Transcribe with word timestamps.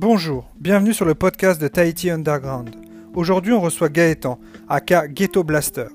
Bonjour, 0.00 0.48
bienvenue 0.60 0.94
sur 0.94 1.04
le 1.04 1.14
podcast 1.14 1.60
de 1.60 1.66
Tahiti 1.66 2.08
Underground. 2.08 2.70
Aujourd'hui, 3.14 3.52
on 3.52 3.60
reçoit 3.60 3.88
Gaëtan, 3.88 4.38
aka 4.68 5.08
Ghetto 5.08 5.42
Blaster. 5.42 5.88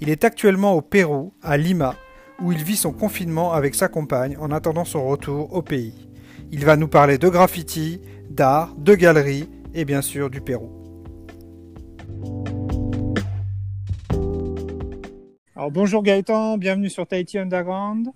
Il 0.00 0.08
est 0.08 0.24
actuellement 0.24 0.72
au 0.72 0.80
Pérou, 0.80 1.34
à 1.42 1.58
Lima, 1.58 1.94
où 2.40 2.52
il 2.52 2.64
vit 2.64 2.76
son 2.76 2.92
confinement 2.92 3.52
avec 3.52 3.74
sa 3.74 3.88
compagne 3.88 4.36
en 4.40 4.50
attendant 4.50 4.86
son 4.86 5.06
retour 5.06 5.52
au 5.52 5.60
pays. 5.60 6.08
Il 6.52 6.64
va 6.64 6.76
nous 6.76 6.88
parler 6.88 7.18
de 7.18 7.28
graffiti, 7.28 8.00
d'art, 8.30 8.74
de 8.78 8.94
galeries 8.94 9.48
et 9.74 9.84
bien 9.84 10.00
sûr 10.00 10.30
du 10.30 10.40
Pérou. 10.40 10.79
Alors 15.60 15.72
bonjour 15.72 16.02
Gaëtan, 16.02 16.56
bienvenue 16.56 16.88
sur 16.88 17.06
Tahiti 17.06 17.36
Underground. 17.36 18.08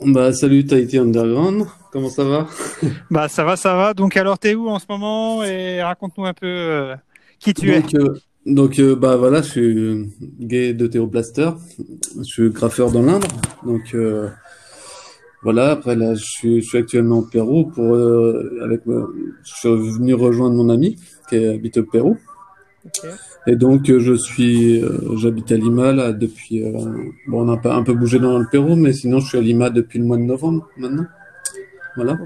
Bah 0.00 0.32
salut 0.32 0.64
Tahiti 0.64 0.96
Underground, 0.96 1.66
comment 1.92 2.08
ça 2.08 2.24
va? 2.24 2.46
Bah 3.10 3.28
ça 3.28 3.44
va, 3.44 3.56
ça 3.56 3.76
va. 3.76 3.92
Donc 3.92 4.16
alors 4.16 4.38
t'es 4.38 4.54
où 4.54 4.70
en 4.70 4.78
ce 4.78 4.86
moment 4.88 5.44
et 5.44 5.82
raconte-nous 5.82 6.24
un 6.24 6.32
peu 6.32 6.46
euh, 6.46 6.96
qui 7.38 7.52
tu 7.52 7.70
es. 7.70 7.82
donc 8.46 8.78
euh, 8.78 8.92
euh, 8.92 8.96
bah 8.96 9.16
voilà, 9.16 9.42
je 9.42 9.50
suis 9.50 10.14
gay 10.40 10.72
de 10.72 10.86
Théo 10.86 11.06
Blaster, 11.06 11.50
je 12.16 12.22
suis 12.22 12.48
graffeur 12.48 12.90
dans 12.90 13.02
l'Indre. 13.02 13.28
Donc 13.62 13.94
voilà, 15.42 15.72
après 15.72 15.96
là 15.96 16.14
je 16.14 16.24
suis, 16.24 16.62
je 16.62 16.66
suis 16.66 16.78
actuellement 16.78 17.18
au 17.18 17.26
Pérou 17.26 17.66
pour 17.66 17.94
avec 18.64 18.80
je 18.86 19.54
suis 19.54 19.68
venu 19.68 20.14
rejoindre 20.14 20.56
mon 20.56 20.70
ami 20.70 20.96
qui 21.28 21.44
habite 21.44 21.76
au 21.76 21.84
Pérou. 21.84 22.16
Et 23.46 23.56
donc 23.56 23.86
je 23.86 24.14
suis, 24.14 24.82
j'habite 25.16 25.52
à 25.52 25.56
Lima 25.56 25.92
là 25.92 26.12
depuis. 26.12 26.64
bon, 27.28 27.46
on 27.46 27.52
a 27.52 27.56
pas 27.56 27.74
un 27.74 27.82
peu 27.82 27.94
bougé 27.94 28.18
dans 28.18 28.38
le 28.38 28.46
Pérou, 28.50 28.74
mais 28.74 28.92
sinon 28.92 29.20
je 29.20 29.28
suis 29.28 29.38
à 29.38 29.40
Lima 29.40 29.70
depuis 29.70 29.98
le 29.98 30.04
mois 30.04 30.16
de 30.16 30.22
novembre 30.22 30.68
maintenant. 30.76 31.06
Voilà. 31.94 32.18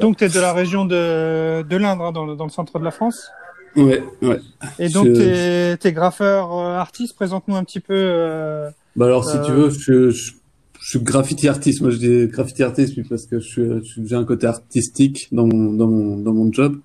Donc 0.00 0.18
tu 0.18 0.24
es 0.24 0.28
de 0.28 0.40
la 0.40 0.52
région 0.52 0.84
de, 0.84 1.62
de 1.62 1.76
l'Indre, 1.76 2.04
hein, 2.04 2.12
dans, 2.12 2.34
dans, 2.34 2.44
le 2.44 2.50
centre 2.50 2.78
de 2.78 2.84
la 2.84 2.90
France? 2.90 3.30
Ouais, 3.76 4.02
ouais. 4.22 4.40
Et 4.78 4.88
donc 4.88 5.06
tu 5.06 5.20
es, 5.20 5.92
graffeur 5.92 6.52
artiste? 6.52 7.16
Présente-nous 7.16 7.56
un 7.56 7.64
petit 7.64 7.80
peu. 7.80 7.94
Euh, 7.94 8.70
bah 8.96 9.06
alors 9.06 9.24
si 9.24 9.40
tu 9.42 9.52
veux, 9.52 9.70
je, 9.70 9.78
je, 9.78 10.10
je, 10.10 10.32
suis 10.80 11.00
graffiti 11.00 11.48
artiste. 11.48 11.80
Moi 11.80 11.90
je 11.90 11.96
dis 11.96 12.26
graffiti 12.28 12.62
artiste 12.62 12.96
parce 13.08 13.26
que 13.26 13.40
je 13.40 13.46
suis, 13.46 13.62
j'ai 14.04 14.16
un 14.16 14.24
côté 14.24 14.46
artistique 14.46 15.28
dans 15.32 15.46
mon, 15.46 15.72
dans 15.72 15.86
mon, 15.86 16.16
dans 16.18 16.32
mon 16.32 16.52
job 16.52 16.76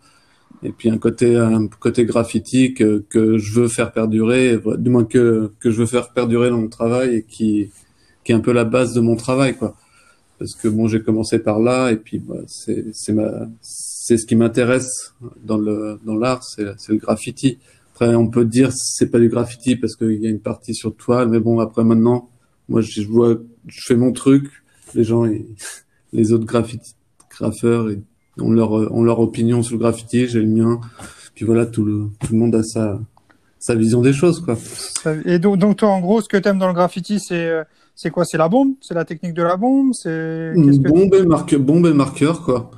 et 0.64 0.72
puis 0.72 0.90
un 0.90 0.98
côté 0.98 1.36
un 1.36 1.68
côté 1.68 2.06
graffiti 2.06 2.74
que, 2.74 3.04
que 3.10 3.38
je 3.38 3.60
veux 3.60 3.68
faire 3.68 3.92
perdurer, 3.92 4.60
du 4.78 4.90
moins 4.90 5.06
que 5.06 5.52
que 5.60 5.72
je 5.72 5.80
veux 5.80 5.86
faire 5.86 6.12
perdurer 6.14 6.50
dans 6.50 6.60
mon 6.60 6.70
travail 6.70 7.16
et 7.16 7.24
qui 7.24 7.70
qui 8.24 8.32
est 8.32 8.36
un 8.36 8.40
peu 8.40 8.54
la 8.54 8.66
base 8.66 8.94
de 8.94 9.02
mon 9.02 9.16
travail 9.16 9.56
quoi. 9.56 9.76
Parce 10.40 10.56
que 10.56 10.68
bon, 10.68 10.88
j'ai 10.88 11.02
commencé 11.02 11.40
par 11.40 11.60
là 11.60 11.92
et 11.92 11.98
puis 11.98 12.20
bah, 12.20 12.36
c'est 12.48 12.86
c'est 12.94 13.14
ma 13.14 13.48
c'est 13.62 14.18
ce 14.18 14.26
qui 14.26 14.36
m'intéresse 14.36 15.14
dans 15.44 15.58
le 15.58 16.00
dans 16.06 16.16
l'art, 16.16 16.44
c'est 16.44 16.66
c'est 16.78 16.94
le 16.94 16.98
graffiti. 16.98 17.60
Après, 17.94 18.16
on 18.16 18.28
peut 18.28 18.46
dire 18.46 18.72
c'est 18.74 19.12
pas 19.12 19.20
du 19.20 19.30
graffiti 19.30 19.76
parce 19.76 19.96
qu'il 19.96 20.22
y 20.22 20.28
a 20.28 20.30
une 20.30 20.40
partie 20.40 20.74
sur 20.74 20.96
toile, 20.96 21.30
mais 21.30 21.40
bon 21.40 21.60
après 21.60 21.84
maintenant, 21.84 22.30
moi 22.70 22.82
je 22.82 23.02
vois, 23.04 23.38
je 23.68 23.82
fais 23.86 23.96
mon 23.96 24.12
truc, 24.12 24.50
les 24.96 25.04
gens, 25.04 25.26
les 26.14 26.32
autres 26.32 26.46
graffiti 26.46 26.96
graffeurs, 27.30 27.90
ont 28.40 28.52
leur, 28.52 28.72
ont 28.72 29.04
leur 29.04 29.20
opinion 29.20 29.62
sur 29.64 29.76
le 29.76 29.80
graffiti, 29.80 30.28
j'ai 30.28 30.42
le 30.42 30.48
mien. 30.48 30.80
Puis 31.36 31.46
voilà, 31.46 31.66
tout 31.66 31.84
le, 31.84 32.10
tout 32.20 32.34
le 32.34 32.40
monde 32.40 32.56
a 32.56 32.64
sa, 32.64 33.00
sa 33.60 33.76
vision 33.76 34.02
des 34.02 34.14
choses, 34.14 34.40
quoi. 34.40 34.56
Et 35.26 35.40
donc, 35.40 35.58
donc 35.58 35.78
toi, 35.78 35.90
en 35.90 36.00
gros, 36.00 36.22
ce 36.22 36.30
que 36.30 36.38
tu 36.38 36.48
aimes 36.48 36.60
dans 36.60 36.68
le 36.68 36.74
graffiti, 36.74 37.20
c'est, 37.20 37.48
euh, 37.48 37.64
c'est 37.96 38.12
quoi? 38.12 38.26
C'est 38.26 38.38
la 38.38 38.50
bombe? 38.50 38.74
C'est 38.82 38.94
la 38.94 39.06
technique 39.06 39.34
de 39.34 39.44
la 39.44 39.58
bombe? 39.58 39.94
C'est 39.94 40.54
bombe, 40.80 41.16
et 41.16 41.26
marque, 41.26 41.56
bombe 41.56 41.88
et 41.88 41.94
marqueur, 41.94 42.44
quoi. 42.44 42.72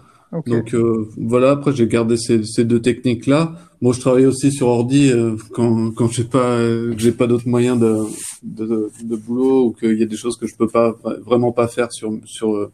Donc 0.47 0.73
euh, 0.73 1.07
voilà. 1.17 1.51
Après, 1.51 1.73
j'ai 1.73 1.87
gardé 1.87 2.17
ces, 2.17 2.43
ces 2.43 2.65
deux 2.65 2.81
techniques-là. 2.81 3.55
Moi, 3.79 3.93
je 3.93 4.01
travaille 4.01 4.25
aussi 4.25 4.51
sur 4.51 4.67
ordi 4.67 5.09
euh, 5.09 5.35
quand 5.53 5.91
quand 5.91 6.11
j'ai 6.11 6.25
pas 6.25 6.59
j'ai 6.97 7.13
pas 7.13 7.27
d'autres 7.27 7.47
moyens 7.47 7.79
de, 7.79 7.99
de, 8.43 8.91
de 9.01 9.15
boulot 9.15 9.67
ou 9.67 9.71
qu'il 9.71 9.97
y 9.97 10.03
a 10.03 10.05
des 10.05 10.17
choses 10.17 10.35
que 10.35 10.45
je 10.45 10.55
peux 10.57 10.67
pas 10.67 10.93
vraiment 11.25 11.53
pas 11.53 11.69
faire 11.69 11.89
sur 11.93 12.11
sur 12.25 12.69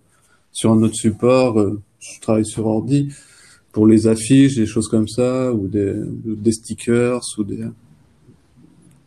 sur 0.52 0.72
un 0.72 0.81
autre 0.81 0.96
support 0.96 1.59
je 2.01 2.19
travaille 2.19 2.45
sur 2.45 2.66
ordi 2.66 3.13
pour 3.72 3.88
les 3.88 4.07
affiches, 4.07 4.56
des 4.56 4.66
choses 4.66 4.89
comme 4.89 5.07
ça, 5.07 5.53
ou 5.53 5.67
des, 5.67 5.94
des 5.95 6.51
stickers, 6.51 7.22
ou 7.38 7.44
des. 7.44 7.66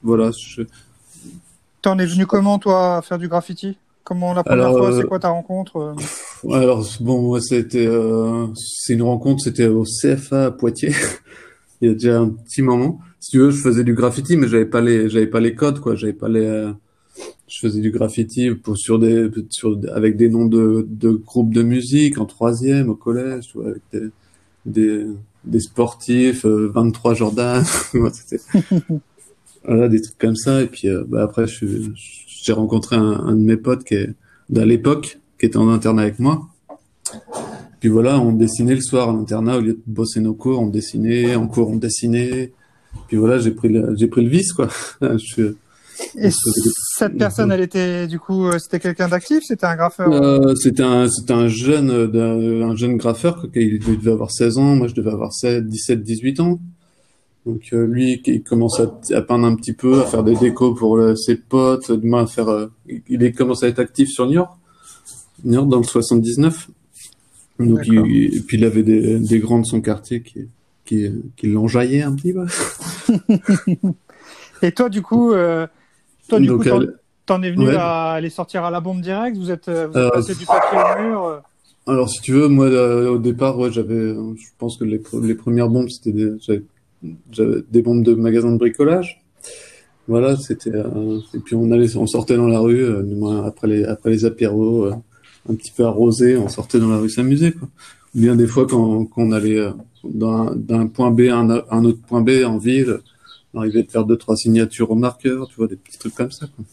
Voilà. 0.03 0.31
Je... 0.31 0.63
T'en 1.83 1.99
es 1.99 2.07
venu 2.07 2.27
comment, 2.27 2.59
toi, 2.59 2.99
à 2.99 3.03
faire 3.03 3.19
du 3.19 3.29
graffiti? 3.29 3.77
Comment 4.05 4.35
la 4.35 4.45
première 4.45 4.71
fois, 4.71 4.93
c'est 4.93 5.05
euh, 5.05 5.07
quoi 5.07 5.19
ta 5.19 5.31
rencontre? 5.31 5.77
euh 5.77 6.53
Alors, 6.53 6.87
bon, 7.01 7.23
moi, 7.23 7.41
c'était. 7.41 7.87
Euh, 7.87 8.47
c'est 8.55 8.95
une 8.95 9.03
rencontre, 9.03 9.43
c'était 9.43 9.67
au 9.67 9.85
CFA 9.85 10.47
à 10.47 10.51
Poitiers, 10.51 10.95
il 11.81 11.89
y 11.89 11.91
a 11.91 11.95
déjà 11.95 12.21
un 12.21 12.29
petit 12.29 12.63
moment. 12.63 13.01
Si 13.19 13.31
tu 13.31 13.39
veux, 13.39 13.51
je 13.51 13.61
faisais 13.61 13.85
du 13.85 13.95
graffiti, 13.95 14.37
mais 14.37 14.49
j'avais 14.49 14.67
pas 14.67 14.81
les, 14.81 15.09
j'avais 15.09 15.27
pas 15.27 15.41
les 15.41 15.55
codes, 15.55 15.81
quoi. 15.81 15.95
J'avais 15.95 16.13
pas 16.13 16.29
les 16.29 16.71
je 17.47 17.59
faisais 17.59 17.81
du 17.81 17.91
graffiti 17.91 18.51
pour, 18.51 18.77
sur 18.77 18.99
des, 18.99 19.29
sur, 19.51 19.79
avec 19.93 20.17
des 20.17 20.29
noms 20.29 20.47
de, 20.47 20.87
de 20.89 21.11
groupes 21.11 21.53
de 21.53 21.63
musique 21.63 22.19
en 22.19 22.27
troisième 22.27 22.89
au 22.89 22.95
collège, 22.95 23.49
tu 23.49 23.59
vois, 23.59 23.71
avec 23.71 23.83
des, 23.93 24.09
des, 24.67 25.07
des 25.45 25.61
sportifs, 25.61 26.47
23 26.47 27.13
euh, 27.13 27.15
Jordan, 27.15 27.65
voilà, 29.65 29.89
des 29.89 30.01
trucs 30.01 30.19
comme 30.19 30.37
ça. 30.37 30.63
Et 30.63 30.67
puis 30.67 30.89
euh, 30.89 31.05
bah, 31.07 31.23
après, 31.23 31.45
j'ai 31.47 32.53
rencontré 32.53 32.97
un, 32.97 33.03
un, 33.03 33.35
de 33.35 33.43
mes 33.43 33.57
potes 33.57 33.85
qui 33.85 33.95
est 33.95 34.11
d'à 34.49 34.65
l'époque, 34.65 35.19
qui 35.39 35.47
était 35.47 35.57
en 35.57 35.69
internat 35.69 36.03
avec 36.03 36.19
moi. 36.19 36.49
Puis 37.81 37.91
voilà, 37.91 38.19
on 38.19 38.33
dessinait 38.33 38.75
le 38.75 38.81
soir 38.81 39.11
à 39.11 39.13
l'internat 39.13 39.59
au 39.59 39.61
lieu 39.61 39.75
de 39.75 39.83
bosser 39.87 40.21
nos 40.21 40.35
cours, 40.35 40.61
on 40.61 40.69
dessinait, 40.69 41.35
en 41.37 41.47
cours 41.47 41.69
on 41.69 41.77
dessinait. 41.77 42.53
Puis 43.09 43.19
voilà, 43.19 43.39
j'ai 43.39 43.51
pris 43.51 43.69
le, 43.69 43.95
j'ai 43.97 44.07
pris 44.07 44.23
le 44.23 44.31
vice 44.31 44.55
quoi. 44.55 44.69
je, 45.03 45.55
et 46.17 46.31
cette 46.97 47.17
personne, 47.17 47.51
elle 47.51 47.61
était 47.61 48.07
du 48.07 48.19
coup, 48.19 48.47
euh, 48.47 48.59
c'était 48.59 48.79
quelqu'un 48.81 49.09
d'actif, 49.09 49.41
c'était 49.43 49.67
un 49.67 49.77
graffeur. 49.77 50.13
Euh, 50.13 50.55
c'était 50.55 50.83
un, 50.83 51.09
c'était 51.09 51.33
un 51.33 51.49
jeune, 51.49 51.91
euh, 51.91 52.65
un 52.65 52.77
jeune 52.77 52.97
graffeur. 52.97 53.47
Il 53.55 53.79
devait 53.79 54.13
avoir 54.13 54.31
16 54.31 54.59
ans, 54.59 54.77
moi 54.77 54.87
je 54.87 54.95
devais 54.95 55.11
avoir 55.11 55.33
7, 55.33 55.67
17, 55.67 56.03
18 56.03 56.41
ans. 56.41 56.61
Donc 57.47 57.63
euh, 57.73 57.87
lui, 57.87 58.23
il 58.25 58.43
commence 58.43 58.81
à, 58.81 58.95
à, 59.13 59.23
peindre 59.23 59.47
un 59.47 59.55
petit 59.57 59.73
peu, 59.73 60.01
à 60.01 60.05
faire 60.05 60.23
des 60.23 60.37
décos 60.37 60.75
pour 60.75 61.01
ses 61.17 61.37
potes, 61.37 61.91
demain 61.91 62.23
à 62.23 62.27
faire. 62.27 62.69
il 63.09 63.23
est 63.23 63.33
commence 63.33 63.63
à 63.63 63.69
être 63.69 63.81
actif 63.81 64.09
sur 64.09 64.27
New 64.27 64.35
York, 64.35 64.53
New 65.45 65.55
York 65.55 65.69
dans 65.69 65.79
le 65.79 65.85
79. 65.85 66.71
Donc 67.59 67.81
il, 67.87 68.37
et 68.37 68.41
puis 68.41 68.57
il 68.57 68.65
avait 68.65 68.83
des, 68.83 69.19
des 69.19 69.39
grands 69.39 69.61
de 69.61 69.67
son 69.67 69.81
quartier 69.81 70.23
qui, 70.23 70.49
qui, 70.85 71.09
qui 71.37 71.47
l'enjaillaient 71.49 72.03
un 72.03 72.15
petit 72.15 72.33
peu. 72.33 72.47
et 74.63 74.71
toi, 74.71 74.89
du 74.89 75.03
coup. 75.03 75.33
Euh 75.33 75.67
toi, 76.39 76.63
du 76.63 76.71
coup, 76.73 76.87
t'en 77.27 77.43
es 77.43 77.51
venu 77.51 77.71
à 77.71 78.13
aller 78.13 78.31
sortir 78.31 78.65
à 78.65 78.71
la 78.71 78.81
bombe 78.81 79.01
direct 79.01 79.37
Vous 79.37 79.51
êtes, 79.51 79.69
vous 79.69 79.99
êtes 79.99 80.13
passé 80.13 80.35
du 80.35 80.47
papier 80.47 80.79
au 80.79 81.03
mur 81.03 81.25
euh? 81.25 81.39
Alors, 81.87 82.09
si 82.09 82.21
tu 82.23 82.33
veux, 82.33 82.49
moi, 82.49 82.67
euh, 82.67 83.11
au 83.11 83.19
départ, 83.19 83.59
ouais, 83.59 83.71
j'avais, 83.71 84.15
je 84.15 84.49
pense 84.59 84.79
que 84.79 84.85
les, 84.85 85.03
les 85.23 85.35
premières 85.35 85.69
bombes, 85.69 85.89
c'était 85.91 86.13
des, 86.13 87.63
des 87.71 87.83
bombes 87.83 88.03
de 88.03 88.15
magasins 88.15 88.53
de 88.53 88.57
bricolage. 88.57 89.23
Voilà, 90.09 90.37
c'était, 90.37 90.75
euh, 90.75 91.19
et 91.35 91.39
puis 91.39 91.55
on 91.55 91.71
allait, 91.73 91.95
on 91.97 92.07
sortait 92.07 92.37
dans 92.37 92.49
la 92.49 92.59
rue, 92.59 92.87
après 93.45 93.69
les, 93.69 93.85
après 93.85 94.11
les 94.11 94.25
apéros, 94.25 94.87
un 94.87 95.55
petit 95.55 95.73
peu 95.73 95.85
arrosé, 95.85 96.37
on 96.37 96.49
sortait 96.49 96.79
dans 96.79 96.89
la 96.89 96.99
rue 96.99 97.11
s'amuser, 97.11 97.53
quoi. 97.53 97.69
Ou 98.15 98.21
bien 98.21 98.37
des 98.37 98.47
fois, 98.47 98.67
quand, 98.67 99.05
quand 99.07 99.23
on 99.23 99.33
allait 99.33 99.67
d'un 100.05 100.87
point 100.87 101.11
B 101.11 101.23
à 101.23 101.37
un, 101.37 101.51
un, 101.51 101.85
autre 101.85 102.01
point 102.07 102.23
B 102.23 102.31
en 102.47 102.59
ville, 102.59 103.01
arriver 103.61 103.83
de 103.83 103.91
faire 103.91 104.05
deux 104.05 104.17
trois 104.17 104.37
signatures 104.37 104.91
au 104.91 104.95
marqueur, 104.95 105.49
tu 105.49 105.57
vois, 105.57 105.67
des 105.67 105.77
petits 105.77 105.99
trucs 105.99 106.15
comme 106.15 106.31
ça. 106.31 106.47
Quoi. 106.55 106.65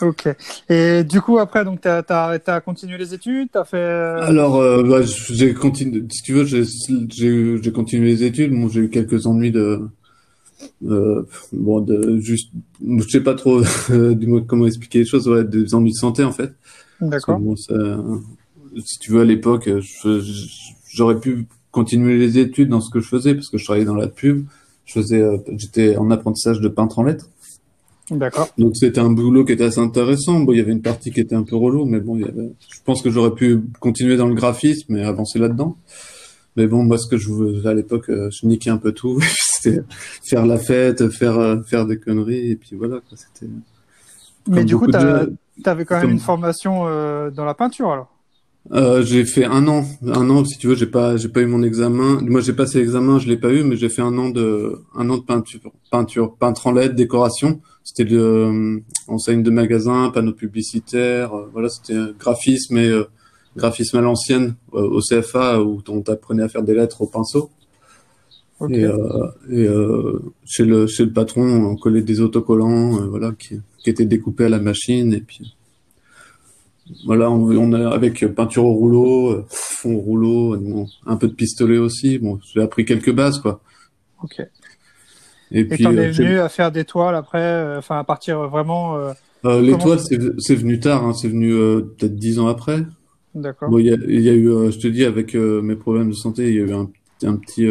Ok. 0.00 0.28
Et 0.68 1.04
du 1.04 1.20
coup, 1.20 1.38
après, 1.38 1.64
donc, 1.64 1.80
t'as 1.80 2.02
as, 2.08 2.40
as, 2.46 2.60
continué 2.60 2.98
les 2.98 3.14
études, 3.14 3.48
t'as 3.52 3.64
fait. 3.64 3.76
Euh, 3.76 4.20
Alors, 4.22 4.56
euh, 4.56 4.82
bah, 4.82 5.02
j'ai 5.02 5.54
continué. 5.54 6.04
Si 6.10 6.22
tu 6.22 6.32
veux, 6.32 6.44
j'ai 6.44 7.72
continué 7.72 8.06
les 8.06 8.24
études. 8.24 8.52
Bon, 8.52 8.68
j'ai 8.68 8.80
eu 8.80 8.90
quelques 8.90 9.26
ennuis 9.26 9.52
de. 9.52 9.80
Euh, 10.86 11.26
bon, 11.52 11.80
de 11.80 12.18
juste, 12.20 12.50
je 12.80 13.08
sais 13.08 13.20
pas 13.20 13.34
trop 13.34 13.62
du 13.90 14.26
moins 14.26 14.42
comment 14.42 14.66
expliquer 14.66 15.00
les 15.00 15.04
choses. 15.04 15.28
Ouais, 15.28 15.44
des 15.44 15.74
ennuis 15.74 15.92
de 15.92 15.96
santé 15.96 16.24
en 16.24 16.32
fait. 16.32 16.52
D'accord. 17.00 17.38
Bon, 17.38 17.54
si 17.56 18.98
tu 18.98 19.12
veux, 19.12 19.20
à 19.20 19.24
l'époque, 19.24 19.68
j'aurais 20.88 21.20
pu 21.20 21.46
continuer 21.70 22.18
les 22.18 22.38
études 22.38 22.68
dans 22.68 22.80
ce 22.80 22.90
que 22.90 23.00
je 23.00 23.08
faisais 23.08 23.34
parce 23.34 23.48
que 23.48 23.58
je 23.58 23.64
travaillais 23.64 23.86
dans 23.86 23.94
la 23.94 24.08
pub 24.08 24.46
je 24.84 24.92
faisais, 24.94 25.20
euh, 25.20 25.38
j'étais 25.56 25.96
en 25.96 26.10
apprentissage 26.10 26.60
de 26.60 26.68
peintre 26.68 26.98
en 26.98 27.04
lettres. 27.04 27.28
D'accord. 28.10 28.48
Donc 28.58 28.76
c'était 28.76 29.00
un 29.00 29.10
boulot 29.10 29.44
qui 29.44 29.52
était 29.52 29.64
assez 29.64 29.80
intéressant. 29.80 30.40
Bon, 30.40 30.52
il 30.52 30.58
y 30.58 30.60
avait 30.60 30.72
une 30.72 30.82
partie 30.82 31.10
qui 31.10 31.20
était 31.20 31.34
un 31.34 31.44
peu 31.44 31.56
relou, 31.56 31.84
mais 31.84 32.00
bon, 32.00 32.16
il 32.16 32.22
y 32.22 32.28
avait... 32.28 32.52
je 32.68 32.78
pense 32.84 33.00
que 33.00 33.10
j'aurais 33.10 33.34
pu 33.34 33.62
continuer 33.80 34.16
dans 34.16 34.28
le 34.28 34.34
graphisme 34.34 34.96
et 34.96 35.04
avancer 35.04 35.38
là-dedans. 35.38 35.76
Mais 36.56 36.66
bon, 36.66 36.84
moi, 36.84 36.98
ce 36.98 37.06
que 37.06 37.16
je 37.16 37.28
voulais 37.28 37.66
à 37.66 37.74
l'époque, 37.74 38.10
euh, 38.10 38.28
je 38.30 38.46
niquais 38.46 38.70
un 38.70 38.76
peu 38.76 38.92
tout. 38.92 39.20
c'était 39.62 39.82
faire 40.22 40.46
la 40.46 40.58
fête, 40.58 41.08
faire 41.08 41.38
euh, 41.38 41.62
faire 41.62 41.86
des 41.86 41.98
conneries, 41.98 42.50
et 42.50 42.56
puis 42.56 42.76
voilà. 42.76 43.00
C'était. 43.14 43.50
Mais 44.48 44.64
du 44.64 44.76
coup, 44.76 44.86
tu 44.90 44.96
avais 45.64 45.84
quand 45.84 46.00
même 46.00 46.10
une 46.10 46.18
formation 46.18 46.86
euh, 46.86 47.30
dans 47.30 47.44
la 47.44 47.54
peinture 47.54 47.92
alors? 47.92 48.08
Euh, 48.70 49.02
j'ai 49.02 49.24
fait 49.24 49.44
un 49.44 49.66
an, 49.66 49.84
un 50.06 50.30
an 50.30 50.44
si 50.44 50.56
tu 50.56 50.68
veux, 50.68 50.76
j'ai 50.76 50.86
pas, 50.86 51.16
j'ai 51.16 51.28
pas 51.28 51.40
eu 51.40 51.46
mon 51.46 51.62
examen. 51.62 52.20
Moi, 52.22 52.40
j'ai 52.40 52.52
passé 52.52 52.78
l'examen, 52.78 53.18
je 53.18 53.28
l'ai 53.28 53.36
pas 53.36 53.52
eu, 53.52 53.64
mais 53.64 53.76
j'ai 53.76 53.88
fait 53.88 54.02
un 54.02 54.16
an 54.18 54.30
de, 54.30 54.78
un 54.94 55.10
an 55.10 55.18
de 55.18 55.22
peinture, 55.22 55.60
peinture, 55.90 56.36
peintre 56.36 56.68
en 56.68 56.72
LED, 56.72 56.94
décoration. 56.94 57.60
C'était 57.82 58.04
le 58.04 58.20
euh, 58.20 58.78
enseigne 59.08 59.42
de 59.42 59.50
magasin, 59.50 60.10
panneaux 60.10 60.32
publicitaires, 60.32 61.34
euh, 61.34 61.48
voilà, 61.52 61.68
c'était 61.68 61.96
graphisme 62.18 62.76
et 62.76 62.88
euh, 62.88 63.04
graphisme 63.56 63.98
à 63.98 64.00
l'ancienne 64.00 64.54
au 64.70 65.00
CFA 65.00 65.60
où 65.60 65.82
on 65.88 66.00
t'apprenait 66.00 66.44
à 66.44 66.48
faire 66.48 66.62
des 66.62 66.74
lettres 66.74 67.02
au 67.02 67.06
pinceau. 67.06 67.50
Et, 68.70 68.84
et 69.50 69.68
chez 70.44 70.64
le 70.64 70.86
chez 70.86 71.04
le 71.04 71.12
patron, 71.12 71.42
on 71.42 71.74
collait 71.74 72.00
des 72.00 72.20
autocollants, 72.20 73.08
voilà, 73.08 73.32
qui, 73.32 73.60
qui 73.78 73.90
étaient 73.90 74.06
découpés 74.06 74.44
à 74.44 74.48
la 74.48 74.60
machine 74.60 75.12
et 75.12 75.20
puis 75.20 75.56
voilà, 77.06 77.30
on, 77.30 77.50
on, 77.50 77.72
a 77.72 77.90
avec 77.90 78.24
peinture 78.34 78.64
au 78.64 78.72
rouleau, 78.72 79.30
euh, 79.30 79.46
fond 79.48 79.94
au 79.94 80.00
rouleau, 80.00 80.56
un 81.06 81.16
peu 81.16 81.28
de 81.28 81.34
pistolet 81.34 81.78
aussi. 81.78 82.18
Bon, 82.18 82.38
j'ai 82.52 82.62
appris 82.62 82.84
quelques 82.84 83.12
bases, 83.12 83.38
quoi. 83.38 83.60
Ok. 84.22 84.40
Et, 85.52 85.60
et 85.60 85.64
puis, 85.64 85.84
t'en 85.84 85.92
es 85.92 86.08
euh, 86.08 86.12
venu 86.12 86.38
à 86.38 86.48
faire 86.48 86.72
des 86.72 86.84
toiles 86.84 87.14
après, 87.14 87.42
euh, 87.42 87.78
enfin 87.78 87.98
à 87.98 88.04
partir 88.04 88.48
vraiment. 88.48 88.96
Euh, 88.96 89.60
les 89.60 89.76
toiles, 89.76 90.00
c'est 90.00 90.54
venu 90.54 90.80
tard, 90.80 91.04
hein, 91.04 91.12
c'est 91.12 91.28
venu 91.28 91.50
peut-être 91.50 92.16
dix 92.16 92.38
ans 92.38 92.46
après. 92.46 92.84
D'accord. 93.34 93.70
Bon, 93.70 93.78
il 93.78 93.86
y 93.86 93.92
a, 93.92 93.96
y 93.96 94.28
a, 94.28 94.34
eu, 94.34 94.70
je 94.70 94.78
te 94.78 94.86
dis, 94.86 95.04
avec 95.04 95.34
mes 95.34 95.76
problèmes 95.76 96.10
de 96.10 96.14
santé, 96.14 96.48
il 96.48 96.54
y 96.54 96.58
a 96.58 96.62
eu 96.62 96.72
un, 96.72 96.88
un 97.24 97.36
petit. 97.36 97.66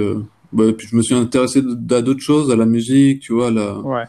Bah, 0.53 0.65
puis 0.77 0.87
je 0.87 0.95
me 0.97 1.01
suis 1.01 1.15
intéressé 1.15 1.59
à 1.91 2.01
d'autres 2.01 2.21
choses, 2.21 2.51
à 2.51 2.55
la 2.55 2.65
musique, 2.65 3.21
tu 3.21 3.33
vois, 3.33 3.51
la. 3.51 3.79
Ouais. 3.79 4.03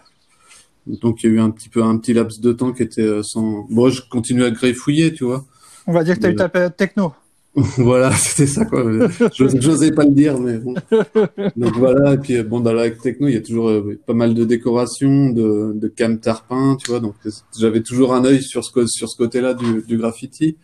Donc 0.86 1.22
il 1.22 1.30
y 1.30 1.32
a 1.32 1.36
eu 1.36 1.40
un 1.40 1.50
petit 1.50 1.68
peu 1.68 1.82
un 1.82 1.96
petit 1.98 2.12
laps 2.12 2.40
de 2.40 2.52
temps 2.52 2.72
qui 2.72 2.82
était 2.82 3.02
euh, 3.02 3.22
sans. 3.22 3.66
Bon, 3.70 3.88
je 3.88 4.02
continue 4.08 4.44
à 4.44 4.50
greffouiller, 4.50 5.12
tu 5.12 5.24
vois. 5.24 5.44
On 5.86 5.92
va 5.92 6.04
dire 6.04 6.16
que 6.16 6.20
tu 6.20 6.26
as 6.26 6.30
eu 6.30 6.36
ta 6.36 6.48
période 6.48 6.76
techno. 6.76 7.12
voilà, 7.76 8.10
c'était 8.12 8.46
ça 8.46 8.64
quoi. 8.64 8.82
J'osais 9.34 9.92
pas 9.92 10.04
le 10.04 10.12
dire, 10.12 10.40
mais 10.40 10.58
bon. 10.58 10.74
Donc 11.56 11.76
voilà, 11.76 12.14
et 12.14 12.18
puis 12.18 12.42
bon, 12.42 12.60
dans 12.60 12.72
la 12.72 12.90
techno, 12.90 13.28
il 13.28 13.34
y 13.34 13.36
a 13.36 13.42
toujours 13.42 13.68
euh, 13.68 13.98
pas 14.06 14.14
mal 14.14 14.32
de 14.32 14.44
décorations, 14.44 15.28
de, 15.28 15.72
de 15.74 15.88
cam 15.88 16.18
tarpin, 16.18 16.76
tu 16.82 16.90
vois. 16.90 17.00
Donc 17.00 17.14
j'avais 17.58 17.82
toujours 17.82 18.14
un 18.14 18.24
œil 18.24 18.42
sur 18.42 18.64
ce 18.64 18.86
sur 18.86 19.08
ce 19.08 19.16
côté-là 19.16 19.52
du, 19.52 19.82
du 19.82 19.98
graffiti. 19.98 20.56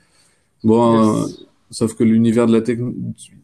Bon, 0.64 1.24
euh, 1.24 1.26
sauf 1.70 1.94
que 1.94 2.04
l'univers 2.04 2.46
de 2.46 2.52
la 2.52 2.62
techno, 2.62 2.94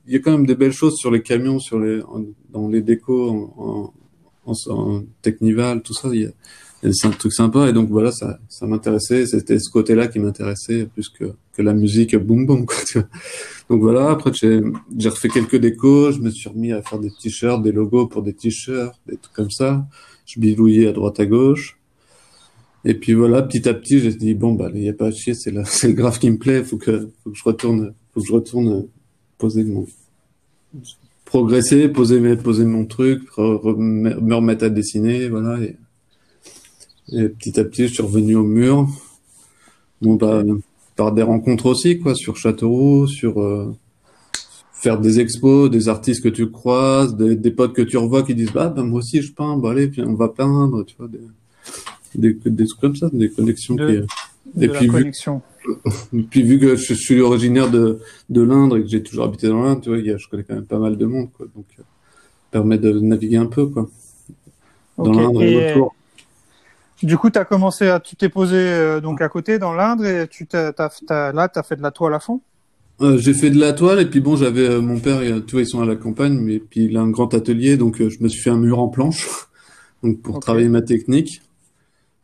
il 0.07 0.13
y 0.15 0.17
a 0.17 0.21
quand 0.21 0.33
même 0.33 0.47
des 0.47 0.55
belles 0.55 0.73
choses 0.73 0.97
sur 0.97 1.11
les 1.11 1.21
camions, 1.23 1.59
sur 1.59 1.79
les 1.79 2.01
dans 2.51 2.69
les 2.69 2.81
décos 2.81 3.31
en, 3.31 3.93
en, 4.47 4.55
en, 4.71 5.03
Technival, 5.21 5.83
tout 5.83 5.93
ça. 5.93 6.09
Il 6.13 6.23
y 6.23 6.27
a, 6.27 6.31
c'est 6.93 7.07
un 7.07 7.11
truc 7.11 7.33
sympa 7.33 7.69
et 7.69 7.73
donc 7.73 7.89
voilà 7.89 8.13
ça 8.13 8.39
ça 8.49 8.67
m'intéressait 8.67 9.27
c'était 9.27 9.59
ce 9.59 9.71
côté-là 9.71 10.09
qui 10.09 10.19
m'intéressait 10.19 10.87
plus 10.87 11.09
que 11.09 11.33
que 11.53 11.63
la 11.63 11.73
musique 11.73 12.17
boum 12.17 12.47
boum 12.47 12.67
quoi 12.67 12.77
tu 12.87 12.99
vois. 12.99 13.09
donc 13.71 13.81
voilà 13.81 14.11
après 14.11 14.33
j'ai 14.35 14.61
j'ai 14.97 15.09
refait 15.09 15.29
quelques 15.29 15.57
décos 15.57 16.13
je 16.13 16.21
me 16.21 16.31
suis 16.31 16.49
remis 16.49 16.73
à 16.73 16.83
faire 16.83 16.99
des 16.99 17.11
t-shirts 17.11 17.63
des 17.63 17.73
logos 17.73 18.07
pour 18.07 18.23
des 18.23 18.35
t-shirts 18.35 19.01
des 19.07 19.17
trucs 19.17 19.35
comme 19.35 19.51
ça 19.51 19.87
je 20.27 20.39
bidouillais 20.41 20.89
à 20.89 20.93
droite 20.93 21.21
à 21.21 21.27
gauche 21.27 21.79
et 22.85 22.95
puis 22.95 23.15
voilà 23.15 23.43
petit 23.43 23.69
à 23.69 23.75
petit 23.75 24.01
j'ai 24.01 24.15
dit 24.15 24.35
bon 24.35 24.53
bah 24.53 24.71
il 24.75 24.83
y 24.83 24.89
a 24.89 24.93
pas 24.93 25.07
à 25.07 25.11
chier 25.11 25.35
c'est 25.35 25.51
là 25.51 25.65
c'est 25.67 25.89
le 25.89 25.95
graphe 25.95 26.19
qui 26.19 26.31
me 26.31 26.39
plaît 26.39 26.63
faut 26.65 26.77
que 26.77 27.09
faut 27.23 27.31
que 27.31 27.37
je 27.37 27.45
retourne 27.45 27.95
faut 28.13 28.21
que 28.21 28.27
je 28.27 28.33
retourne 28.33 28.87
poser 29.39 29.65
mon 29.65 29.87
progresser 31.25 31.89
poser 31.89 32.37
poser 32.37 32.65
mon 32.67 32.85
truc 32.85 33.23
me 33.39 34.35
remettre 34.35 34.65
à 34.65 34.69
dessiner 34.69 35.29
voilà 35.29 35.59
et 37.13 37.29
petit 37.29 37.59
à 37.61 37.65
petit, 37.65 37.89
je 37.89 37.95
suis 37.95 38.03
revenu 38.03 38.37
au 38.37 38.45
mur. 38.45 38.89
Bon, 40.01 40.15
bah, 40.15 40.43
par 40.97 41.13
des 41.13 41.23
rencontres 41.23 41.67
aussi, 41.67 41.99
quoi, 41.99 42.15
sur 42.15 42.37
Châteauroux, 42.37 43.07
sur 43.07 43.41
euh, 43.41 43.75
faire 44.73 45.01
des 45.01 45.21
expos, 45.21 45.71
des 45.71 45.89
artistes 45.89 46.23
que 46.23 46.29
tu 46.29 46.51
croises, 46.51 47.17
des, 47.17 47.37
des 47.37 47.51
potes 47.51 47.73
que 47.73 47.83
tu 47.83 47.97
revois 47.97 48.23
qui 48.23 48.35
disent, 48.35 48.53
bah, 48.53 48.69
bah 48.69 48.83
moi 48.83 48.99
aussi 48.99 49.23
je 49.23 49.33
peins, 49.33 49.57
bah 49.57 49.71
allez, 49.71 49.91
on 49.99 50.15
va 50.15 50.29
peindre, 50.29 50.85
tu 50.85 50.95
vois, 50.99 51.09
des, 51.09 51.21
des, 52.15 52.35
des 52.51 52.67
trucs 52.67 52.81
comme 52.81 52.97
ça, 52.97 53.09
des 53.13 53.31
connexions. 53.31 53.75
De, 53.75 54.07
qui, 54.57 54.65
et 54.65 54.69
puis, 54.69 54.87
connexion. 54.87 55.43
Vu, 56.13 56.23
puis 56.31 56.43
vu 56.43 56.59
que 56.59 56.77
je, 56.77 56.95
suis 56.95 57.21
originaire 57.21 57.71
de, 57.71 57.99
de 58.29 58.43
l'Indre 58.43 58.77
et 58.77 58.83
que 58.83 58.89
j'ai 58.89 59.03
toujours 59.03 59.25
habité 59.25 59.49
dans 59.49 59.63
l'Indre, 59.63 59.81
tu 59.81 59.89
vois, 59.89 59.99
je 59.99 60.29
connais 60.29 60.45
quand 60.45 60.55
même 60.55 60.67
pas 60.67 60.79
mal 60.79 60.97
de 60.97 61.07
monde, 61.07 61.29
quoi, 61.33 61.47
donc 61.55 61.67
euh, 61.79 61.83
permet 62.51 62.79
de 62.79 62.93
naviguer 63.01 63.39
un 63.39 63.47
peu, 63.47 63.67
quoi. 63.67 63.89
Dans 64.97 65.13
l'Indre 65.13 65.43
et 65.43 65.73
autour. 65.73 65.95
Du 67.05 67.19
coup, 67.19 67.29
tu 67.29 67.39
as 67.39 67.45
commencé 67.45 67.89
à, 67.89 68.01
tu 68.01 68.17
t'es 68.17 68.31
posé 68.31 68.57
euh, 68.57 69.01
donc 69.01 69.21
à 69.21 69.29
côté 69.29 69.59
dans 69.59 69.75
l'Indre 69.75 70.07
et 70.07 70.27
tu 70.27 70.47
t'as, 70.47 70.73
t'as, 70.73 71.33
là, 71.33 71.49
tu 71.49 71.59
as 71.59 71.63
fait 71.63 71.77
de 71.77 71.83
la 71.83 71.91
toile 71.91 72.15
à 72.15 72.19
fond? 72.19 72.41
Euh, 73.03 73.19
J'ai 73.19 73.35
fait 73.35 73.51
de 73.51 73.61
la 73.61 73.75
toile 73.75 74.01
et 74.01 74.07
puis 74.07 74.21
bon, 74.21 74.37
j'avais 74.37 74.67
euh, 74.67 74.81
mon 74.81 74.99
père, 74.99 75.21
tu 75.47 75.53
vois, 75.53 75.61
ils 75.61 75.67
sont 75.67 75.83
à 75.83 75.85
la 75.85 75.97
campagne, 75.97 76.39
mais 76.39 76.59
puis 76.61 76.85
il 76.85 76.97
a 76.97 77.01
un 77.01 77.11
grand 77.11 77.35
atelier, 77.35 77.77
donc 77.77 77.99
je 77.99 78.23
me 78.23 78.29
suis 78.29 78.41
fait 78.41 78.51
un 78.51 78.57
mur 78.57 78.79
en 78.79 78.89
planche 78.89 79.29
donc 80.03 80.23
pour 80.23 80.41
travailler 80.41 80.69
ma 80.69 80.81
technique. 80.81 81.43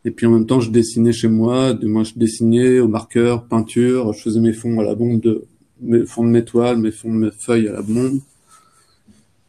Et 0.07 0.11
puis 0.11 0.27
en 0.27 0.31
même 0.31 0.47
temps, 0.47 0.61
je 0.61 0.71
dessinais 0.71 1.13
chez 1.13 1.29
moi. 1.29 1.75
Moi, 1.83 2.05
je 2.05 2.15
dessinais 2.17 2.81
au 2.81 2.89
marqueur, 2.89 3.45
peinture. 3.45 4.15
Je 4.15 4.23
faisais 4.23 4.41
mes 4.41 4.55
fonds 4.55 4.81
à 4.81 4.85
la 4.85 4.95
bombe 4.95 5.21
de 5.21 5.45
mes 5.83 6.07
fonds 6.07 6.25
de 6.25 6.31
mes 6.31 6.45
toiles, 6.45 6.79
mes 6.79 6.91
fonds 6.91 7.13
de 7.13 7.19
mes 7.19 7.31
feuilles 7.31 7.69
à 7.69 7.73
la 7.73 7.83
bombe. 7.83 8.21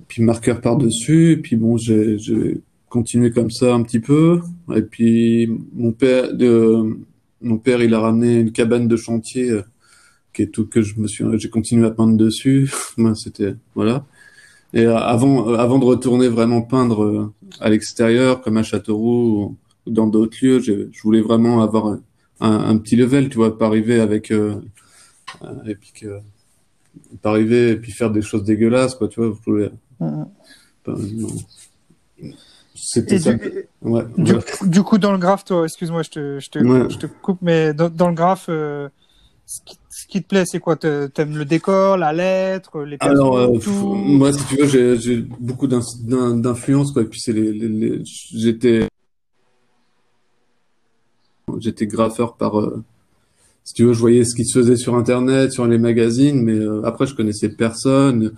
Puis 0.10 0.24
marqueur 0.24 0.60
par 0.60 0.76
dessus. 0.76 1.32
Et 1.32 1.38
puis 1.38 1.56
bon, 1.56 1.78
j'ai, 1.78 2.18
j'ai 2.18 2.60
continuer 2.92 3.32
comme 3.32 3.50
ça 3.50 3.74
un 3.74 3.82
petit 3.82 4.00
peu. 4.00 4.42
Et 4.76 4.84
puis 4.84 5.50
mon 5.74 5.94
père, 5.94 6.30
mon 7.42 7.58
père, 7.58 7.82
il 7.82 7.96
a 7.96 8.00
ramené 8.00 8.40
une 8.40 8.52
cabane 8.52 8.88
de 8.88 8.98
chantier 8.98 9.50
euh, 9.50 9.64
qui 10.34 10.44
est 10.44 10.48
tout 10.48 10.68
que 10.68 10.84
je 10.84 11.00
me 11.00 11.08
suis, 11.08 11.26
j'ai 11.40 11.50
continué 11.50 11.88
à 11.88 11.92
peindre 11.92 12.16
dessus. 12.16 12.72
C'était 13.16 13.56
voilà. 13.74 14.06
Et 14.74 14.86
euh, 14.86 14.98
avant, 14.98 15.50
euh, 15.50 15.56
avant 15.56 15.80
de 15.80 15.86
retourner 15.86 16.28
vraiment 16.28 16.62
peindre 16.62 17.34
à 17.60 17.70
l'extérieur, 17.70 18.42
comme 18.42 18.58
à 18.58 18.64
Châteauroux 18.64 19.58
ou 19.86 19.92
dans 19.92 20.08
d'autres 20.08 20.38
lieux, 20.42 20.60
je, 20.60 20.88
je, 20.92 21.02
voulais 21.02 21.22
vraiment 21.22 21.62
avoir 21.62 21.88
un, 21.88 22.02
un, 22.40 22.78
petit 22.78 22.96
level, 22.96 23.30
tu 23.30 23.38
vois, 23.38 23.58
pas 23.58 23.66
arriver 23.66 24.00
avec 24.00 24.32
euh, 24.32 24.56
et 25.66 25.76
puis 25.76 25.92
que, 25.94 26.20
pas 27.22 27.32
arriver 27.32 27.72
et 27.72 27.76
puis 27.76 27.92
faire 27.92 28.12
des 28.12 28.22
choses 28.22 28.44
dégueulasses, 28.44 28.96
quoi, 28.96 29.08
tu 29.08 29.20
vois. 29.20 29.36
Je 29.38 29.52
voulais, 29.52 29.72
pas, 30.84 30.96
c'était 32.84 33.20
ça. 33.20 33.34
Du, 33.34 33.68
ouais, 33.82 34.04
du, 34.18 34.34
du, 34.64 34.84
coup, 34.84 34.98
dans 34.98 35.12
le 35.12 35.18
graphe, 35.18 35.46
toi, 35.46 35.64
excuse-moi, 35.64 36.02
je 36.04 36.10
te, 36.10 36.40
je, 36.40 36.50
te, 36.50 36.60
je 36.60 36.98
te, 36.98 37.06
coupe, 37.06 37.40
mais 37.42 37.74
dans, 37.74 37.90
dans 37.90 38.10
le 38.10 38.16
graphe, 38.16 38.48
euh, 38.50 38.90
ce, 39.46 39.60
qui, 39.64 39.78
ce, 39.90 40.08
qui, 40.08 40.24
te 40.24 40.28
plaît, 40.28 40.46
c'est 40.46 40.60
quoi? 40.60 40.76
T'aimes 40.76 41.38
le 41.38 41.46
décor, 41.46 41.98
la 41.98 42.12
lettre, 42.12 42.82
les 42.82 42.98
personnes 42.98 43.18
Alors, 43.18 43.38
euh, 43.38 43.58
tout? 43.60 43.94
moi, 43.94 44.34
si 44.34 44.44
tu 44.46 44.56
veux, 44.58 44.98
j'ai 44.98 45.18
beaucoup 45.40 45.68
d'influence, 45.68 46.92
quoi. 46.92 47.04
Et 47.04 47.06
puis, 47.06 47.20
c'est 47.20 47.34
les, 47.34 47.54
les, 47.54 47.68
les 47.68 48.04
j'étais, 48.34 48.88
j'étais 51.60 51.86
graffeur 51.86 52.36
par, 52.36 52.60
euh, 52.60 52.84
si 53.64 53.74
tu 53.74 53.86
veux, 53.86 53.94
je 53.94 54.00
voyais 54.00 54.26
ce 54.26 54.36
qui 54.36 54.46
se 54.46 54.58
faisait 54.60 54.76
sur 54.76 54.96
Internet, 54.96 55.52
sur 55.52 55.68
les 55.68 55.78
magazines, 55.78 56.42
mais 56.42 56.56
euh, 56.56 56.82
après, 56.84 57.06
je 57.06 57.16
connaissais 57.16 57.50
personne. 57.50 58.34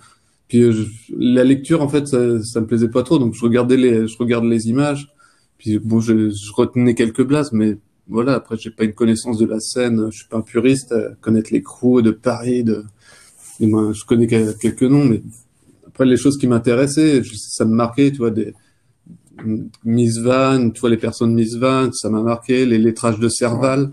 Puis 0.48 0.62
euh, 0.62 0.84
la 1.16 1.44
lecture, 1.44 1.82
en 1.82 1.88
fait, 1.88 2.06
ça, 2.06 2.42
ça 2.42 2.60
me 2.60 2.66
plaisait 2.66 2.88
pas 2.88 3.02
trop, 3.02 3.18
donc 3.18 3.34
je 3.34 3.42
regardais 3.42 3.76
les, 3.76 4.06
je 4.06 4.16
regarde 4.18 4.44
les 4.44 4.68
images. 4.68 5.08
Puis 5.58 5.78
bon, 5.78 6.00
je, 6.00 6.30
je 6.30 6.52
retenais 6.52 6.94
quelques 6.94 7.24
blases, 7.24 7.52
mais 7.52 7.78
voilà. 8.08 8.34
Après, 8.34 8.56
j'ai 8.58 8.70
pas 8.70 8.84
une 8.84 8.92
connaissance 8.92 9.38
de 9.38 9.46
la 9.46 9.60
scène. 9.60 10.08
Je 10.10 10.18
suis 10.18 10.28
pas 10.28 10.36
un 10.36 10.42
puriste 10.42 10.94
connaître 11.20 11.50
les 11.52 11.62
crews 11.62 12.02
de 12.02 12.10
Paris. 12.10 12.64
De, 12.64 12.84
et 13.60 13.66
je 13.66 14.04
connais 14.04 14.26
quelques 14.26 14.82
noms, 14.82 15.04
mais 15.04 15.22
après 15.86 16.04
les 16.04 16.16
choses 16.16 16.36
qui 16.36 16.46
m'intéressaient, 16.48 17.22
ça 17.24 17.64
me 17.64 17.72
marquait, 17.72 18.10
tu 18.10 18.18
vois, 18.18 18.30
des 18.30 18.52
Miss 19.84 20.18
Van, 20.18 20.70
tu 20.70 20.80
vois, 20.80 20.90
les 20.90 20.96
personnes 20.96 21.34
Miss 21.34 21.54
Van, 21.56 21.90
ça 21.92 22.10
m'a 22.10 22.22
marqué. 22.22 22.66
Les 22.66 22.78
lettrages 22.78 23.18
de 23.18 23.28
Serval, 23.28 23.92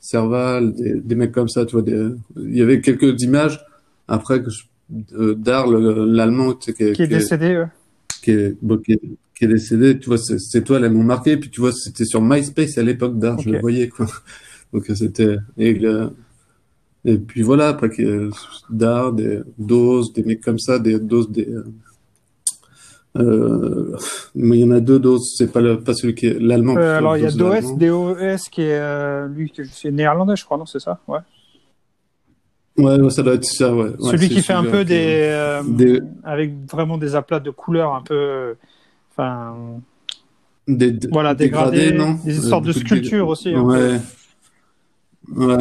Serval, 0.00 0.74
des, 0.74 1.00
des 1.00 1.14
mecs 1.14 1.32
comme 1.32 1.48
ça, 1.48 1.64
tu 1.64 1.72
vois. 1.72 1.82
Des, 1.82 2.10
il 2.36 2.56
y 2.56 2.62
avait 2.62 2.80
quelques 2.80 3.22
images. 3.22 3.64
Après 4.08 4.42
que 4.42 4.50
je 4.50 4.64
d'Arles, 4.90 6.06
l'allemand, 6.06 6.54
qui, 6.54 6.70
est 6.70 7.06
décédé, 7.06 7.64
qui, 8.22 8.30
est, 8.32 8.56
qui, 8.84 9.44
est, 9.44 9.46
décédé, 9.46 9.98
tu 9.98 10.08
vois, 10.08 10.18
ces 10.18 10.62
toiles, 10.62 10.84
elles 10.84 10.92
m'ont 10.92 11.04
marqué, 11.04 11.36
puis 11.36 11.50
tu 11.50 11.60
vois, 11.60 11.72
c'était 11.72 12.04
sur 12.04 12.20
MySpace 12.20 12.78
à 12.78 12.82
l'époque 12.82 13.18
d'Arles, 13.18 13.40
je 13.44 13.50
le 13.50 13.60
voyais, 13.60 13.88
quoi. 13.88 14.06
Donc 14.72 14.84
c'était, 14.94 15.36
et, 15.58 15.80
et 17.04 17.18
puis 17.18 17.42
voilà, 17.42 17.68
après, 17.68 17.90
d'art, 18.68 19.12
des 19.12 19.40
doses, 19.58 20.12
des 20.12 20.22
mecs 20.22 20.40
comme 20.40 20.58
ça, 20.58 20.78
des 20.78 20.98
doses, 20.98 21.30
des, 21.30 21.48
euh, 23.16 23.96
il 24.36 24.54
y 24.54 24.64
en 24.64 24.70
a 24.70 24.80
deux 24.80 25.00
doses, 25.00 25.34
c'est 25.36 25.52
pas, 25.52 25.60
pas 25.76 25.94
celui 25.94 26.14
qui 26.14 26.26
est 26.26 26.38
l'allemand. 26.38 26.76
Euh, 26.76 26.98
alors 26.98 27.16
il 27.16 27.24
y 27.24 27.26
a 27.26 27.30
DOS, 27.30 27.76
DOS 27.76 28.48
qui 28.50 28.62
est 28.62 28.78
euh, 28.78 29.26
lui, 29.28 29.52
c'est 29.72 29.90
néerlandais, 29.90 30.36
je 30.36 30.44
crois, 30.44 30.58
non, 30.58 30.66
c'est 30.66 30.78
ça, 30.78 31.00
ouais. 31.08 31.18
Ouais, 32.78 33.10
ça 33.10 33.22
doit 33.22 33.34
être 33.34 33.44
ça, 33.44 33.74
ouais. 33.74 33.90
Celui 34.00 34.28
qui 34.28 34.40
fait 34.42 34.52
un 34.52 34.62
peu 34.64 34.84
euh, 34.88 35.62
des, 35.66 36.00
avec 36.24 36.52
vraiment 36.70 36.96
des 36.98 37.14
aplats 37.14 37.40
de 37.40 37.50
couleurs 37.50 37.94
un 37.94 38.02
peu, 38.02 38.54
enfin, 39.12 39.54
des, 40.66 40.94
voilà, 41.10 41.34
dégradés, 41.34 41.92
non? 41.92 42.16
des 42.24 42.34
sortes 42.34 42.64
de 42.64 42.72
sculptures 42.72 43.28
aussi. 43.28 43.54
Ouais. 43.54 44.00
Ouais. 45.36 45.56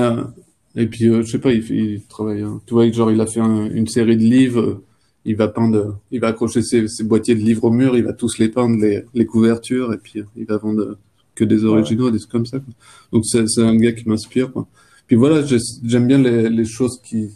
Et 0.76 0.86
puis, 0.88 1.08
euh, 1.10 1.24
je 1.24 1.32
sais 1.32 1.40
pas, 1.40 1.52
il, 1.52 2.02
travaille. 2.08 2.42
hein. 2.42 2.62
Tu 2.66 2.74
vois, 2.74 2.90
genre, 2.92 3.12
il 3.12 3.20
a 3.20 3.26
fait 3.26 3.40
un- 3.42 3.70
une 3.70 3.88
série 3.88 4.18
de 4.18 4.24
livres. 4.24 4.62
euh, 4.62 4.84
Il 5.26 5.36
va 5.36 5.48
peindre, 5.50 6.00
il 6.12 6.22
va 6.22 6.28
accrocher 6.30 6.62
ses, 6.62 6.88
ses 6.88 7.04
boîtiers 7.04 7.36
de 7.36 7.42
livres 7.42 7.66
au 7.66 7.72
mur. 7.72 7.98
Il 7.98 8.04
va 8.06 8.14
tous 8.14 8.38
les 8.38 8.48
peindre, 8.48 8.78
les, 8.82 9.04
les 9.14 9.26
couvertures, 9.26 9.92
et 9.94 9.98
puis 9.98 10.20
euh, 10.22 10.24
il 10.38 10.46
va 10.46 10.58
vendre 10.58 10.82
euh, 10.82 10.98
que 11.36 11.44
des 11.44 11.66
originaux, 11.66 12.10
des 12.10 12.20
trucs 12.20 12.32
comme 12.32 12.46
ça. 12.46 12.60
Quoi. 12.60 12.74
Donc 13.12 13.26
c'est 13.26 13.46
c'est 13.48 13.62
un 13.64 13.76
gars 13.76 13.92
qui 13.92 14.08
m'inspire. 14.08 14.52
Quoi. 14.54 14.66
Puis 15.10 15.16
voilà, 15.18 15.42
j'ai- 15.46 15.58
j'aime 15.84 16.08
bien 16.08 16.20
les, 16.20 16.50
les 16.50 16.66
choses 16.66 17.02
qui 17.04 17.36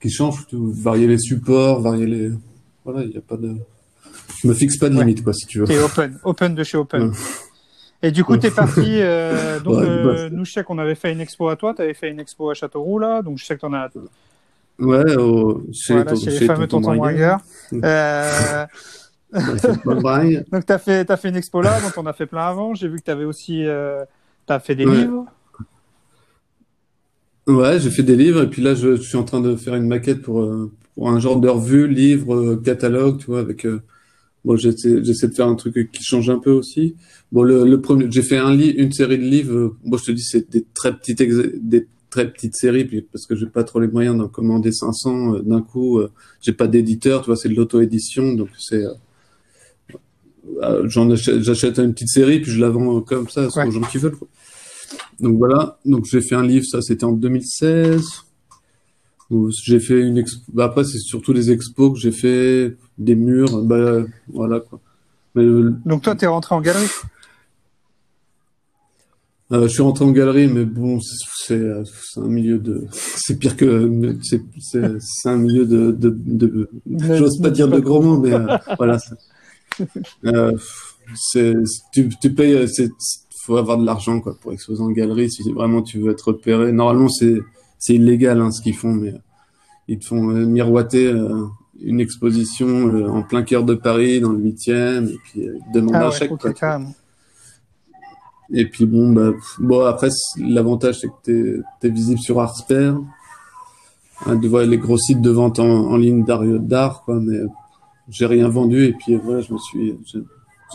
qui 0.00 0.10
changent, 0.10 0.46
tu 0.46 0.56
varier 0.60 1.06
les 1.06 1.18
supports, 1.18 1.80
varier 1.80 2.04
les. 2.06 2.30
Voilà, 2.84 3.02
il 3.04 3.10
y 3.10 3.16
a 3.16 3.22
pas 3.22 3.38
de. 3.38 3.56
Je 4.42 4.46
me 4.48 4.52
fixe 4.54 4.76
pas 4.76 4.88
de 4.90 4.94
Ouais. 4.94 5.00
limite, 5.00 5.24
quoi, 5.24 5.32
si 5.32 5.46
tu 5.46 5.60
veux. 5.60 5.64
T'es 5.64 5.78
open, 5.78 6.18
open 6.24 6.54
de 6.54 6.62
chez 6.62 6.76
Open. 6.76 7.04
Ouais. 7.08 7.10
Et 8.02 8.10
du 8.10 8.22
coup, 8.22 8.36
t'es 8.36 8.50
parti. 8.50 8.82
euh, 9.00 9.58
donc, 9.64 9.78
Ouais, 9.78 9.86
euh, 9.88 10.28
bah, 10.28 10.30
nous, 10.30 10.44
je 10.44 10.52
sais 10.52 10.62
qu'on 10.62 10.76
avait 10.78 10.94
fait 10.94 11.10
une 11.10 11.20
expo 11.22 11.48
à 11.48 11.56
toi. 11.56 11.72
T'avais 11.72 11.94
fait 11.94 12.10
une 12.10 12.20
expo 12.20 12.50
à 12.50 12.54
Châteauroux, 12.54 12.98
là. 12.98 13.22
Donc, 13.22 13.38
je 13.38 13.46
sais 13.46 13.56
que 13.56 13.62
t'en 13.62 13.72
as. 13.72 13.88
Ouais, 14.78 15.16
au, 15.16 15.62
chez, 15.72 15.94
Voilà, 15.94 16.10
ton- 16.12 16.16
chez 16.20 16.30
les 16.32 16.38
chez 16.40 16.46
fameux 16.46 16.66
Tonton 16.66 16.88
tontons 16.88 16.98
Bragueur. 16.98 17.40
Euh, 17.72 18.66
Ouais, 19.86 20.44
donc, 20.52 20.66
t'as 20.66 20.78
fait, 20.78 21.06
t'as 21.06 21.16
fait 21.16 21.30
une 21.30 21.36
expo 21.36 21.60
là, 21.62 21.80
dont 21.80 22.02
on 22.02 22.06
a 22.06 22.12
fait 22.12 22.26
plein 22.26 22.46
avant. 22.46 22.74
J'ai 22.74 22.88
vu 22.88 22.98
que 22.98 23.04
t'avais 23.04 23.24
aussi. 23.24 23.64
Euh, 23.64 24.04
t'as 24.46 24.60
fait 24.60 24.74
des 24.74 24.84
Ouais. 24.86 24.96
livres. 24.96 25.24
Ouais, 27.46 27.78
j'ai 27.78 27.90
fait 27.90 28.02
des 28.02 28.16
livres 28.16 28.42
et 28.42 28.48
puis 28.48 28.62
là 28.62 28.74
je, 28.74 28.96
je 28.96 29.02
suis 29.02 29.16
en 29.18 29.24
train 29.24 29.40
de 29.40 29.54
faire 29.56 29.74
une 29.74 29.86
maquette 29.86 30.22
pour, 30.22 30.40
euh, 30.42 30.72
pour 30.94 31.10
un 31.10 31.18
genre 31.20 31.38
de 31.40 31.48
revue, 31.48 31.86
livre, 31.86 32.34
euh, 32.34 32.56
catalogue, 32.56 33.18
tu 33.18 33.26
vois, 33.26 33.40
avec 33.40 33.66
euh, 33.66 33.82
bon 34.44 34.56
j'essaie 34.56 35.04
j'essaie 35.04 35.28
de 35.28 35.34
faire 35.34 35.48
un 35.48 35.54
truc 35.56 35.90
qui 35.92 36.02
change 36.04 36.30
un 36.30 36.38
peu 36.38 36.52
aussi. 36.52 36.96
Bon 37.32 37.42
le, 37.42 37.64
le 37.66 37.80
premier 37.82 38.06
j'ai 38.10 38.22
fait 38.22 38.38
un 38.38 38.54
lit, 38.54 38.70
une 38.70 38.92
série 38.92 39.18
de 39.18 39.24
livres. 39.24 39.54
euh, 39.56 39.76
Bon 39.84 39.98
je 39.98 40.04
te 40.06 40.12
dis 40.12 40.22
c'est 40.22 40.50
des 40.50 40.64
très 40.74 40.96
petites 40.96 41.22
des 41.62 41.86
très 42.10 42.32
petites 42.32 42.56
séries 42.56 42.84
puis 42.86 43.02
parce 43.02 43.26
que 43.26 43.36
j'ai 43.36 43.46
pas 43.46 43.64
trop 43.64 43.80
les 43.80 43.88
moyens 43.88 44.16
d'en 44.18 44.28
commander 44.28 44.72
500 44.72 45.34
euh, 45.36 45.40
d'un 45.42 45.62
coup. 45.62 45.98
euh, 46.00 46.10
j'ai 46.40 46.52
pas 46.52 46.66
d'éditeur, 46.68 47.22
tu 47.22 47.26
vois, 47.26 47.36
c'est 47.36 47.48
de 47.50 47.54
l'auto-édition 47.56 48.32
donc 48.34 48.48
c'est 48.58 48.84
j'en 50.84 51.10
achète, 51.10 51.42
j'achète 51.42 51.78
une 51.78 51.92
petite 51.94 52.08
série 52.08 52.40
puis 52.40 52.50
je 52.50 52.60
la 52.60 52.68
vends 52.70 53.00
comme 53.00 53.28
ça 53.28 53.48
Ouais. 53.56 53.66
aux 53.66 53.70
gens 53.70 53.80
qui 53.82 53.98
veulent. 53.98 54.16
quoi. 54.16 54.28
Donc 55.20 55.38
voilà, 55.38 55.78
donc 55.84 56.04
j'ai 56.06 56.20
fait 56.20 56.34
un 56.34 56.42
livre, 56.46 56.64
ça 56.66 56.80
c'était 56.82 57.04
en 57.04 57.12
2016. 57.12 58.04
où 59.30 59.50
J'ai 59.64 59.80
fait 59.80 60.00
une 60.00 60.18
expo. 60.18 60.42
Bah, 60.52 60.64
après 60.64 60.84
c'est 60.84 60.98
surtout 60.98 61.32
des 61.32 61.50
expos 61.50 61.92
que 61.92 61.98
j'ai 61.98 62.12
fait, 62.12 62.76
des 62.98 63.14
murs, 63.14 63.62
bah 63.62 64.02
voilà 64.28 64.60
quoi. 64.60 64.80
Mais 65.34 65.42
le- 65.44 65.74
Donc, 65.84 66.02
toi, 66.02 66.14
t'es 66.14 66.26
rentré 66.26 66.54
en 66.54 66.60
galerie? 66.60 66.86
euh, 69.52 69.62
je 69.64 69.68
suis 69.68 69.82
rentré 69.82 70.04
en 70.04 70.10
galerie, 70.10 70.46
mais 70.46 70.64
bon, 70.64 70.98
c'est 71.00 71.60
un 72.16 72.28
milieu 72.28 72.58
de, 72.58 72.86
c'est 72.92 73.38
pire 73.38 73.56
que, 73.56 74.16
c'est 74.22 75.28
un 75.28 75.36
milieu 75.36 75.66
de 75.66 75.90
de, 75.92 76.10
de, 76.24 76.70
Ne- 76.86 77.16
j'ose 77.16 77.40
pas 77.40 77.50
dire 77.50 77.68
de 77.68 77.78
gros 77.80 78.00
mots, 78.00 78.18
mais 78.18 78.32
euh, 78.32 78.56
voilà. 78.78 78.98
c'est- 78.98 79.14
Euh, 80.26 80.52
tu 81.92 82.08
tu 82.20 82.32
payes, 82.32 82.66
faut 83.44 83.56
avoir 83.58 83.76
de 83.76 83.84
l'argent 83.84 84.20
quoi 84.20 84.34
pour 84.40 84.52
exposer 84.52 84.80
en 84.82 84.90
galerie 84.90 85.30
si 85.30 85.50
vraiment 85.52 85.82
tu 85.82 85.98
veux 85.98 86.12
être 86.12 86.28
repéré. 86.28 86.72
Normalement 86.72 87.08
c'est 87.08 87.40
c'est 87.78 87.94
illégal 87.94 88.40
hein, 88.40 88.50
ce 88.50 88.62
qu'ils 88.62 88.76
font, 88.76 88.94
mais 88.94 89.10
euh, 89.10 89.18
ils 89.88 89.98
te 89.98 90.06
font 90.06 90.30
euh, 90.30 90.46
miroiter 90.46 91.06
euh, 91.08 91.44
une 91.80 92.00
exposition 92.00 92.66
euh, 92.66 93.08
en 93.08 93.22
plein 93.22 93.42
cœur 93.42 93.64
de 93.64 93.74
Paris 93.74 94.20
dans 94.20 94.32
le 94.32 94.38
huitième 94.38 95.08
et 95.08 95.18
puis 95.24 95.40
ils 95.42 95.72
te 95.72 95.78
demandent 95.78 95.96
Ah 95.96 96.06
un 96.06 96.10
ouais, 96.10 96.16
chèque 96.16 96.30
quoi. 96.36 96.52
Et 98.52 98.66
puis 98.68 98.86
bon, 98.86 99.12
bah, 99.12 99.32
bon 99.58 99.84
après 99.84 100.08
l'avantage 100.38 101.00
c'est 101.00 101.08
que 101.08 101.62
t'es 101.80 101.88
es 101.88 101.90
visible 101.90 102.20
sur 102.20 102.40
Artsper, 102.40 102.94
hein, 104.24 104.36
de 104.36 104.48
voir 104.48 104.64
les 104.64 104.78
gros 104.78 104.98
sites 104.98 105.20
de 105.20 105.30
vente 105.30 105.58
en, 105.58 105.90
en 105.90 105.96
ligne 105.96 106.24
d'art, 106.24 106.44
d'art 106.44 107.02
quoi. 107.04 107.20
Mais 107.20 107.40
j'ai 108.08 108.26
rien 108.26 108.48
vendu 108.48 108.84
et 108.84 108.92
puis 108.92 109.16
voilà, 109.16 109.40
je 109.40 109.52
me 109.52 109.58
suis, 109.58 109.94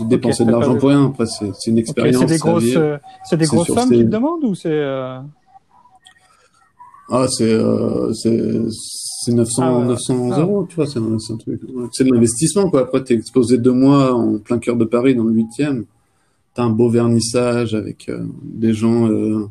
de 0.06 0.15
t'as 0.18 0.46
pas 0.46 0.51
l'argent 0.51 0.77
pour 0.77 0.89
rien. 0.89 1.06
Après 1.08 1.25
c'est 1.25 1.51
c'est 1.58 1.72
une 1.72 1.77
expérience. 1.77 2.20
c'est 2.22 2.25
des 2.27 2.34
à 2.36 2.38
grosses, 2.38 2.63
vivre. 2.63 2.79
euh, 2.82 2.98
c'est 3.24 3.38
des 3.38 3.46
grosses 3.46 3.65
sur 3.65 3.75
sommes 3.79 3.89
qu'ils 3.89 4.06
te 4.06 4.10
demandent 4.10 4.44
ou 4.44 4.56
c'est. 4.56 4.70
euh, 4.72 5.20
Ah 7.10 7.25
c'est 7.27 7.51
euh, 7.51 8.13
c'est 8.13 8.62
c'est 9.22 9.34
900 9.34 9.82
Ah 9.82 9.86
900 9.86 10.29
ah. 10.32 10.39
euros, 10.41 10.65
tu 10.70 10.75
vois, 10.75 10.86
c'est 10.86 11.00
un, 11.00 11.18
c'est 11.20 11.34
un 11.34 11.38
truc. 11.38 11.62
ouais. 11.63 11.86
C'est 11.91 12.03
de 12.06 12.13
l'investissement 12.13 12.70
quoi. 12.70 12.82
Après 12.82 13.03
t'es 13.03 13.15
exposé 13.15 13.58
deux 13.58 13.74
mois 13.74 14.13
en 14.13 14.38
plein 14.38 14.60
cœur 14.60 14.75
de 14.75 14.86
Paris 14.86 15.15
dans 15.15 15.24
le 15.24 15.34
huitième. 15.34 15.86
T'as 16.53 16.63
un 16.63 16.70
beau 16.70 16.89
vernissage 16.89 17.74
avec 17.75 18.10
euh, 18.10 18.24
des 18.44 18.74
gens, 18.74 19.08
euh, 19.08 19.48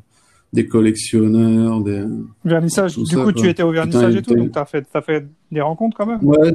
des 0.53 0.67
collectionneurs, 0.67 1.81
des 1.83 2.05
Vernissage. 2.45 2.97
Du 2.97 3.07
ça, 3.07 3.17
coup, 3.17 3.23
quoi. 3.25 3.33
tu 3.35 3.49
étais 3.49 3.63
au 3.63 3.71
vernissage 3.71 4.15
Putain, 4.15 4.19
et 4.19 4.23
tout, 4.23 4.35
donc 4.35 4.53
t'as 4.53 4.65
fait, 4.65 4.85
t'as 4.93 5.01
fait 5.03 5.27
des 5.53 5.61
rencontres 5.61 5.97
quand 5.97 6.07
même? 6.07 6.19
Ouais. 6.25 6.53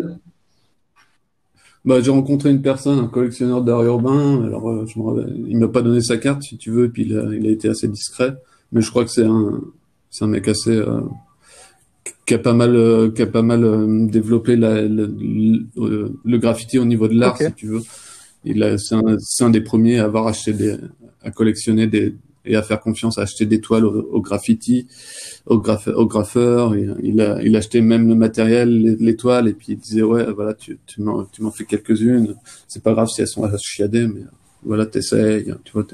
Bah, 1.86 2.00
j'ai 2.02 2.12
rencontré 2.12 2.50
une 2.50 2.62
personne, 2.62 3.00
un 3.00 3.08
collectionneur 3.08 3.62
d'art 3.62 3.84
urbain. 3.84 4.44
Alors, 4.46 4.70
euh, 4.70 4.86
je 4.86 4.98
me 5.00 5.50
il 5.50 5.58
m'a 5.58 5.68
pas 5.68 5.82
donné 5.82 6.02
sa 6.02 6.18
carte, 6.18 6.42
si 6.44 6.58
tu 6.58 6.72
veux, 6.72 6.86
et 6.86 6.90
puis 6.90 7.04
il 7.04 7.18
a, 7.18 7.24
il 7.34 7.46
a 7.46 7.52
été 7.52 7.68
assez 7.68 7.88
discret. 7.90 8.36
Mais 8.72 8.82
je 8.82 8.90
crois 8.90 9.04
que 9.04 9.12
c'est 9.12 9.26
un, 9.26 9.62
c'est 10.10 10.24
un 10.24 10.28
mec 10.30 10.48
assez, 10.48 10.72
euh, 10.72 11.02
qui 12.26 12.34
a 12.34 12.40
pas 12.40 12.54
mal, 12.54 12.76
euh, 12.76 13.12
qui 13.12 13.22
a 13.22 13.28
pas 13.28 13.42
mal 13.42 13.64
euh, 13.64 14.06
développé 14.08 14.56
la, 14.56 14.82
la- 14.82 14.88
le, 14.88 15.66
euh, 15.78 16.10
le 16.24 16.38
graffiti 16.38 16.80
au 16.80 16.86
niveau 16.86 17.08
de 17.08 17.16
l'art, 17.16 17.38
si 17.38 17.52
tu 17.54 17.68
veux. 17.68 17.82
Il 18.46 18.76
c'est 18.78 18.96
un, 18.96 19.18
c'est 19.20 19.44
un 19.44 19.50
des 19.50 19.62
premiers 19.62 20.00
à 20.00 20.06
avoir 20.06 20.28
acheté 20.28 20.54
des, 20.54 20.76
à 21.24 21.32
collectionner 21.32 21.88
des, 21.88 22.16
et 22.46 22.56
à 22.56 22.62
faire 22.62 22.80
confiance, 22.80 23.18
à 23.18 23.22
acheter 23.24 23.46
des 23.46 23.62
toiles 23.62 23.86
au, 23.86 24.10
au 24.12 24.22
graffiti, 24.22 24.88
au, 25.46 25.58
graffeur. 25.60 26.76
Et 26.76 26.88
il 27.02 27.22
a, 27.22 27.42
il 27.42 27.56
achetait 27.56 27.82
même 27.82 28.08
le 28.08 28.16
matériel, 28.16 28.70
les, 28.70 28.96
les 28.96 29.16
toiles, 29.16 29.48
et 29.48 29.54
puis 29.54 29.68
il 29.70 29.78
disait 29.78 30.02
ouais, 30.02 30.32
voilà, 30.32 30.54
tu, 30.54 30.78
tu 30.86 31.02
m'en, 31.02 31.26
tu 31.26 31.42
m'en 31.42 31.52
fais 31.52 31.66
quelques-unes. 31.66 32.36
C'est 32.68 32.84
pas 32.84 32.94
grave 32.94 33.08
si 33.08 33.22
elles 33.22 33.28
sont 33.28 33.50
chiadées, 33.58 34.08
mais 34.08 34.22
voilà, 34.66 34.86
t'essayes, 34.86 35.54
tu 35.64 35.74
vois. 35.74 35.86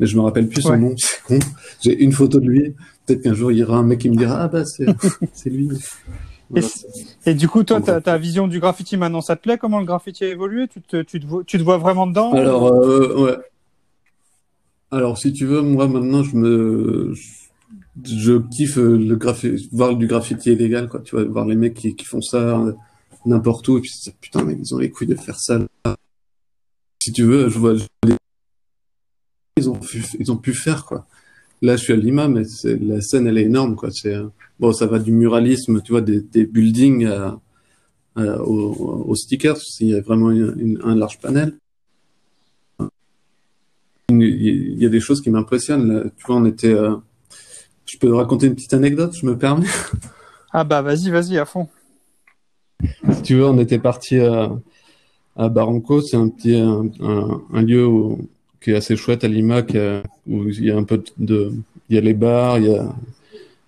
Mais 0.00 0.06
je 0.06 0.16
me 0.16 0.22
rappelle 0.22 0.48
plus 0.48 0.62
son 0.62 0.70
Ouais. 0.70 0.78
nom, 0.78 0.94
c'est 0.96 1.22
con. 1.24 1.38
J'ai 1.82 2.02
une 2.02 2.12
photo 2.12 2.40
de 2.40 2.48
lui. 2.48 2.74
Peut-être 3.06 3.22
qu'un 3.22 3.34
jour 3.34 3.52
il 3.52 3.58
y 3.58 3.62
aura 3.62 3.76
un 3.76 3.82
mec 3.82 4.00
qui 4.00 4.08
me 4.08 4.16
dira 4.16 4.40
ah 4.40 4.48
bah 4.48 4.64
c'est, 4.64 4.86
c'est 5.32 5.50
lui. 5.50 5.68
Voilà. 6.50 6.68
Et 7.26 7.34
du 7.34 7.48
coup, 7.48 7.64
toi, 7.64 7.80
ta, 7.80 8.18
vision 8.18 8.46
du 8.48 8.60
graffiti 8.60 8.96
maintenant, 8.96 9.20
ça 9.20 9.34
te 9.36 9.42
plaît? 9.42 9.58
Comment 9.58 9.80
le 9.80 9.86
graffiti 9.86 10.24
a 10.24 10.28
évolué? 10.28 10.68
Tu 10.68 10.80
te, 10.80 11.02
tu, 11.02 11.18
te 11.18 11.26
vois, 11.26 11.42
tu 11.44 11.58
te 11.58 11.62
vois 11.62 11.78
vraiment 11.78 12.06
dedans? 12.06 12.32
Alors, 12.32 12.66
euh, 12.66 13.14
ouais. 13.16 13.36
Alors, 14.94 15.18
si 15.18 15.32
tu 15.32 15.44
veux, 15.44 15.60
moi, 15.60 15.88
maintenant, 15.88 16.22
je 16.22 16.36
me, 16.36 17.14
je, 18.04 18.38
kiffe 18.48 18.78
euh, 18.78 18.96
le 18.96 19.16
graffiti, 19.16 19.68
voir 19.72 19.96
du 19.96 20.06
graffiti 20.06 20.52
illégal, 20.52 20.88
quoi. 20.88 21.00
Tu 21.00 21.16
vois, 21.16 21.24
voir 21.24 21.46
les 21.46 21.56
mecs 21.56 21.74
qui, 21.74 21.96
font 22.04 22.20
ça 22.20 22.60
euh, 22.60 22.72
n'importe 23.26 23.66
où, 23.66 23.78
et 23.78 23.80
puis, 23.80 23.90
putain, 24.20 24.44
mais 24.44 24.54
ils 24.56 24.72
ont 24.72 24.78
les 24.78 24.90
couilles 24.90 25.08
de 25.08 25.16
faire 25.16 25.40
ça. 25.40 25.58
là. 25.58 25.96
Si 27.02 27.10
tu 27.10 27.24
veux, 27.24 27.48
je 27.48 27.58
vois, 27.58 27.74
ils 29.56 29.68
ont 29.68 29.74
pu, 29.74 30.04
ils 30.20 30.30
ont 30.30 30.36
pu 30.36 30.54
faire, 30.54 30.84
quoi. 30.84 31.08
Là, 31.60 31.74
je 31.74 31.82
suis 31.82 31.92
à 31.92 31.96
Lima, 31.96 32.28
mais 32.28 32.44
la 32.62 33.00
scène, 33.00 33.26
elle 33.26 33.38
est 33.38 33.46
énorme, 33.46 33.74
quoi. 33.74 33.90
C'est, 33.90 34.14
euh, 34.14 34.28
bon, 34.60 34.72
ça 34.72 34.86
va 34.86 35.00
du 35.00 35.10
muralisme, 35.10 35.82
tu 35.82 35.90
vois, 35.90 36.02
des, 36.02 36.20
buildings 36.46 37.06
à, 37.06 37.40
à- 38.14 38.40
aux, 38.42 39.16
stickers, 39.16 39.58
il 39.80 39.88
y 39.88 39.94
a 39.96 40.00
vraiment 40.02 40.30
une- 40.30 40.80
un 40.84 40.94
large 40.94 41.18
panel 41.18 41.58
il 44.20 44.78
y 44.82 44.86
a 44.86 44.88
des 44.88 45.00
choses 45.00 45.20
qui 45.20 45.30
m'impressionnent. 45.30 46.10
Tu 46.16 46.26
vois, 46.26 46.36
on 46.36 46.44
était. 46.44 46.72
euh, 46.74 46.96
Je 47.86 47.98
peux 47.98 48.12
raconter 48.14 48.46
une 48.46 48.54
petite 48.54 48.74
anecdote, 48.74 49.12
je 49.20 49.26
me 49.26 49.36
permets? 49.36 49.66
Ah 50.52 50.64
bah 50.64 50.82
vas-y, 50.82 51.10
vas-y, 51.10 51.36
à 51.38 51.44
fond. 51.44 51.68
Si 53.12 53.22
tu 53.22 53.34
veux, 53.36 53.46
on 53.46 53.58
était 53.58 53.78
parti 53.78 54.18
à, 54.20 54.50
à 55.36 55.48
Barranco, 55.48 56.00
c'est 56.00 56.16
un 56.16 56.28
petit 56.28 56.54
un, 56.56 56.86
un- 57.00 57.42
un 57.52 57.62
lieu 57.62 57.86
où- 57.86 58.28
qui 58.60 58.70
est 58.70 58.76
assez 58.76 58.96
chouette 58.96 59.24
à 59.24 59.28
Lima, 59.28 59.62
qui 59.62 59.78
a- 59.78 60.02
où 60.26 60.44
il 60.48 60.64
y 60.64 60.70
a 60.70 60.76
un 60.76 60.84
peu 60.84 61.02
de, 61.18 61.52
il 61.88 61.94
y 61.96 61.98
a 61.98 62.00
les 62.00 62.14
bars, 62.14 62.58
il 62.58 62.66
y 62.66 62.74
a 62.74 62.94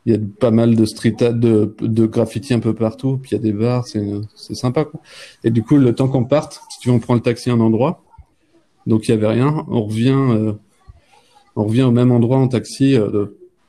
il 0.09 0.13
y 0.13 0.15
a 0.15 0.21
pas 0.39 0.53
mal 0.53 0.77
de 0.77 0.85
street 0.87 1.17
art, 1.21 1.35
de, 1.35 1.75
de 1.81 2.07
graffiti 2.07 2.55
un 2.55 2.61
peu 2.61 2.73
partout, 2.75 3.19
puis 3.21 3.31
il 3.33 3.35
y 3.35 3.39
a 3.39 3.43
des 3.43 3.53
bars, 3.53 3.85
c'est 3.89 4.07
c'est 4.37 4.55
sympa 4.55 4.85
quoi. 4.85 5.01
Et 5.43 5.51
du 5.51 5.65
coup, 5.65 5.77
le 5.79 5.93
temps 5.97 6.07
qu'on 6.07 6.25
parte, 6.25 6.61
si 6.71 6.79
tu 6.79 6.89
veux, 6.89 6.95
on 6.95 7.01
prend 7.01 7.15
le 7.15 7.21
taxi 7.21 7.51
à 7.51 7.55
un 7.55 7.61
endroit, 7.61 8.05
donc 8.87 9.09
il 9.09 9.11
y 9.11 9.15
avait 9.15 9.27
rien, 9.29 9.65
on 9.69 9.85
revient 9.85 10.15
euh, 10.17 10.53
on 11.57 11.65
revient 11.65 11.83
au 11.83 11.91
même 11.91 12.13
endroit 12.13 12.39
en 12.39 12.49
taxi. 12.49 12.97
Euh, 12.97 13.27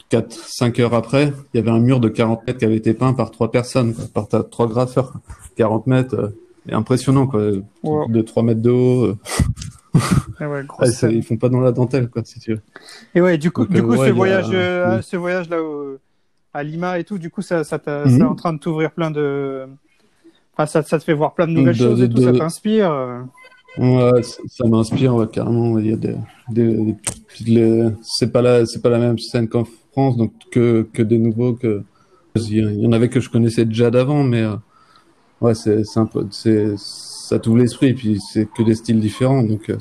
4, 0.10 0.32
5 0.32 0.80
heures 0.80 0.94
après, 0.94 1.34
il 1.54 1.58
y 1.58 1.60
avait 1.60 1.70
un 1.72 1.80
mur 1.80 2.00
de 2.00 2.08
40 2.08 2.48
mètres 2.48 2.60
qui 2.60 2.66
avait 2.66 2.78
été 2.78 2.94
peint 2.94 3.12
par 3.14 3.30
trois 3.30 3.52
personnes, 3.52 3.94
quoi, 3.94 4.06
par 4.26 4.50
trois 4.50 4.68
graffeurs. 4.68 5.14
40 5.58 5.86
mètres, 5.88 6.16
euh, 6.16 6.28
et 6.70 6.74
impressionnant, 6.74 7.28
quoi. 7.28 7.42
Wow. 7.84 8.08
De 8.08 8.22
3 8.22 8.44
mètres 8.44 8.62
de 8.62 8.70
haut. 8.70 9.04
euh. 9.06 9.18
Et 10.40 10.46
ouais, 10.46 10.64
ils 11.12 11.24
font 11.24 11.36
pas 11.36 11.50
dans 11.50 11.60
la 11.60 11.74
dentelle, 11.74 12.10
quoi, 12.10 12.22
si 12.24 12.40
tu 12.40 12.54
veux. 12.54 12.62
Et 13.16 13.22
ouais, 13.22 13.38
du 13.38 13.52
coup, 13.52 13.64
Donc, 13.66 13.72
du 13.74 13.80
euh, 13.80 13.84
coup, 13.84 13.90
ouais, 13.92 13.98
ce 13.98 14.04
a- 14.04 14.12
voyage, 14.14 14.50
euh, 14.54 15.02
ce 15.02 15.18
voyage 15.18 15.50
là 15.50 15.62
au- 15.62 15.98
à 16.54 16.64
Lima 16.64 17.00
et 17.00 17.04
tout, 17.04 17.18
du 17.18 17.30
coup, 17.30 17.42
ça, 17.42 17.66
ça, 17.66 17.78
t'a- 17.78 18.06
Mhm. 18.06 18.18
c'est 18.18 18.24
en 18.24 18.36
train 18.36 18.54
de 18.54 18.60
t'ouvrir 18.60 18.92
plein 18.92 19.12
de, 19.12 19.66
enfin, 20.54 20.68
ça, 20.68 20.84
ça 20.84 21.00
te 21.00 21.04
fait 21.04 21.14
voir 21.14 21.34
plein 21.34 21.48
de 21.48 21.52
nouvelles 21.52 21.78
De- 21.78 21.84
choses 21.84 22.02
et 22.02 22.08
de- 22.08 22.16
tout, 22.16 22.22
ça 22.24 22.32
t'inspire. 22.32 22.92
Ouais, 23.78 24.24
ça, 24.24 24.68
m'inspire, 24.68 25.14
ouais, 25.16 25.28
carrément. 25.28 25.78
Il 25.78 25.88
y 25.88 25.94
a 25.94 25.98
des, 25.98 26.16
des, 26.50 26.96
des 27.42 27.90
c'est 28.02 28.32
pas 28.32 28.42
la, 28.42 28.66
c'est 28.66 28.82
pas 28.82 28.90
la 28.90 29.00
même 29.00 29.20
scène 29.20 29.48
qu'en 29.48 29.66
France, 29.92 30.18
donc 30.18 30.32
que, 30.52 30.88
que 30.94 31.04
des 31.04 31.20
nouveaux, 31.20 31.54
que 31.54 31.84
il 32.36 32.82
y 32.82 32.88
en 32.88 32.92
avait 32.92 33.10
que 33.10 33.20
je 33.20 33.30
connaissais 33.30 33.66
déjà 33.66 33.90
d'avant, 33.90 34.24
mais 34.24 34.44
euh, 34.44 34.56
ouais, 35.42 35.56
c'est 35.56 35.84
peu, 36.12 36.28
c'est 36.32 36.76
ça 36.78 37.40
t'ouvre 37.40 37.58
l'esprit, 37.58 37.94
puis 37.94 38.20
c'est 38.20 38.48
que 38.52 38.64
des 38.64 38.76
styles 38.76 39.00
différents, 39.00 39.44
donc 39.44 39.70
euh, 39.70 39.78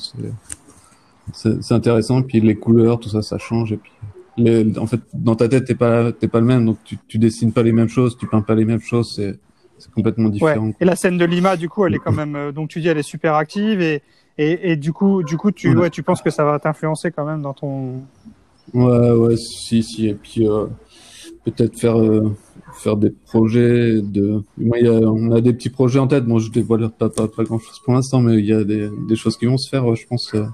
c'est 1.32 1.72
intéressant. 1.72 2.22
Puis 2.22 2.40
les 2.40 2.56
couleurs, 2.56 2.98
tout 2.98 3.08
ça, 3.10 3.22
ça 3.22 3.38
change, 3.38 3.72
et 3.72 3.76
puis 3.76 3.92
les, 4.38 4.78
en 4.78 4.86
fait, 4.86 5.00
dans 5.14 5.36
ta 5.36 5.48
tête, 5.48 5.64
t'es 5.66 5.74
pas 5.74 6.12
t'es 6.12 6.28
pas 6.28 6.40
le 6.40 6.46
même, 6.46 6.66
donc 6.66 6.78
tu, 6.84 6.98
tu 7.08 7.18
dessines 7.18 7.52
pas 7.52 7.62
les 7.62 7.72
mêmes 7.72 7.88
choses, 7.88 8.16
tu 8.18 8.26
peins 8.26 8.42
pas 8.42 8.54
les 8.54 8.64
mêmes 8.64 8.80
choses, 8.80 9.14
c'est 9.16 9.38
c'est 9.78 9.90
complètement 9.92 10.28
différent. 10.28 10.66
Ouais. 10.66 10.74
Et 10.80 10.84
la 10.84 10.96
scène 10.96 11.18
de 11.18 11.24
Lima, 11.24 11.56
du 11.56 11.68
coup, 11.68 11.84
elle 11.86 11.94
est 11.94 11.98
quand 11.98 12.12
même, 12.12 12.36
euh, 12.36 12.52
donc 12.52 12.68
tu 12.68 12.80
dis, 12.80 12.88
elle 12.88 12.98
est 12.98 13.02
super 13.02 13.34
active 13.34 13.80
et 13.80 14.02
et, 14.38 14.72
et 14.72 14.76
du 14.76 14.92
coup, 14.92 15.22
du 15.22 15.38
coup, 15.38 15.50
tu 15.50 15.74
ouais, 15.76 15.88
tu 15.88 16.02
penses 16.02 16.20
que 16.20 16.28
ça 16.28 16.44
va 16.44 16.58
t'influencer 16.58 17.10
quand 17.10 17.24
même 17.24 17.40
dans 17.40 17.54
ton 17.54 18.02
Ouais, 18.74 19.10
ouais, 19.12 19.36
si, 19.36 19.82
si. 19.82 20.08
Et 20.08 20.14
puis, 20.14 20.46
euh, 20.46 20.66
peut-être 21.44 21.78
faire, 21.78 21.98
euh, 21.98 22.34
faire 22.74 22.96
des 22.96 23.10
projets 23.10 24.02
de. 24.02 24.42
Moi, 24.58 24.78
y 24.80 24.88
a, 24.88 24.92
on 24.92 25.32
a 25.32 25.40
des 25.40 25.52
petits 25.52 25.70
projets 25.70 25.98
en 25.98 26.06
tête. 26.06 26.26
Bon, 26.26 26.38
je 26.38 26.50
dévoile 26.50 26.90
pas, 26.90 27.08
pas, 27.08 27.28
pas 27.28 27.44
grand 27.44 27.58
chose 27.58 27.80
pour 27.84 27.94
l'instant, 27.94 28.20
mais 28.20 28.38
il 28.38 28.44
y 28.44 28.52
a 28.52 28.64
des, 28.64 28.90
des 29.08 29.16
choses 29.16 29.36
qui 29.36 29.46
vont 29.46 29.56
se 29.56 29.70
faire, 29.70 29.94
je 29.94 30.06
pense. 30.06 30.34
Euh, 30.34 30.44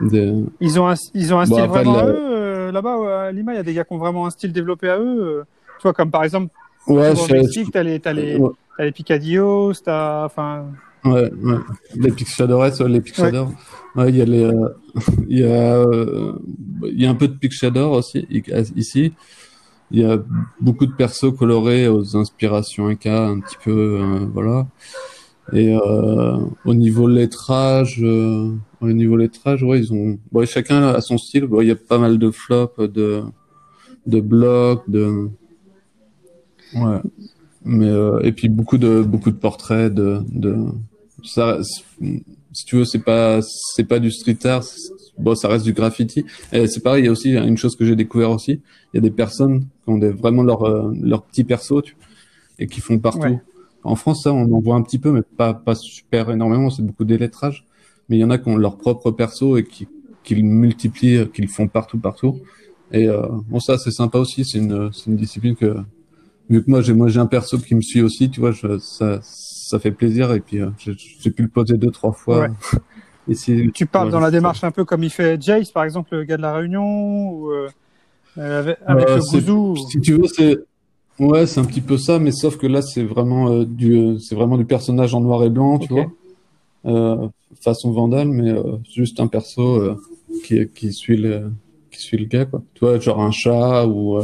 des... 0.00 0.32
Ils 0.60 0.80
ont 0.80 0.88
un, 0.88 0.94
ils 1.14 1.32
ont 1.32 1.38
un 1.38 1.46
style 1.46 1.64
vraiment 1.64 1.96
la... 1.96 2.02
à 2.02 2.06
eux, 2.06 2.70
là-bas, 2.72 3.26
à 3.26 3.32
Lima. 3.32 3.52
Il 3.52 3.56
y 3.56 3.60
a 3.60 3.62
des 3.62 3.74
gars 3.74 3.84
qui 3.84 3.92
ont 3.92 3.98
vraiment 3.98 4.26
un 4.26 4.30
style 4.30 4.52
développé 4.52 4.88
à 4.88 4.98
eux. 4.98 5.44
tu 5.78 5.82
vois, 5.82 5.92
comme 5.92 6.10
par 6.10 6.24
exemple, 6.24 6.52
ouais, 6.88 7.12
au 7.18 7.32
Mexique, 7.32 7.70
t'as 7.72 7.82
les, 7.82 8.00
t'as 8.00 8.12
les, 8.12 8.36
ouais. 8.36 8.50
t'as 8.76 8.84
les 8.84 8.92
Picadillos, 8.92 9.72
t'as, 9.84 10.24
enfin. 10.24 10.66
Ouais, 11.04 11.30
ouais. 11.42 11.58
Les 11.94 12.10
Pixadores, 12.10 12.60
ouais, 12.80 12.88
les 12.88 13.00
Pixadors. 13.00 13.52
Ouais, 13.94 14.10
il 14.10 14.16
y 14.16 14.22
a 14.22 14.24
les, 14.24 14.44
euh, 14.44 14.68
il 15.28 15.38
y 15.38 15.44
a, 15.44 15.76
euh, 15.76 16.32
il 16.82 17.00
y 17.00 17.06
a 17.06 17.10
un 17.10 17.14
peu 17.14 17.28
de 17.28 17.34
Pixador 17.34 17.92
aussi 17.92 18.26
ici. 18.76 19.12
Il 19.92 20.00
y 20.00 20.04
a 20.04 20.18
beaucoup 20.60 20.84
de 20.86 20.92
persos 20.92 21.32
colorés 21.36 21.86
aux 21.86 22.16
inspirations 22.16 22.88
Inca, 22.88 23.28
un 23.28 23.38
petit 23.40 23.56
peu, 23.64 24.00
euh, 24.00 24.26
voilà. 24.32 24.66
Et 25.52 25.76
euh, 25.76 26.38
au 26.64 26.74
niveau 26.74 27.06
lettrage, 27.06 28.00
euh, 28.02 28.50
au 28.80 28.88
niveau 28.88 29.16
lettrage, 29.16 29.62
ouais, 29.62 29.78
ils 29.78 29.92
ont, 29.92 30.18
bon, 30.32 30.44
chacun 30.44 30.88
a 30.88 31.00
son 31.00 31.18
style. 31.18 31.46
Bon, 31.46 31.60
il 31.60 31.68
y 31.68 31.70
a 31.70 31.76
pas 31.76 31.98
mal 31.98 32.18
de 32.18 32.32
flops, 32.32 32.80
de, 32.80 33.22
de 34.06 34.20
blocs, 34.20 34.82
de, 34.90 35.30
ouais. 36.74 37.00
Mais 37.66 37.88
euh, 37.88 38.20
et 38.22 38.30
puis 38.30 38.48
beaucoup 38.48 38.78
de 38.78 39.02
beaucoup 39.02 39.32
de 39.32 39.36
portraits 39.36 39.92
de, 39.92 40.20
de 40.30 40.56
ça 41.24 41.58
si 42.52 42.64
tu 42.64 42.76
veux 42.76 42.84
c'est 42.84 43.00
pas 43.00 43.40
c'est 43.42 43.84
pas 43.84 43.98
du 43.98 44.12
street 44.12 44.38
art 44.44 44.64
bon 45.18 45.34
ça 45.34 45.48
reste 45.48 45.64
du 45.64 45.72
graffiti. 45.72 46.24
Et 46.52 46.68
c'est 46.68 46.80
pareil 46.80 47.02
il 47.02 47.06
y 47.06 47.08
a 47.08 47.12
aussi 47.12 47.32
une 47.32 47.56
chose 47.56 47.74
que 47.74 47.84
j'ai 47.84 47.96
découvert 47.96 48.30
aussi. 48.30 48.60
Il 48.92 48.96
y 48.96 48.98
a 48.98 49.00
des 49.00 49.10
personnes 49.10 49.62
qui 49.62 49.90
ont 49.90 49.98
des, 49.98 50.10
vraiment 50.10 50.44
leur 50.44 50.62
euh, 50.62 50.92
leur 51.02 51.24
petit 51.24 51.42
perso 51.42 51.82
tu, 51.82 51.96
et 52.60 52.68
qui 52.68 52.80
font 52.80 53.00
partout. 53.00 53.18
Ouais. 53.20 53.40
en 53.82 53.96
France 53.96 54.22
ça 54.22 54.32
on 54.32 54.50
en 54.52 54.60
voit 54.60 54.76
un 54.76 54.82
petit 54.82 55.00
peu 55.00 55.10
mais 55.10 55.22
pas 55.22 55.52
pas 55.52 55.74
super 55.74 56.30
énormément 56.30 56.70
c'est 56.70 56.82
beaucoup 56.82 57.04
d'élettrage 57.04 57.66
mais 58.08 58.16
il 58.16 58.20
y 58.20 58.24
en 58.24 58.30
a 58.30 58.38
qui 58.38 58.48
ont 58.48 58.56
leur 58.56 58.76
propre 58.76 59.10
perso 59.10 59.56
et 59.56 59.64
qui 59.64 59.88
qui 60.22 60.40
multiplient 60.40 61.28
qu'ils 61.34 61.48
font 61.48 61.66
partout 61.66 61.98
partout. 61.98 62.40
Et 62.92 63.08
euh, 63.08 63.26
bon 63.48 63.58
ça 63.58 63.76
c'est 63.76 63.90
sympa 63.90 64.18
aussi 64.18 64.44
c'est 64.44 64.58
une 64.58 64.92
c'est 64.92 65.06
une 65.06 65.16
discipline 65.16 65.56
que 65.56 65.74
vu 66.48 66.64
que 66.64 66.70
moi 66.70 66.80
j'ai 66.80 66.92
moi 66.92 67.08
j'ai 67.08 67.20
un 67.20 67.26
perso 67.26 67.58
qui 67.58 67.74
me 67.74 67.80
suit 67.80 68.02
aussi 68.02 68.30
tu 68.30 68.40
vois 68.40 68.52
je, 68.52 68.78
ça 68.78 69.20
ça 69.22 69.78
fait 69.78 69.90
plaisir 69.90 70.32
et 70.32 70.40
puis 70.40 70.60
euh, 70.60 70.70
j'ai 70.78 71.30
pu 71.30 71.42
le 71.42 71.48
poser 71.48 71.76
deux 71.76 71.90
trois 71.90 72.12
fois 72.12 72.40
ouais. 72.40 72.50
Ici, 73.28 73.72
tu 73.74 73.86
parles 73.86 74.06
ouais, 74.06 74.12
dans 74.12 74.20
la 74.20 74.30
démarche 74.30 74.62
un 74.62 74.70
peu 74.70 74.84
comme 74.84 75.02
il 75.02 75.10
fait 75.10 75.42
Jace 75.42 75.72
par 75.72 75.82
exemple 75.82 76.14
le 76.14 76.22
gars 76.22 76.36
de 76.36 76.42
la 76.42 76.54
Réunion 76.54 77.30
ou 77.30 77.50
euh, 77.50 77.68
avec, 78.36 78.78
avec 78.86 79.08
le 79.08 79.18
gouzou 79.18 79.74
si 79.90 80.00
tu 80.00 80.12
veux 80.12 80.28
c'est 80.28 80.58
ouais 81.18 81.44
c'est 81.46 81.58
un 81.58 81.64
petit 81.64 81.80
peu 81.80 81.98
ça 81.98 82.20
mais 82.20 82.30
sauf 82.30 82.56
que 82.56 82.68
là 82.68 82.82
c'est 82.82 83.02
vraiment 83.02 83.50
euh, 83.50 83.64
du 83.64 84.20
c'est 84.20 84.36
vraiment 84.36 84.56
du 84.56 84.64
personnage 84.64 85.12
en 85.12 85.20
noir 85.20 85.42
et 85.42 85.50
blanc 85.50 85.80
tu 85.80 85.92
okay. 85.92 86.06
vois 86.84 87.32
façon 87.60 87.90
vandale 87.90 88.28
mais 88.28 88.54
juste 88.88 89.18
un 89.18 89.26
perso 89.26 89.98
qui 90.44 90.68
qui 90.68 90.92
suit 90.92 91.16
le 91.16 91.50
qui 91.90 92.00
suit 92.00 92.18
le 92.18 92.26
gars 92.26 92.44
quoi 92.44 92.62
tu 92.74 92.84
vois 92.84 93.00
genre 93.00 93.20
un 93.20 93.32
chat 93.32 93.86
ou 93.86 94.20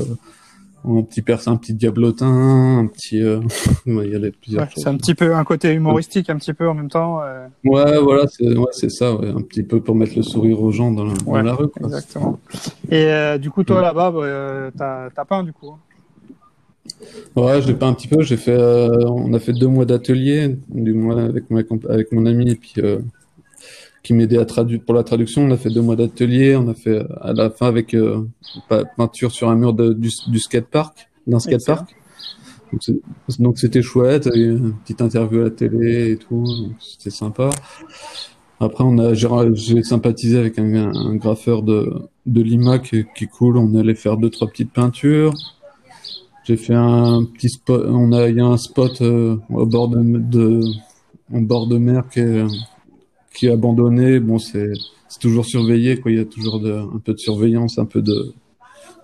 un 0.84 1.02
petit 1.02 1.22
persin, 1.22 1.52
un 1.52 1.56
petit 1.56 1.74
diablotin, 1.74 2.78
un 2.78 2.86
petit. 2.86 3.22
Euh... 3.22 3.40
il 3.86 4.10
y 4.10 4.14
a 4.14 4.18
les 4.18 4.30
plusieurs 4.30 4.64
ouais, 4.64 4.70
C'est 4.74 4.88
un 4.88 4.96
petit 4.96 5.14
peu 5.14 5.34
un 5.34 5.44
côté 5.44 5.72
humoristique, 5.72 6.30
un 6.30 6.36
petit 6.36 6.52
peu 6.52 6.68
en 6.68 6.74
même 6.74 6.90
temps. 6.90 7.20
Euh... 7.22 7.46
Ouais, 7.64 7.98
voilà, 7.98 8.26
c'est 8.26 8.56
ouais, 8.56 8.88
ça, 8.88 9.14
ouais, 9.14 9.28
un 9.28 9.42
petit 9.42 9.62
peu 9.62 9.80
pour 9.80 9.94
mettre 9.94 10.16
le 10.16 10.22
sourire 10.22 10.60
aux 10.62 10.72
gens 10.72 10.90
dans 10.90 11.04
la, 11.04 11.14
dans 11.14 11.32
ouais, 11.32 11.42
la 11.42 11.54
rue. 11.54 11.68
Quoi. 11.68 11.86
Exactement. 11.86 12.38
Et 12.90 13.04
euh, 13.04 13.38
du 13.38 13.50
coup, 13.50 13.64
toi 13.64 13.80
là-bas, 13.80 14.10
bah, 14.10 14.70
t'as 14.76 15.08
as 15.16 15.24
peint 15.24 15.42
du 15.42 15.52
coup 15.52 15.70
hein 15.70 15.78
Ouais, 17.36 17.62
j'ai 17.62 17.74
peint 17.74 17.88
un 17.88 17.94
petit 17.94 18.08
peu. 18.08 18.22
J'ai 18.22 18.36
fait, 18.36 18.52
euh, 18.52 19.06
on 19.08 19.32
a 19.32 19.38
fait 19.38 19.52
deux 19.52 19.68
mois 19.68 19.84
d'atelier, 19.84 20.56
du 20.68 20.92
moins 20.92 21.24
avec, 21.24 21.50
ma, 21.50 21.60
avec 21.88 22.12
mon 22.12 22.26
ami, 22.26 22.50
et 22.50 22.56
puis 22.56 22.74
euh, 22.78 22.98
qui 24.02 24.14
m'aidait 24.14 24.38
à 24.38 24.44
traduire 24.44 24.80
pour 24.84 24.94
la 24.94 25.04
traduction. 25.04 25.42
On 25.42 25.50
a 25.50 25.56
fait 25.56 25.70
deux 25.70 25.82
mois 25.82 25.96
d'atelier. 25.96 26.56
On 26.56 26.68
a 26.68 26.74
fait 26.74 27.04
à 27.20 27.32
la 27.32 27.50
fin 27.50 27.66
avec 27.66 27.94
euh, 27.94 28.26
peinture 28.96 29.30
sur 29.30 29.48
un 29.48 29.54
mur 29.54 29.72
de, 29.72 29.92
du, 29.92 30.10
du 30.28 30.38
skatepark, 30.38 31.08
d'un 31.26 31.38
skatepark. 31.38 31.94
Donc 33.38 33.58
c'était 33.58 33.82
chouette. 33.82 34.28
Et 34.34 34.40
une 34.40 34.74
petite 34.82 35.02
interview 35.02 35.40
à 35.40 35.44
la 35.44 35.50
télé 35.50 36.12
et 36.12 36.16
tout. 36.16 36.44
C'était 36.80 37.10
sympa. 37.10 37.50
Après, 38.58 38.84
on 38.84 38.98
a, 38.98 39.12
j'ai 39.14 39.82
sympathisé 39.82 40.38
avec 40.38 40.58
un, 40.58 40.94
un, 40.94 41.16
graffeur 41.16 41.62
de, 41.62 41.92
de 42.26 42.42
Lima 42.42 42.78
qui, 42.78 43.04
qui 43.16 43.24
est 43.24 43.28
cool. 43.28 43.56
On 43.56 43.74
allait 43.74 43.96
faire 43.96 44.16
deux, 44.16 44.30
trois 44.30 44.48
petites 44.48 44.72
peintures. 44.72 45.34
J'ai 46.44 46.56
fait 46.56 46.74
un 46.74 47.24
petit 47.24 47.48
spot. 47.48 47.84
On 47.88 48.12
a, 48.12 48.28
il 48.28 48.36
y 48.36 48.40
a 48.40 48.46
un 48.46 48.56
spot 48.56 49.00
euh, 49.00 49.36
au 49.50 49.66
bord 49.66 49.88
de, 49.88 50.00
de, 50.00 50.60
au 51.32 51.40
bord 51.40 51.66
de 51.66 51.78
mer 51.78 52.08
qui 52.08 52.20
est, 52.20 52.44
qui 53.34 53.46
est 53.46 53.52
abandonné. 53.52 54.20
Bon, 54.20 54.38
c'est 54.38 54.72
c'est 55.08 55.20
toujours 55.20 55.44
surveillé, 55.44 56.00
quoi. 56.00 56.10
Il 56.10 56.18
y 56.18 56.20
a 56.20 56.24
toujours 56.24 56.60
de, 56.60 56.72
un 56.72 56.98
peu 57.04 57.12
de 57.12 57.18
surveillance, 57.18 57.78
un 57.78 57.84
peu 57.84 58.02
de 58.02 58.32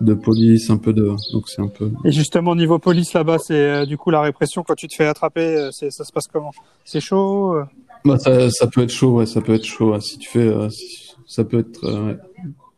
de 0.01 0.13
police, 0.13 0.69
un 0.69 0.77
peu 0.77 0.93
de 0.93 1.13
donc 1.33 1.49
c'est 1.49 1.61
un 1.61 1.67
peu. 1.67 1.91
Et 2.05 2.11
justement, 2.11 2.55
niveau 2.55 2.79
police 2.79 3.13
là-bas, 3.13 3.37
c'est 3.37 3.53
euh, 3.53 3.85
du 3.85 3.97
coup 3.97 4.09
la 4.11 4.21
répression 4.21 4.63
quand 4.63 4.75
tu 4.75 4.87
te 4.87 4.95
fais 4.95 5.05
attraper, 5.05 5.41
euh, 5.41 5.69
c'est 5.71 5.91
ça 5.91 6.03
se 6.03 6.11
passe 6.11 6.27
comment? 6.27 6.51
C'est 6.85 7.01
chaud 7.01 7.55
euh? 7.55 7.65
Bah 8.05 8.17
ça, 8.17 8.49
ça 8.49 8.67
peut 8.67 8.81
être 8.81 8.91
chaud, 8.91 9.15
ouais, 9.15 9.25
ça 9.25 9.41
peut 9.41 9.53
être 9.53 9.65
chaud. 9.65 9.91
Ouais. 9.91 9.99
Si 9.99 10.17
tu 10.17 10.29
fais, 10.29 10.47
euh, 10.47 10.69
si, 10.69 11.15
ça 11.27 11.43
peut 11.43 11.59
être. 11.59 11.85
Ouais. 11.85 12.17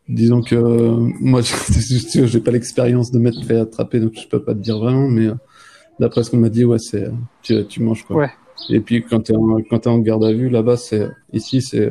Disons 0.08 0.42
que 0.42 0.56
moi, 0.56 1.40
je 1.42 2.26
j'ai 2.26 2.40
pas 2.40 2.50
l'expérience 2.50 3.12
de 3.12 3.20
m'être 3.20 3.42
fait 3.44 3.56
attraper, 3.56 4.00
donc 4.00 4.14
je 4.20 4.26
peux 4.26 4.42
pas 4.42 4.54
te 4.54 4.58
dire 4.58 4.78
vraiment, 4.78 5.08
mais 5.08 5.28
d'après 6.00 6.24
ce 6.24 6.30
qu'on 6.30 6.38
m'a 6.38 6.48
dit, 6.48 6.64
ouais, 6.64 6.80
c'est 6.80 7.08
tu, 7.42 7.64
tu 7.66 7.82
manges 7.82 8.02
quoi. 8.02 8.16
Ouais. 8.16 8.30
Et 8.68 8.80
puis 8.80 9.02
quand 9.02 9.20
t'es 9.20 9.34
en, 9.34 9.60
quand 9.68 9.86
es 9.86 9.88
en 9.88 9.98
garde 9.98 10.24
à 10.24 10.32
vue 10.32 10.48
là-bas, 10.48 10.76
c'est 10.76 11.08
ici 11.32 11.62
c'est 11.62 11.90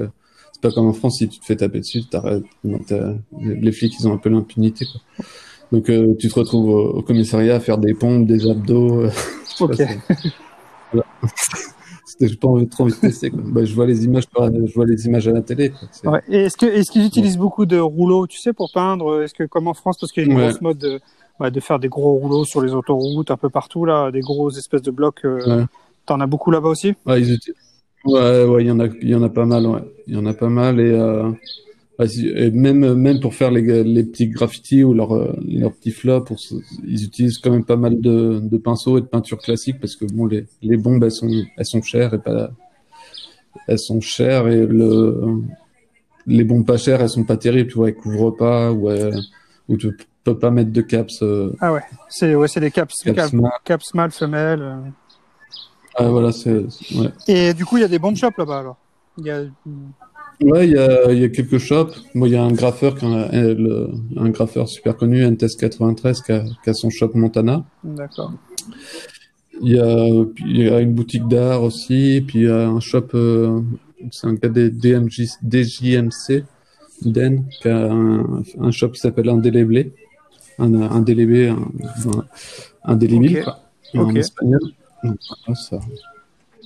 c'est 0.52 0.62
pas 0.62 0.72
comme 0.72 0.88
en 0.88 0.94
France 0.94 1.18
si 1.18 1.28
tu 1.28 1.40
te 1.40 1.46
fais 1.46 1.56
taper 1.56 1.80
dessus, 1.80 2.04
t'arrêtes. 2.10 2.44
Les 3.40 3.72
flics 3.72 3.94
ils 4.00 4.08
ont 4.08 4.14
un 4.14 4.18
peu 4.18 4.30
l'impunité. 4.30 4.86
Donc 5.72 5.90
euh, 5.90 6.16
tu 6.20 6.28
te 6.28 6.40
retrouves 6.40 6.70
au, 6.70 6.90
au, 6.98 7.02
commissariat 7.02 7.56
à 7.56 7.60
faire 7.60 7.78
des 7.78 7.94
pompes, 7.94 8.28
des 8.28 8.50
abdos. 8.50 9.06
Euh, 9.06 9.10
ok. 9.60 9.82
voilà. 10.92 11.06
J'ai 12.20 12.36
pas 12.36 12.50
envie, 12.50 12.68
trop 12.68 12.84
envie 12.84 12.94
de 12.94 13.00
tester. 13.00 13.32
Quoi. 13.32 13.42
Bah, 13.44 13.66
je 13.66 13.74
vois 13.74 13.88
les 13.88 14.06
images, 14.06 14.26
je 14.32 14.74
vois 14.76 14.86
les 14.86 15.08
images 15.08 15.28
à 15.28 15.32
la 15.32 15.42
télé. 15.42 15.72
Quoi. 15.72 16.12
Ouais. 16.12 16.22
Et 16.30 16.44
est-ce 16.44 16.58
que 16.58 16.68
est-ce 16.68 16.92
qu'ils 16.92 17.06
utilisent 17.06 17.34
ouais. 17.34 17.40
beaucoup 17.40 17.66
de 17.66 17.80
rouleaux, 17.80 18.28
tu 18.28 18.38
sais, 18.38 18.54
pour 18.54 18.72
peindre? 18.72 19.24
Est-ce 19.24 19.34
que 19.34 19.44
comme 19.46 19.68
en 19.68 19.74
France, 19.74 19.98
parce 20.00 20.12
qu'il 20.12 20.24
y 20.24 20.26
a 20.28 20.30
une 20.30 20.38
ouais. 20.38 20.50
grosse 20.50 20.62
mode 20.62 20.78
de, 20.78 21.00
de 21.50 21.60
faire 21.60 21.80
des 21.80 21.90
gros 21.90 22.14
rouleaux 22.14 22.46
sur 22.46 22.62
les 22.62 22.74
autoroutes, 22.74 23.32
un 23.32 23.38
peu 23.38 23.50
partout 23.50 23.86
là, 23.86 24.12
des 24.12 24.20
grosses 24.20 24.58
espèces 24.58 24.84
de 24.84 24.92
blocs. 24.92 25.26
Euh, 25.26 25.66
T'en 26.12 26.20
as 26.20 26.28
beaucoup 26.28 26.52
là-bas 26.52 26.68
aussi? 26.68 26.94
Ouais, 27.06 27.22
utilisent... 27.22 27.56
ouais, 28.04 28.44
ouais, 28.44 28.64
il 28.66 28.68
y 28.68 28.72
en 28.72 28.82
a, 28.82 28.88
il 29.02 29.10
y 29.10 29.16
en 29.16 29.24
a 29.24 29.30
pas 29.30 29.46
mal, 29.46 29.66
ouais. 29.66 29.80
Il 30.08 30.16
y 30.16 30.18
en 30.18 30.26
a 30.26 30.34
pas 30.34 30.50
mal 30.50 30.82
et, 30.82 30.92
euh, 30.92 31.32
et 32.36 32.52
même, 32.52 32.96
même 32.96 33.22
pour 33.22 33.34
faire 33.34 33.50
les, 33.50 33.86
les 33.86 34.04
petits 34.04 34.28
graffitis 34.28 34.84
ou 34.84 34.94
leurs 34.94 35.14
leur 35.42 35.72
petits 35.72 35.92
flops, 35.92 36.28
pour, 36.28 36.38
ils 36.86 37.06
utilisent 37.06 37.38
quand 37.38 37.52
même 37.52 37.64
pas 37.64 37.78
mal 37.78 38.02
de, 38.02 38.42
de 38.44 38.58
pinceaux 38.58 38.98
et 38.98 39.02
de 39.02 39.06
peintures 39.06 39.38
classiques 39.38 39.80
parce 39.80 39.96
que 39.96 40.04
bon, 40.04 40.26
les, 40.26 40.48
les 40.62 40.76
bombes, 40.76 41.02
elles 41.02 41.14
sont, 41.14 41.30
elles 41.56 41.66
sont 41.66 41.82
chères 41.82 42.14
et 42.14 42.20
pas, 42.20 42.52
elles 43.70 43.80
sont 43.80 44.02
chères 44.02 44.50
et 44.50 44.66
le, 44.66 45.40
les 46.28 46.44
bombes 46.44 46.66
pas 46.66 46.76
chères, 46.76 47.00
elles 47.00 47.08
sont 47.08 47.24
pas 47.24 47.38
terribles, 47.38 47.70
tu 47.70 47.78
vois, 47.78 47.88
elles 47.88 47.96
couvrent 47.96 48.36
pas 48.36 48.74
ou, 48.74 48.90
elles, 48.90 49.18
ou 49.70 49.78
tu 49.78 49.96
peux 50.26 50.38
pas 50.38 50.52
mettre 50.52 50.72
de 50.72 50.82
caps. 50.82 51.22
Euh, 51.22 51.54
ah 51.62 51.72
ouais, 51.72 51.84
c'est 52.10 52.36
ouais, 52.36 52.50
c'est 52.50 52.60
des 52.60 52.70
caps, 52.70 52.94
caps, 53.02 53.16
caps, 53.16 53.34
caps 53.64 53.94
mâles, 53.94 54.12
femelles. 54.12 54.92
Euh... 56.00 56.04
Ah, 56.04 56.10
voilà, 56.10 56.32
c'est. 56.32 56.66
Ouais. 56.96 57.10
Et 57.28 57.54
du 57.54 57.66
coup, 57.66 57.78
il 57.78 57.82
y 57.82 57.84
a 57.84 57.88
des 57.88 58.00
bons 58.00 58.16
shops 58.16 58.38
là-bas 58.38 58.60
alors? 58.60 58.78
Il 59.18 59.26
y 59.26 59.32
a... 59.32 59.44
Ouais, 60.42 60.68
il 60.68 60.74
y 60.74 60.78
a, 60.78 61.12
y 61.12 61.24
a 61.24 61.30
quelques 61.30 61.60
shops. 61.60 61.94
Moi, 62.16 62.28
il 62.28 62.34
y 62.34 62.38
a 62.38 62.44
un 62.44 62.52
graffeur, 62.52 62.96
qui 62.96 63.06
a, 63.06 63.30
le, 63.32 63.90
un 64.18 64.30
graffeur 64.30 64.68
super 64.68 64.98
connu, 64.98 65.24
NTS93, 65.24 66.24
qui 66.24 66.32
a, 66.32 66.44
qui 66.64 66.70
a 66.70 66.74
son 66.74 66.90
shop 66.90 67.12
Montana. 67.14 67.64
D'accord. 67.84 68.34
Il 69.62 69.74
y 69.74 69.80
a, 69.80 70.08
il 70.40 70.58
y 70.58 70.70
a 70.70 70.80
une 70.80 70.94
boutique 70.94 71.28
d'art 71.28 71.62
aussi, 71.62 72.24
puis 72.26 72.40
il 72.40 72.46
y 72.46 72.50
a 72.50 72.68
un 72.68 72.80
shop, 72.80 73.10
euh, 73.14 73.62
c'est 74.12 74.26
un 74.26 74.34
gars 74.34 74.50
des 74.50 74.72
DMJ, 74.72 75.38
DJMC, 75.44 76.44
Den, 77.04 77.46
qui 77.62 77.68
a 77.68 77.92
un, 77.92 78.42
un 78.60 78.72
shop 78.72 78.90
qui 78.90 79.00
s'appelle 79.00 79.30
Indéléblé. 79.30 79.94
un, 80.58 81.02
DLB, 81.02 81.52
un, 81.52 81.58
un, 82.86 83.44
quoi, 83.44 83.60
en 83.94 84.16
espagnol. 84.16 84.62
Ça. 85.56 85.80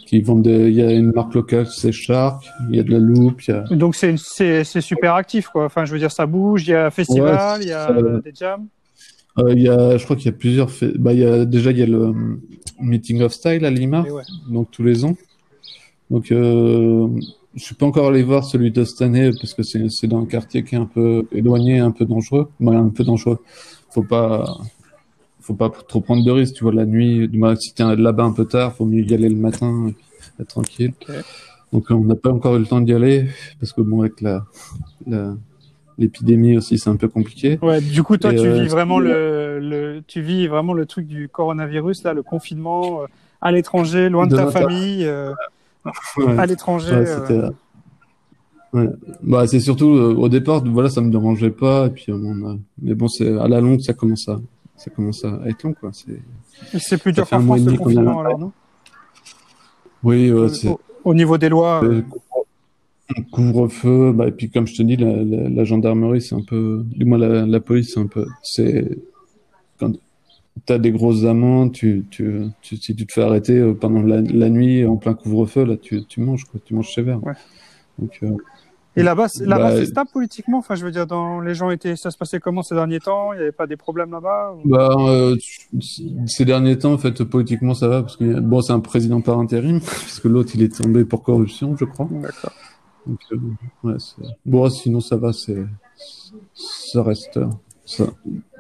Qui 0.06 0.22
vendent 0.22 0.44
des- 0.44 0.68
il 0.68 0.76
y 0.76 0.82
a 0.84 0.92
une 0.92 1.12
marque 1.14 1.34
locale, 1.34 1.66
c'est 1.68 1.92
Shark, 1.92 2.46
il 2.70 2.76
y 2.76 2.80
a 2.80 2.84
de 2.84 2.92
la 2.92 3.00
loupe, 3.00 3.42
il 3.48 3.52
y 3.52 3.54
a, 3.54 3.62
Donc 3.72 3.96
c'est 3.96 4.16
c'est 4.18 4.64
c'est 4.64 4.82
super 4.82 5.16
actif 5.16 5.48
quoi. 5.48 5.66
Enfin 5.66 5.84
je 5.86 5.92
veux 5.94 5.98
dire 6.00 6.12
ça 6.12 6.26
bouge, 6.28 6.68
il 6.68 6.72
y 6.72 6.74
a 6.76 6.86
un 6.88 6.92
festival, 6.92 7.60
Ouais, 7.60 7.66
il 7.66 7.70
y 7.70 7.74
a 7.74 7.92
des 8.24 8.32
jams. 8.38 8.68
euh, 9.40 9.54
il 9.56 9.64
y 9.64 9.70
a, 9.70 9.98
je 9.98 10.04
crois 10.04 10.16
qu'il 10.16 10.28
y 10.28 10.30
a 10.30 10.38
plusieurs, 10.38 10.70
bah, 11.00 11.14
il 11.14 11.20
y 11.20 11.26
a, 11.26 11.46
déjà, 11.46 11.72
il 11.72 11.80
y 11.80 11.84
a 11.84 11.88
le 11.88 12.02
euh, 12.04 12.14
Meeting 12.80 13.22
of 13.24 13.34
Style 13.34 13.66
à 13.66 13.72
Lima, 13.72 14.02
ouais. 14.04 14.22
donc 14.50 14.70
tous 14.70 14.84
les 14.84 15.04
ans. 15.06 15.16
Donc, 16.12 16.32
euh, 16.32 17.08
je 17.56 17.64
suis 17.64 17.74
pas 17.74 17.86
encore 17.88 18.10
allé 18.10 18.22
voir 18.22 18.44
celui 18.44 18.70
de 18.70 18.84
cette 18.84 19.02
année 19.02 19.32
parce 19.42 19.54
que 19.56 19.64
c'est 19.64 19.90
c'est 19.90 20.06
dans 20.08 20.22
un 20.22 20.26
quartier 20.28 20.64
qui 20.64 20.76
est 20.76 20.78
un 20.78 20.86
peu 20.86 21.26
éloigné, 21.32 21.80
un 21.80 21.90
peu 21.92 22.06
dangereux. 22.06 22.50
Ouais, 22.60 22.76
un 22.76 22.90
peu 22.90 23.04
dangereux. 23.04 23.40
Faut 23.90 24.04
pas, 24.04 24.46
faut 25.46 25.54
pas 25.54 25.70
trop 25.88 26.02
prendre 26.02 26.24
de 26.26 26.32
risques. 26.32 26.56
Tu 26.56 26.64
vois, 26.64 26.74
la 26.74 26.86
nuit, 26.86 27.28
du 27.28 27.38
moins, 27.38 27.56
si 27.56 27.74
t'es 27.74 27.84
là-bas 27.96 28.24
un 28.24 28.32
peu 28.34 28.46
tard, 28.46 28.74
faut 28.76 28.86
mieux 28.86 29.04
y 29.04 29.14
aller 29.14 29.30
le 29.30 29.36
matin, 29.36 29.92
être 30.40 30.48
tranquille. 30.48 30.94
Donc, 31.72 31.86
on 31.90 32.00
n'a 32.02 32.16
pas 32.16 32.32
encore 32.32 32.56
eu 32.56 32.60
le 32.60 32.66
temps 32.66 32.82
d'y 32.82 32.94
aller 32.94 33.28
parce 33.60 33.72
que 33.74 33.82
bon, 33.82 34.02
avec 34.02 34.22
la, 34.22 34.46
la- 35.08 35.36
l'épidémie 35.98 36.58
aussi, 36.58 36.78
c'est 36.78 36.90
un 36.90 36.96
peu 36.96 37.08
compliqué. 37.08 37.58
Ouais, 37.62 37.80
du 37.82 38.04
coup 38.04 38.18
toi 38.18 38.32
Et, 38.34 38.36
tu 38.36 38.48
euh, 38.48 38.62
vis 38.62 38.68
vraiment 38.68 39.00
le, 39.00 39.60
le 39.60 40.04
tu 40.08 40.22
vis 40.22 40.48
vraiment 40.48 40.74
le 40.74 40.86
truc 40.86 41.08
du 41.08 41.30
coronavirus 41.30 42.04
là, 42.04 42.14
le 42.14 42.22
confinement 42.24 43.02
euh, 43.02 43.06
à 43.42 43.52
l'étranger, 43.52 44.10
loin 44.10 44.26
de, 44.28 44.32
De 44.32 44.36
ta 44.38 44.48
famille, 44.52 45.06
euh, 45.06 45.32
Ouais. 46.18 46.38
à 46.38 46.46
l'étranger. 46.46 46.96
Ouais, 46.96 47.06
c'était, 47.06 47.42
ouais. 48.74 48.90
Bah, 49.24 49.48
c'est 49.48 49.60
surtout 49.60 49.90
euh, 49.96 50.14
au 50.16 50.28
départ, 50.30 50.64
voilà, 50.66 50.90
ça 50.90 51.02
me 51.02 51.10
dérangeait 51.12 51.52
pas, 51.52 51.88
et 51.88 51.90
puis 51.92 52.06
euh, 52.10 52.18
on 52.22 52.52
a- 52.52 52.58
mais 52.82 52.94
bon, 52.94 53.08
c'est 53.08 53.38
à 53.38 53.48
la 53.48 53.62
longue, 53.62 53.80
ça 53.82 53.94
commence 53.94 54.28
à, 54.28 54.40
ça 54.78 54.92
commence 54.92 55.24
à 55.26 55.40
être 55.48 55.64
long, 55.64 55.74
quoi. 55.74 55.92
C'est, 55.94 56.98
plus 56.98 57.12
dur 57.14 57.28
qu'en 57.30 57.42
France 57.42 57.62
le 57.66 57.78
confinement 57.78 58.22
là. 58.22 58.30
alors 58.30 58.40
non 58.40 58.52
oui, 60.04 60.32
ouais, 60.32 60.40
au, 60.40 60.48
c'est 60.50 60.68
au- 60.70 60.80
au 61.04 61.14
niveau 61.14 61.38
des 61.38 61.50
lois. 61.50 61.84
euh, 61.84 62.00
euh, 62.00 62.02
couvre- 62.02 62.46
couvre-feu, 63.32 64.12
bah, 64.14 64.28
et 64.28 64.32
puis 64.32 64.50
comme 64.50 64.68
je 64.68 64.76
te 64.76 64.84
dis, 64.84 64.98
la, 64.98 65.16
la, 65.24 65.50
la 65.50 65.64
gendarmerie, 65.64 66.22
c'est 66.22 66.36
un 66.36 66.42
peu, 66.42 66.84
du 66.86 67.06
moins 67.06 67.18
la, 67.18 67.46
la 67.46 67.60
police, 67.60 67.94
c'est 67.94 68.00
un 68.00 68.08
peu, 68.08 68.26
c'est 68.44 68.98
quand 69.80 69.94
t'as 70.66 70.78
des 70.78 70.92
grosses 70.92 71.26
amendes, 71.26 71.74
tu, 71.74 72.06
tu, 72.10 72.48
tu, 72.62 72.78
si 72.78 72.96
tu 72.96 73.06
te 73.06 73.14
fais 73.14 73.22
arrêter 73.24 73.58
euh, 73.58 73.74
pendant 73.74 74.02
la, 74.02 74.22
la 74.22 74.50
nuit 74.50 74.86
en 74.86 74.96
plein 74.98 75.14
couvre-feu, 75.14 75.66
là, 75.66 75.76
tu, 75.78 76.06
tu 76.06 76.22
manges, 76.22 76.46
quoi, 76.46 76.60
tu 76.64 76.74
manges 76.74 76.94
sévère. 76.94 77.24
Ouais. 77.24 77.34
Donc, 78.00 78.20
euh, 78.24 78.32
Et 78.98 79.04
là-bas, 79.04 79.28
c'est- 79.28 79.46
là-bas, 79.46 79.72
Bah, 79.72 79.76
c'est 79.78 79.86
stable 79.88 80.10
politiquement? 80.14 80.60
Enfin, 80.60 80.76
je 80.76 80.86
veux 80.86 80.92
dire, 80.92 81.06
dans 81.06 81.42
les 81.42 81.54
gens 81.54 81.70
étaient, 81.70 81.96
ça 81.96 82.12
se 82.12 82.18
passait 82.18 82.40
comment 82.40 82.64
ces 82.64 82.76
derniers 82.76 83.00
temps? 83.02 83.34
Il 83.34 83.38
n'y 83.38 83.42
avait 83.42 83.52
pas 83.52 83.68
des 83.68 83.76
problèmes 83.78 84.12
là-bas 84.12 84.54
ou- 84.56 84.70
Bah, 84.70 84.90
euh, 85.00 85.36
ces 86.28 86.46
derniers 86.46 86.78
temps, 86.78 86.94
en 86.94 86.98
fait, 86.98 87.24
politiquement, 87.24 87.74
ça 87.74 87.88
va 87.88 88.02
parce 88.04 88.16
que 88.18 88.40
bon, 88.40 88.62
c'est 88.62 88.74
un 88.74 88.80
président 88.80 89.20
par 89.22 89.40
intérim, 89.40 89.80
puisque 90.08 90.26
l'autre, 90.26 90.52
il 90.56 90.64
est 90.64 90.82
tombé 90.82 91.04
pour 91.06 91.24
corruption, 91.24 91.76
je 91.78 91.86
crois. 91.86 92.08
D'accord. 92.12 92.52
Donc, 93.06 93.20
euh, 93.34 93.38
ouais, 93.84 93.96
bon, 94.46 94.70
sinon, 94.70 95.00
ça 95.02 95.16
va, 95.18 95.32
c'est, 95.34 95.64
ça 96.54 97.04
reste, 97.04 97.38
euh, 97.38 97.46
ça. 97.86 98.08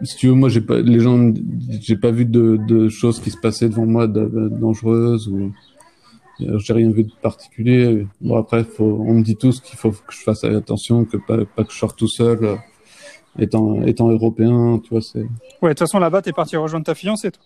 Si 0.04 0.17
tu 0.17 0.28
veux, 0.28 0.34
moi, 0.34 0.50
j'ai 0.50 0.62
pas, 0.62 0.80
les 0.82 1.00
gens, 1.00 1.34
j'ai 1.82 1.95
pas 1.95 2.12
vu 2.12 2.26
de, 2.26 2.58
de 2.67 2.89
choses 2.89 3.19
qui 3.19 3.32
se 3.32 3.38
passaient 3.38 3.69
devant 3.69 3.86
moi 3.88 4.08
de- 4.08 4.26
de- 4.26 4.50
dangereuses 4.50 5.28
ou, 5.28 5.52
j'ai 6.39 6.74
rien 6.74 6.89
vu 6.91 7.04
de 7.04 7.12
particulier. 7.21 8.06
Bon, 8.21 8.38
après, 8.38 8.63
faut, 8.63 9.04
on 9.08 9.13
me 9.13 9.24
dit 9.24 9.36
tous 9.36 9.60
qu'il 9.62 9.78
faut 9.78 9.91
que 9.91 9.98
je 10.12 10.21
fasse 10.24 10.43
attention, 10.43 11.06
que 11.06 11.17
pas, 11.17 11.45
pas 11.45 11.63
que 11.63 11.71
je 11.71 11.78
sorte 11.78 11.98
tout 11.98 12.08
seul, 12.08 12.39
euh, 12.43 12.56
étant, 13.39 13.82
étant 13.84 14.10
européen, 14.10 14.80
tu 14.84 14.89
vois, 14.89 15.02
c'est, 15.02 15.19
Ouais, 15.19 15.26
de 15.62 15.67
toute 15.69 15.80
façon, 15.80 16.00
là-bas, 16.00 16.21
t'es 16.21 16.34
parti 16.34 16.58
rejoindre 16.58 16.86
ta 16.86 16.95
fiancée, 16.95 17.32
toi. 17.32 17.43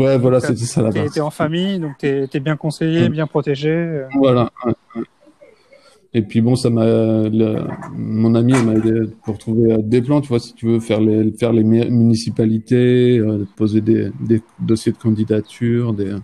ouais, 0.00 0.18
voilà, 0.18 0.40
c'était 0.40 0.64
ça 0.64 0.82
là-bas. 0.82 1.08
t'es 1.10 1.20
en 1.20 1.30
famille, 1.30 1.78
donc 1.78 1.92
t'es 1.98 2.28
es 2.32 2.40
bien 2.40 2.56
conseillé, 2.56 3.08
Mm. 3.08 3.12
bien 3.12 3.26
protégé. 3.26 3.70
euh. 3.70 4.06
Voilà. 4.14 4.50
Et 6.14 6.22
puis 6.22 6.40
bon, 6.40 6.56
ça 6.56 6.70
m'a, 6.70 6.86
mon 7.92 8.34
ami 8.34 8.54
m'a 8.62 8.72
aidé 8.74 9.02
pour 9.24 9.36
trouver 9.36 9.72
euh, 9.74 9.78
des 9.82 10.00
plans, 10.00 10.22
tu 10.22 10.28
vois, 10.28 10.40
si 10.40 10.54
tu 10.54 10.66
veux 10.66 10.80
faire 10.80 11.00
les, 11.02 11.30
faire 11.32 11.52
les 11.52 11.62
municipalités, 11.64 13.22
poser 13.56 13.82
des, 13.82 14.10
des 14.18 14.40
dossiers 14.58 14.92
de 14.92 14.96
candidature, 14.96 15.92
des, 15.92 16.14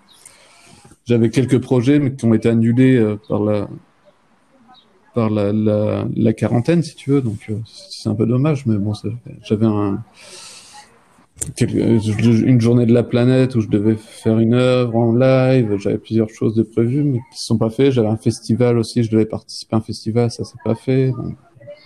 j'avais 1.06 1.30
quelques 1.30 1.60
projets 1.60 1.98
mais 1.98 2.12
qui 2.14 2.24
ont 2.24 2.34
été 2.34 2.48
annulés 2.48 2.96
euh, 2.96 3.16
par 3.28 3.42
la, 3.42 3.68
par 5.14 5.30
la, 5.30 5.52
la, 5.52 6.04
la 6.16 6.32
quarantaine, 6.32 6.82
si 6.82 6.94
tu 6.96 7.10
veux, 7.10 7.20
donc 7.20 7.46
euh, 7.50 7.58
c'est 7.90 8.08
un 8.08 8.14
peu 8.14 8.26
dommage, 8.26 8.66
mais 8.66 8.76
bon, 8.76 8.92
j'avais 9.42 9.66
un, 9.66 10.02
une 11.60 12.60
journée 12.60 12.86
de 12.86 12.92
la 12.94 13.02
planète 13.02 13.54
où 13.54 13.60
je 13.60 13.68
devais 13.68 13.96
faire 13.96 14.38
une 14.38 14.54
œuvre 14.54 14.96
en 14.96 15.14
live, 15.14 15.76
j'avais 15.78 15.98
plusieurs 15.98 16.30
choses 16.30 16.54
de 16.54 16.62
prévues 16.62 17.02
mais 17.04 17.18
qui 17.32 17.38
se 17.38 17.46
sont 17.46 17.58
pas 17.58 17.70
fait. 17.70 17.90
J'avais 17.90 18.08
un 18.08 18.16
festival 18.16 18.78
aussi, 18.78 19.02
je 19.02 19.10
devais 19.10 19.26
participer 19.26 19.74
à 19.74 19.78
un 19.78 19.82
festival, 19.82 20.30
ça 20.30 20.44
s'est 20.44 20.58
pas 20.64 20.74
fait. 20.74 21.08
Donc, 21.08 21.34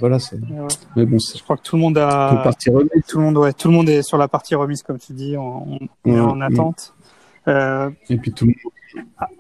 voilà, 0.01 0.19
c'est. 0.19 0.37
Ouais. 0.37 0.69
Mais 0.97 1.07
bon, 1.07 1.19
Je 1.19 1.43
crois 1.43 1.57
que 1.57 1.63
tout 1.63 1.77
le 1.77 1.83
monde 1.83 1.99
a, 1.99 2.41
partie 2.45 2.71
remise. 2.71 2.91
tout 3.09 3.19
le 3.19 3.25
monde, 3.25 3.39
ouais, 3.39 3.53
tout 3.53 3.69
le 3.69 3.75
monde 3.75 3.89
est 3.89 4.03
sur 4.03 4.17
la 4.17 4.29
partie 4.29 4.55
remise, 4.55 4.83
comme 4.83 4.99
tu 4.99 5.13
dis, 5.13 5.37
on, 5.37 5.79
on 6.05 6.15
est 6.15 6.21
en 6.21 6.41
attente. 6.41 6.95
Euh, 7.49 7.91
Et 8.11 8.17
puis 8.19 8.33
tout 8.33 8.47
le 8.47 8.53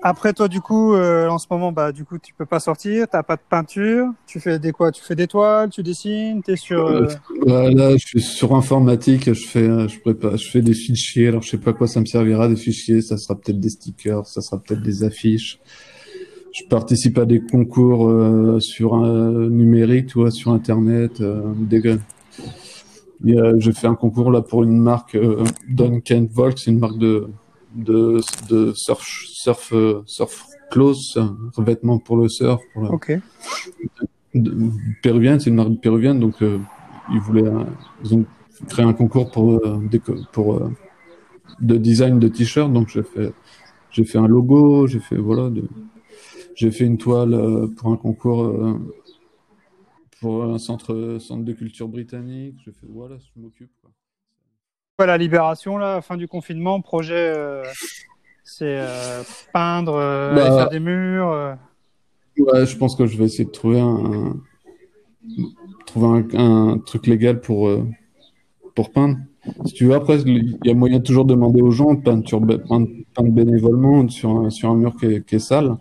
après 0.03 0.33
toi, 0.33 0.49
du 0.49 0.61
coup, 0.61 0.95
euh, 0.95 1.29
en 1.29 1.39
ce 1.39 1.47
moment, 1.51 1.73
bah, 1.73 1.93
du 1.93 2.05
coup, 2.05 2.19
tu 2.19 2.35
peux 2.35 2.47
pas 2.47 2.61
sortir, 2.61 3.07
t'as 3.11 3.23
pas 3.23 3.37
de 3.37 3.43
peinture. 3.49 4.07
Tu 4.27 4.41
fais 4.41 4.59
des 4.59 4.73
quoi? 4.73 4.93
Tu 4.93 5.03
fais 5.03 5.15
des 5.15 5.27
toiles, 5.27 5.71
tu 5.71 5.83
dessines, 5.83 6.43
t'es 6.43 6.57
sur. 6.57 6.87
euh, 6.87 7.07
Voilà, 7.47 7.97
je 7.97 8.07
suis 8.07 8.21
sur 8.21 8.55
informatique, 8.55 9.33
je 9.33 9.47
fais, 9.47 9.69
euh, 9.69 9.89
je 9.89 9.99
prépare, 10.01 10.37
je 10.37 10.51
fais 10.51 10.63
des 10.63 10.75
fichiers. 10.75 11.29
Alors, 11.29 11.43
je 11.43 11.51
sais 11.51 11.59
pas 11.59 11.73
quoi 11.73 11.87
ça 11.87 12.01
me 12.01 12.07
servira, 12.07 12.49
des 12.49 12.57
fichiers. 12.57 13.01
Ça 13.03 13.17
sera 13.17 13.35
peut-être 13.35 13.61
des 13.61 13.71
stickers, 13.71 14.27
ça 14.27 14.41
sera 14.41 14.61
peut-être 14.61 14.83
des 14.83 15.05
affiches. 15.05 15.61
Je 16.53 16.65
participe 16.69 17.19
à 17.19 17.25
des 17.25 17.41
concours 17.41 18.09
euh, 18.09 18.59
sur 18.61 18.95
un 18.95 19.49
numérique, 19.49 20.07
tu 20.07 20.19
vois, 20.19 20.31
sur 20.31 20.53
Internet. 20.53 21.21
Euh, 21.21 21.43
des... 21.57 21.99
J'ai 23.25 23.73
fait 23.73 23.87
un 23.89 23.97
concours 23.97 24.31
là 24.31 24.43
pour 24.43 24.63
une 24.63 24.79
marque 24.79 25.17
euh, 25.17 25.45
Duncan 25.69 26.27
Volk, 26.31 26.57
c'est 26.59 26.71
une 26.71 26.79
marque 26.79 26.99
de 26.99 27.29
de, 27.75 28.21
de 28.49 28.73
surf 28.75 29.05
surf 29.07 29.73
surf 30.07 30.47
clothes, 30.71 31.17
un 31.17 31.37
revêtement 31.57 31.99
pour 31.99 32.17
le 32.17 32.29
surf, 32.29 32.61
pour 32.73 32.83
la, 32.83 32.91
Ok. 32.93 33.13
péruvienne, 35.03 35.41
c'est 35.41 35.51
une 35.51 35.57
marque 35.57 35.81
péruvienne, 35.81 36.21
donc 36.21 36.43
euh, 36.43 36.59
ils 37.13 37.21
voulaient, 37.21 37.51
ils 38.05 38.15
ont 38.15 38.25
créé 38.69 38.85
un 38.85 38.93
concours 38.93 39.31
pour 39.31 39.55
euh, 39.55 39.79
pour 40.33 40.57
euh, 40.57 40.71
de 41.61 41.77
design 41.77 42.19
de 42.19 42.29
t-shirt, 42.29 42.73
donc 42.73 42.89
j'ai 42.89 43.03
fait 43.03 43.33
j'ai 43.91 44.05
fait 44.05 44.19
un 44.19 44.27
logo, 44.27 44.87
j'ai 44.87 45.01
fait 45.01 45.17
voilà, 45.17 45.51
de- 45.51 45.69
j'ai 46.55 46.71
fait 46.71 46.85
une 46.85 46.99
toile 46.99 47.69
pour 47.77 47.93
un 47.93 47.97
concours 47.97 48.79
pour 50.21 50.45
un 50.45 50.59
centre 50.59 51.19
centre 51.21 51.45
de 51.45 51.53
culture 51.53 51.89
britannique, 51.89 52.57
j'ai 52.65 52.73
fait 52.73 52.87
voilà, 52.89 53.17
je 53.19 53.41
m'occupe. 53.41 53.71
Quoi. 54.99 55.07
La 55.07 55.17
libération, 55.17 55.79
là, 55.79 56.01
fin 56.03 56.17
du 56.17 56.29
confinement, 56.29 56.81
projet, 56.81 57.33
euh, 57.37 57.63
c'est 58.45 58.79
euh, 58.79 59.23
peindre, 59.53 59.95
euh, 59.95 60.35
Bah, 60.35 60.47
aller 60.47 60.57
faire 60.57 60.69
des 60.69 60.81
murs. 60.81 61.57
Ouais, 62.39 62.67
je 62.67 62.77
pense 62.77 62.95
que 62.97 63.07
je 63.07 63.17
vais 63.17 63.25
essayer 63.25 63.45
de 63.45 63.51
trouver 63.51 63.81
un, 63.81 64.37
trouver 65.87 66.25
un, 66.35 66.39
un 66.39 66.79
truc 66.79 67.07
légal 67.07 67.41
pour, 67.41 67.71
pour 68.75 68.91
peindre. 68.91 69.17
Si 69.65 69.73
tu 69.73 69.87
veux, 69.87 69.95
après, 69.95 70.21
il 70.21 70.59
y 70.65 70.71
a 70.71 70.75
moyen 70.75 70.99
de 70.99 71.03
toujours 71.03 71.25
demander 71.25 71.63
aux 71.63 71.71
gens 71.71 71.95
de 71.95 72.03
peindre, 72.03 72.89
bénévolement 73.31 74.09
sur 74.09 74.31
un, 74.31 74.51
sur 74.51 74.71
un 74.71 74.77
mur 74.77 74.95
qui 74.97 75.07
est, 75.07 75.27
qui 75.27 75.37
est 75.37 75.41
sale. 75.41 75.77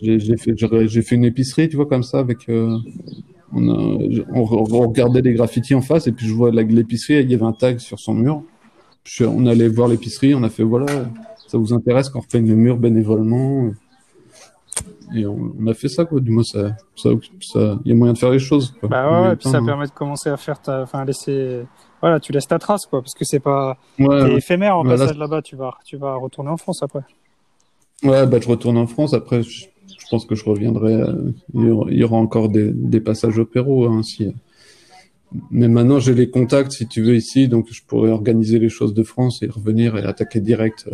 J'ai 0.00 0.36
fait, 0.36 0.54
fait 0.56 1.14
une 1.14 1.24
épicerie, 1.24 1.68
tu 1.68 1.76
vois, 1.76 1.86
comme 1.86 2.02
ça, 2.02 2.18
avec, 2.18 2.48
euh, 2.48 2.76
on, 3.56 3.68
a- 3.68 4.24
on, 4.32 4.40
on 4.42 4.88
regardait 4.88 5.22
les 5.22 5.34
graffitis 5.34 5.74
en 5.74 5.80
face 5.82 6.06
et 6.06 6.12
puis 6.12 6.26
je 6.26 6.34
vois 6.34 6.50
l'épicerie, 6.50 7.22
il 7.22 7.30
y 7.30 7.34
avait 7.34 7.44
un 7.44 7.52
tag 7.52 7.78
sur 7.78 7.98
son 7.98 8.14
mur. 8.14 8.42
On 9.20 9.46
allait 9.46 9.68
voir 9.68 9.88
l'épicerie, 9.88 10.34
on 10.34 10.42
a 10.42 10.48
fait, 10.48 10.64
voilà, 10.64 11.06
ça 11.46 11.58
vous 11.58 11.72
intéresse 11.72 12.08
qu'on 12.08 12.20
repeigne 12.20 12.48
le 12.48 12.56
mur 12.56 12.76
bénévolement? 12.76 13.70
Et 15.14 15.24
on, 15.24 15.52
on 15.60 15.66
a 15.68 15.74
fait 15.74 15.88
ça, 15.88 16.04
quoi. 16.04 16.18
Du 16.20 16.32
moins, 16.32 16.42
ça, 16.42 16.76
ça, 16.96 17.10
ça, 17.40 17.78
il 17.84 17.90
y 17.90 17.92
a 17.92 17.94
moyen 17.94 18.12
de 18.12 18.18
faire 18.18 18.30
les 18.30 18.40
choses, 18.40 18.74
quoi. 18.80 18.88
Bah 18.88 19.08
ouais, 19.08 19.28
ouais, 19.28 19.36
puis 19.36 19.48
ça 19.48 19.60
permet 19.62 19.86
de 19.86 19.92
commencer 19.92 20.28
à 20.28 20.36
faire 20.36 20.60
ta, 20.60 20.82
enfin, 20.82 21.04
laisser, 21.04 21.62
voilà, 22.00 22.18
tu 22.18 22.32
laisses 22.32 22.48
ta 22.48 22.58
trace, 22.58 22.86
quoi, 22.86 23.00
parce 23.02 23.14
que 23.14 23.24
c'est 23.24 23.38
pas, 23.38 23.78
Ouais, 23.98 24.06
t'es 24.08 24.32
ouais. 24.32 24.36
éphémère 24.38 24.76
en 24.76 24.84
passage 24.84 25.16
là-bas, 25.16 25.42
tu 25.42 25.54
vas, 25.54 25.74
tu 25.84 25.96
vas 25.96 26.16
retourner 26.16 26.50
en 26.50 26.56
France 26.56 26.82
après. 26.82 27.02
Ouais, 28.02 28.26
bah, 28.26 28.38
je 28.40 28.48
retourne 28.48 28.76
en 28.76 28.86
France. 28.86 29.14
Après, 29.14 29.42
je, 29.42 29.66
je 30.06 30.10
pense 30.10 30.24
que 30.24 30.36
je 30.36 30.44
reviendrai. 30.44 30.94
euh, 30.94 31.32
il, 31.54 31.98
y 31.98 32.04
aura, 32.04 32.16
encore 32.16 32.48
des, 32.48 32.70
des 32.72 33.00
passages 33.00 33.38
au 33.38 33.44
Pérou, 33.44 33.86
hein, 33.86 34.02
si. 34.04 34.32
Mais 35.50 35.66
maintenant, 35.66 35.98
j'ai 35.98 36.14
les 36.14 36.30
contacts, 36.30 36.70
si 36.70 36.86
tu 36.86 37.02
veux, 37.02 37.16
ici, 37.16 37.48
donc 37.48 37.66
je 37.72 37.82
pourrais 37.84 38.10
organiser 38.10 38.60
les 38.60 38.68
choses 38.68 38.94
de 38.94 39.02
France 39.02 39.42
et 39.42 39.48
revenir 39.48 39.96
et 39.96 40.04
attaquer 40.04 40.40
direct. 40.40 40.88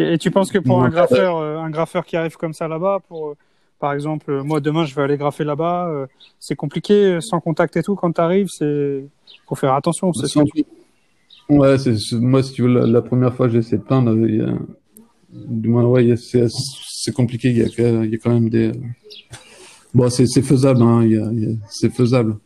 Et 0.00 0.18
tu 0.18 0.32
penses 0.32 0.50
que 0.50 0.58
pour 0.58 0.82
un 0.82 0.88
graffeur, 0.88 1.36
euh, 1.38 1.58
un 1.58 1.70
graffeur 1.70 2.04
qui 2.04 2.16
arrive 2.16 2.36
comme 2.36 2.52
ça 2.52 2.66
là-bas, 2.66 2.98
pour, 3.08 3.28
euh, 3.28 3.36
Par 3.78 3.92
exemple, 3.92 4.42
moi 4.42 4.60
demain 4.60 4.84
je 4.84 4.94
vais 4.94 5.02
aller 5.02 5.16
graffer 5.16 5.44
là-bas. 5.44 6.06
c'est 6.40 6.56
compliqué 6.56 7.20
sans 7.20 7.40
contact 7.40 7.76
et 7.76 7.82
tout. 7.82 7.94
Quand 7.94 8.12
tu 8.12 8.20
arrives, 8.20 8.48
c'est 8.48 9.04
faut 9.46 9.54
faire 9.54 9.74
attention. 9.74 10.12
C'est 10.12 10.26
sans... 10.26 10.44
Ouais, 11.48 11.78
c'est 11.78 11.96
moi 12.12 12.42
si 12.42 12.52
tu 12.52 12.62
veux 12.62 12.86
la, 12.86 13.02
première 13.02 13.34
fois 13.34 13.46
que 13.46 13.52
j'ai 13.52 13.58
essayé 13.60 13.78
de 13.78 13.82
peindre, 13.82 14.16
il 14.16 14.36
y 14.36 14.40
a... 14.40 14.54
du 15.34 15.68
moins 15.68 15.84
ouais, 15.84 16.14
c'est 16.16 17.12
compliqué. 17.12 17.50
Il 17.50 17.58
y, 17.58 17.62
a, 17.62 18.04
il 18.04 18.10
y 18.10 18.14
a 18.14 18.18
quand 18.18 18.32
même 18.32 18.48
des 18.48 18.72
bon, 19.94 20.10
c'est 20.10 20.42
faisable. 20.42 20.82
Hein, 20.82 21.08
c'est 21.68 21.92
faisable. 21.92 22.36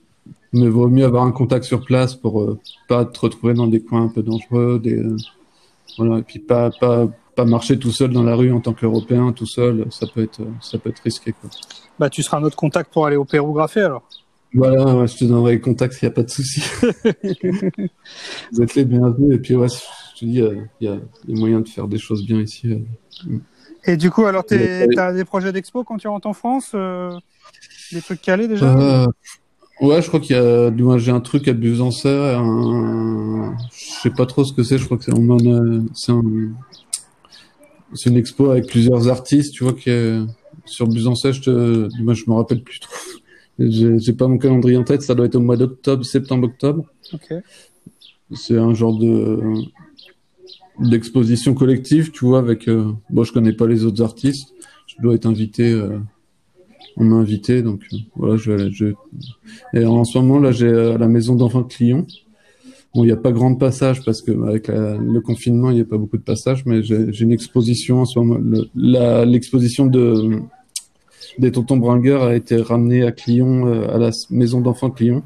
Mais 0.53 0.63
il 0.63 0.71
vaut 0.71 0.89
mieux 0.89 1.05
avoir 1.05 1.25
un 1.25 1.33
contact 1.33 1.65
sur 1.65 1.85
place 1.85 2.15
pour 2.15 2.43
euh, 2.43 2.59
pas 2.89 3.05
te 3.05 3.21
retrouver 3.21 3.53
dans 3.53 3.67
des 3.67 3.81
coins 3.83 4.05
un 4.05 4.09
peu 4.09 4.23
dangereux, 4.23 4.81
des, 4.83 4.97
euh, 4.97 5.17
voilà, 5.99 6.19
et 6.19 6.23
puis 6.23 6.39
pas, 6.39 6.71
pas, 6.71 7.07
pas 7.37 7.45
marcher 7.45 7.79
tout 7.79 7.91
seul 7.91 8.11
dans 8.11 8.23
la 8.23 8.35
rue 8.35 8.51
en 8.51 8.61
tant 8.61 8.73
qu'Européen, 8.73 9.33
tout 9.33 9.47
seul, 9.47 9.87
ça 9.91 10.07
peut 10.07 10.23
être, 10.23 10.41
ça 10.63 10.79
peut 10.79 10.89
être 10.89 11.03
risqué. 11.05 11.33
Quoi. 11.33 11.51
Bah, 11.99 12.09
tu 12.09 12.23
seras 12.23 12.41
notre 12.41 12.57
contact 12.57 12.91
pour 12.93 13.05
aller 13.05 13.17
au 13.17 13.27
Pérou 13.27 13.53
graffer 13.53 13.83
alors. 13.83 14.09
Voilà, 14.55 15.05
je 15.05 15.17
te 15.17 15.25
donnerai 15.27 15.55
le 15.55 15.61
contact 15.61 15.93
s'il 15.93 16.09
n'y 16.09 16.13
a 16.13 16.15
pas 16.15 16.23
de 16.23 16.31
souci. 16.31 16.63
Vous 18.53 18.63
êtes 18.63 18.75
les 18.75 18.87
bienvenus. 18.87 19.37
Et 19.37 19.39
puis, 19.39 19.55
ouais, 19.55 19.69
je 20.19 20.27
te 20.27 20.31
dis, 20.31 20.43
il 20.81 20.87
y 20.87 20.89
a, 20.89 20.95
y 20.95 21.33
a 21.33 21.39
moyen 21.39 21.61
de 21.61 21.69
faire 21.69 21.89
des 21.89 21.99
choses 21.99 22.25
bien 22.27 22.41
ici. 22.41 22.73
Euh. 22.73 23.39
Et 23.85 23.97
du 23.97 24.11
coup, 24.11 24.25
alors, 24.25 24.45
tu 24.45 24.55
as 24.55 25.13
des 25.13 25.25
projets 25.25 25.53
d'expo 25.53 25.85
quand 25.85 25.97
tu 25.97 26.09
rentres 26.09 26.27
en 26.27 26.33
France 26.33 26.75
Des 27.93 28.01
trucs 28.01 28.21
calés 28.21 28.49
déjà 28.49 29.07
Ouais, 29.81 30.03
je 30.03 30.09
crois 30.09 30.19
qu'il 30.19 30.35
y 30.35 30.39
a, 30.39 30.71
du 30.71 30.83
moins, 30.83 30.99
j'ai 30.99 31.13
un 31.13 31.21
truc 31.21 31.47
à 31.47 31.53
Busancer, 31.53 32.35
un... 32.37 33.55
je 33.71 34.01
sais 34.03 34.11
pas 34.11 34.27
trop 34.27 34.43
ce 34.43 34.53
que 34.53 34.65
c'est, 34.65 34.77
je 34.77 34.85
crois 34.85 34.99
que 34.99 35.05
c'est 35.05 35.13
un... 35.13 36.57
c'est 37.95 38.11
une 38.11 38.17
expo 38.17 38.51
avec 38.51 38.67
plusieurs 38.67 39.09
artistes, 39.09 39.55
tu 39.55 39.63
vois, 39.63 39.75
qui 39.75 39.91
est 39.91 40.19
sur 40.65 40.89
Busancer, 40.89 41.33
je 41.33 41.43
te, 41.43 42.03
moi, 42.03 42.15
je 42.15 42.25
me 42.27 42.35
rappelle 42.35 42.63
plus 42.63 42.81
trop. 42.81 42.97
J'ai 43.61 44.13
pas 44.15 44.27
mon 44.27 44.39
calendrier 44.39 44.77
en 44.77 44.85
tête, 44.85 45.03
ça 45.03 45.15
doit 45.15 45.27
être 45.27 45.37
au 45.37 45.41
mois 45.41 45.57
d'octobre, 45.57 46.05
septembre-octobre. 46.05 46.85
Ok. 47.13 47.35
C'est 48.35 48.59
un 48.59 48.75
genre 48.75 48.99
de, 48.99 49.41
d'exposition 50.81 51.55
collective, 51.55 52.11
tu 52.13 52.25
vois, 52.25 52.39
avec, 52.39 52.69
euh... 52.69 52.93
bon, 53.11 53.25
je 53.25 53.33
connais 53.33 53.53
pas 53.53 53.67
les 53.67 53.85
autres 53.85 54.03
artistes, 54.03 54.55
je 54.87 55.03
dois 55.03 55.15
être 55.15 55.27
invité, 55.27 55.73
euh 55.73 55.99
on 56.99 57.05
m'a 57.05 57.17
invité, 57.17 57.63
donc 57.63 57.83
euh, 57.93 57.97
voilà, 58.17 58.37
je 58.37 58.51
vais, 58.51 58.71
je... 58.73 58.87
Et 59.73 59.85
en 59.85 60.05
ce 60.05 60.19
moment 60.19 60.41
là, 60.41 60.51
j'ai 60.51 60.67
euh, 60.67 60.99
la 60.99 61.07
maison 61.07 61.37
d'enfants 61.37 61.61
de 61.61 61.69
Clion. 61.69 62.07
Bon, 62.93 63.05
il 63.05 63.07
n'y 63.07 63.13
a 63.13 63.17
pas 63.17 63.31
grand 63.31 63.55
passage 63.55 64.05
parce 64.05 64.21
que 64.21 64.33
avec 64.49 64.69
le 64.69 65.21
confinement, 65.21 65.71
il 65.71 65.77
n'y 65.77 65.83
a 65.83 65.85
pas 65.85 65.99
beaucoup 65.99 66.17
de 66.17 66.23
passages, 66.23 66.65
mais 66.65 66.83
j'ai 66.83 67.21
une 67.21 67.33
exposition 67.33 68.01
en 68.01 68.05
ce 68.07 68.19
moment. 68.19 68.41
L'exposition 68.75 69.87
de 69.87 70.41
des 71.39 71.53
tontons 71.53 71.77
bringueurs 71.77 72.23
a 72.23 72.35
été 72.35 72.57
ramenée 72.57 73.05
à 73.05 73.13
Clion, 73.13 73.67
euh, 73.67 73.95
à 73.95 73.99
la 73.99 74.11
maison 74.31 74.61
d'enfants 74.61 74.89
de 74.89 74.95
Clion, 74.95 75.23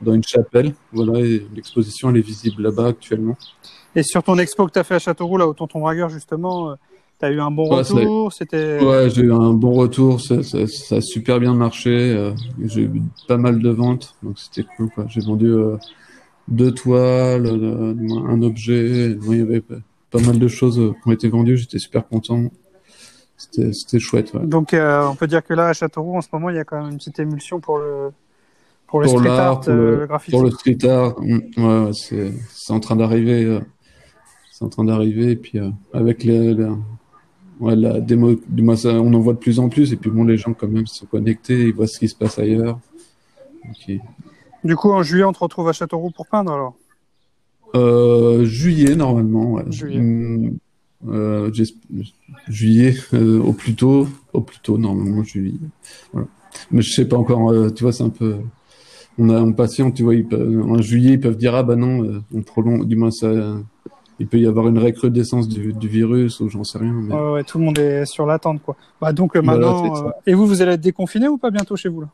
dans 0.00 0.14
une 0.14 0.24
chapelle. 0.24 0.74
Voilà, 0.92 1.20
l'exposition 1.54 2.10
elle 2.10 2.18
est 2.18 2.26
visible 2.26 2.62
là-bas 2.62 2.88
actuellement. 2.88 3.36
Et 3.96 4.02
sur 4.02 4.22
ton 4.22 4.38
expo 4.38 4.66
que 4.66 4.72
tu 4.72 4.78
as 4.78 4.84
fait 4.84 4.94
à 4.94 4.98
Châteauroux, 4.98 5.36
là, 5.36 5.46
au 5.46 5.54
tonton 5.54 5.80
bringueur 5.80 6.08
justement, 6.08 6.76
T'as 7.20 7.30
eu 7.30 7.38
un 7.38 7.50
bon 7.50 7.64
retour 7.64 8.32
C'était. 8.32 8.82
Ouais, 8.82 9.10
j'ai 9.10 9.20
eu 9.20 9.32
un 9.32 9.52
bon 9.52 9.74
retour. 9.74 10.22
Ça, 10.22 10.42
ça, 10.42 10.96
a 10.96 11.00
super 11.02 11.38
bien 11.38 11.52
marché. 11.52 11.90
Euh, 11.90 12.32
j'ai 12.64 12.84
eu 12.84 13.02
pas 13.28 13.36
mal 13.36 13.60
de 13.60 13.68
ventes, 13.68 14.14
donc 14.22 14.38
c'était 14.38 14.66
cool. 14.74 14.88
Quoi. 14.94 15.04
J'ai 15.06 15.20
vendu 15.20 15.52
euh, 15.52 15.76
deux 16.48 16.72
toiles, 16.72 17.44
euh, 17.44 17.94
un 18.26 18.40
objet. 18.40 19.10
il 19.10 19.36
y 19.36 19.42
avait 19.42 19.60
pas 19.60 20.20
mal 20.20 20.38
de 20.38 20.48
choses 20.48 20.76
qui 20.76 21.08
ont 21.08 21.12
été 21.12 21.28
vendues. 21.28 21.58
J'étais 21.58 21.78
super 21.78 22.08
content. 22.08 22.44
C'était 23.36 23.98
chouette. 23.98 24.32
Ouais. 24.32 24.46
Donc, 24.46 24.70
on 24.72 25.14
peut 25.14 25.26
dire 25.26 25.44
que 25.44 25.52
là, 25.52 25.68
à 25.68 25.72
Châteauroux, 25.74 26.16
en 26.16 26.22
ce 26.22 26.28
moment, 26.32 26.48
il 26.48 26.56
y 26.56 26.58
a 26.58 26.64
quand 26.64 26.80
même 26.80 26.92
une 26.92 26.96
petite 26.96 27.18
émulsion 27.18 27.60
pour 27.60 27.76
le 27.76 28.12
pour 28.90 29.00
le 29.00 29.08
street 29.08 29.28
art, 29.28 29.60
pour 29.60 29.72
le, 29.72 30.06
graffiti. 30.06 30.30
Pour 30.32 30.42
le 30.42 30.50
street 30.50 30.84
art, 30.84 31.20
mm, 31.20 31.40
ouais, 31.56 31.84
ouais 31.84 32.32
c'est 32.52 32.72
en 32.72 32.80
train 32.80 32.96
d'arriver. 32.96 33.60
c'est 34.52 34.64
en 34.64 34.68
train 34.68 34.84
d'arriver. 34.84 35.32
Et 35.32 35.36
puis 35.36 35.58
avec 35.92 36.24
les, 36.24 36.54
les 36.54 36.68
ouais, 37.60 37.76
la 37.76 38.00
démo, 38.00 38.36
on 38.58 39.14
en 39.14 39.20
voit 39.20 39.34
de 39.34 39.38
plus 39.38 39.58
en 39.58 39.68
plus. 39.68 39.92
Et 39.92 39.96
puis 39.96 40.10
bon, 40.10 40.24
les 40.24 40.36
gens 40.36 40.52
quand 40.52 40.68
même 40.68 40.86
sont 40.86 41.06
connectés, 41.06 41.68
ils 41.68 41.72
voient 41.72 41.86
ce 41.86 41.98
qui 41.98 42.08
se 42.08 42.16
passe 42.16 42.38
ailleurs. 42.38 42.78
Du 44.64 44.76
coup, 44.76 44.90
en 44.90 45.02
juillet, 45.02 45.24
on 45.24 45.32
te 45.32 45.38
retrouve 45.38 45.68
à 45.68 45.72
Châteauroux 45.72 46.10
pour 46.10 46.26
peindre 46.26 46.52
alors? 46.52 46.74
Euh, 47.74 48.44
Juillet 48.44 48.96
normalement. 48.96 49.52
Ouais. 49.52 49.64
Juillet. 49.70 50.00
Hum, 50.00 50.58
euh, 51.08 51.50
juillet 52.48 52.94
euh, 53.14 53.40
au 53.40 53.54
plus 53.54 53.74
tôt, 53.74 54.06
au 54.34 54.42
plus 54.42 54.58
tôt 54.58 54.76
normalement 54.76 55.22
juillet. 55.22 55.54
Voilà. 56.12 56.28
Mais 56.70 56.82
je 56.82 56.92
sais 56.92 57.08
pas 57.08 57.16
encore. 57.16 57.50
Euh, 57.50 57.70
tu 57.70 57.84
vois, 57.84 57.92
c'est 57.92 58.02
un 58.02 58.10
peu. 58.10 58.36
On 59.18 59.28
a 59.28 59.38
un 59.38 59.52
patient, 59.52 59.90
tu 59.90 60.02
vois, 60.02 60.14
ils 60.14 60.26
peuvent, 60.26 60.62
en 60.62 60.80
juillet 60.80 61.14
ils 61.14 61.20
peuvent 61.20 61.36
dire 61.36 61.54
ah 61.54 61.62
bah 61.62 61.76
non, 61.76 62.04
euh, 62.04 62.22
on 62.34 62.42
prolonge. 62.42 62.86
Du 62.86 62.96
moins 62.96 63.10
ça 63.10 63.28
il 64.20 64.26
peut 64.26 64.38
y 64.38 64.46
avoir 64.46 64.68
une 64.68 64.78
recrudescence 64.78 65.48
du, 65.48 65.72
du 65.72 65.88
virus 65.88 66.40
ou 66.40 66.48
j'en 66.50 66.62
sais 66.62 66.78
rien. 66.78 66.92
Mais... 66.92 67.14
Ouais, 67.14 67.32
ouais, 67.32 67.44
tout 67.44 67.58
le 67.58 67.64
monde 67.64 67.78
est 67.78 68.04
sur 68.04 68.26
l'attente, 68.26 68.62
quoi. 68.62 68.76
Bah, 69.00 69.12
donc 69.14 69.34
euh, 69.34 69.40
maintenant, 69.40 70.06
euh, 70.06 70.10
et 70.26 70.34
vous, 70.34 70.46
vous 70.46 70.60
allez 70.60 70.72
être 70.72 70.80
déconfiné 70.80 71.26
ou 71.26 71.38
pas 71.38 71.50
bientôt 71.50 71.74
chez 71.74 71.88
vous 71.88 72.02
là? 72.02 72.08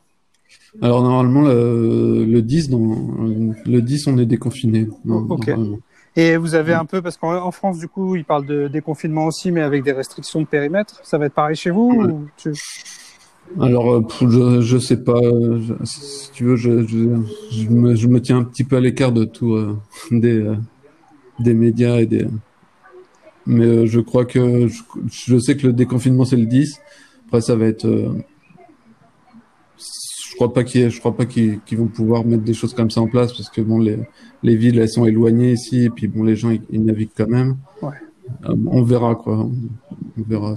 Alors 0.81 1.03
normalement, 1.03 1.43
le, 1.43 2.25
le 2.25 2.43
10, 2.43 2.71
dans, 2.71 2.79
le 2.79 3.81
10, 3.81 4.07
on 4.07 4.19
est 4.19 4.27
déconfiné. 4.27 4.87
ok. 5.07 5.51
Et 6.19 6.37
vous 6.37 6.55
avez 6.55 6.73
un 6.73 6.87
peu, 6.87 7.03
parce 7.03 7.17
qu'en 7.17 7.51
France, 7.51 7.79
du 7.79 7.89
coup, 7.89 8.17
ils 8.17 8.25
parlent 8.25 8.47
de 8.47 8.69
déconfinement 8.69 9.27
aussi, 9.27 9.51
mais 9.51 9.61
avec 9.61 9.83
des 9.83 9.93
restrictions 9.93 10.41
de 10.41 10.47
périmètre. 10.47 11.01
Ça 11.03 11.19
va 11.19 11.27
être 11.27 11.35
pareil 11.35 11.57
chez 11.57 11.71
vous 11.71 11.91
ou 11.91 12.27
tu... 12.39 12.53
Alors, 13.61 13.95
euh, 13.95 14.03
je, 14.21 14.61
je 14.61 14.79
sais 14.79 15.03
pas. 15.03 15.21
si 15.85 16.31
tu 16.33 16.45
veux, 16.45 16.57
je, 16.57 16.87
je, 16.87 17.69
me, 17.69 18.21
tiens 18.21 18.39
un 18.39 18.45
petit 18.45 18.65
peu 18.65 18.77
à 18.77 18.81
l'écart 18.81 19.13
de 19.13 19.25
tout 19.25 19.55
euh, 19.55 19.77
des, 20.11 20.45
des 21.39 21.55
médias 21.55 21.99
et 21.99 22.07
des. 22.07 22.27
Mais 23.47 23.65
euh, 23.65 23.87
je 23.87 24.01
crois 24.01 24.25
que 24.25 24.69
je, 25.09 25.39
sais 25.39 25.57
que 25.57 25.69
le 25.69 25.73
déconfinement 25.73 26.25
c'est 26.25 26.37
le 26.37 26.47
10. 26.47 26.81
Après 27.27 27.41
ça 27.41 27.55
va 27.57 27.67
être. 27.67 27.87
Euh, 27.87 28.13
je 29.79 30.35
crois 30.35 30.53
pas 30.53 30.65
qu'ils 30.65 30.91
je 30.91 30.99
crois 30.99 31.17
pas 31.17 31.25
qu'ils 31.25 31.61
vont 31.73 31.87
pouvoir 31.87 32.25
mettre 32.25 32.43
des 32.43 32.53
choses 32.55 32.75
comme 32.75 32.91
ça 32.91 33.01
en 33.01 33.07
place 33.07 33.33
parce 33.33 33.49
que 33.49 33.63
bon 33.63 33.79
les 33.79 33.99
les 34.43 34.57
villes 34.57 34.79
elles 34.79 34.89
sont 34.89 35.07
éloignées 35.07 35.53
ici 35.53 35.85
et 35.85 35.91
puis 35.91 36.09
bon 36.09 36.25
les 36.25 36.37
gens 36.37 36.51
ils, 36.71 36.85
naviguent 36.85 37.15
quand 37.17 37.29
même. 37.29 37.57
Ouais. 37.81 37.95
Euh, 38.49 38.55
on 38.67 38.83
verra 38.83 39.15
quoi. 39.15 39.39
On 39.39 40.23
verra. 40.29 40.57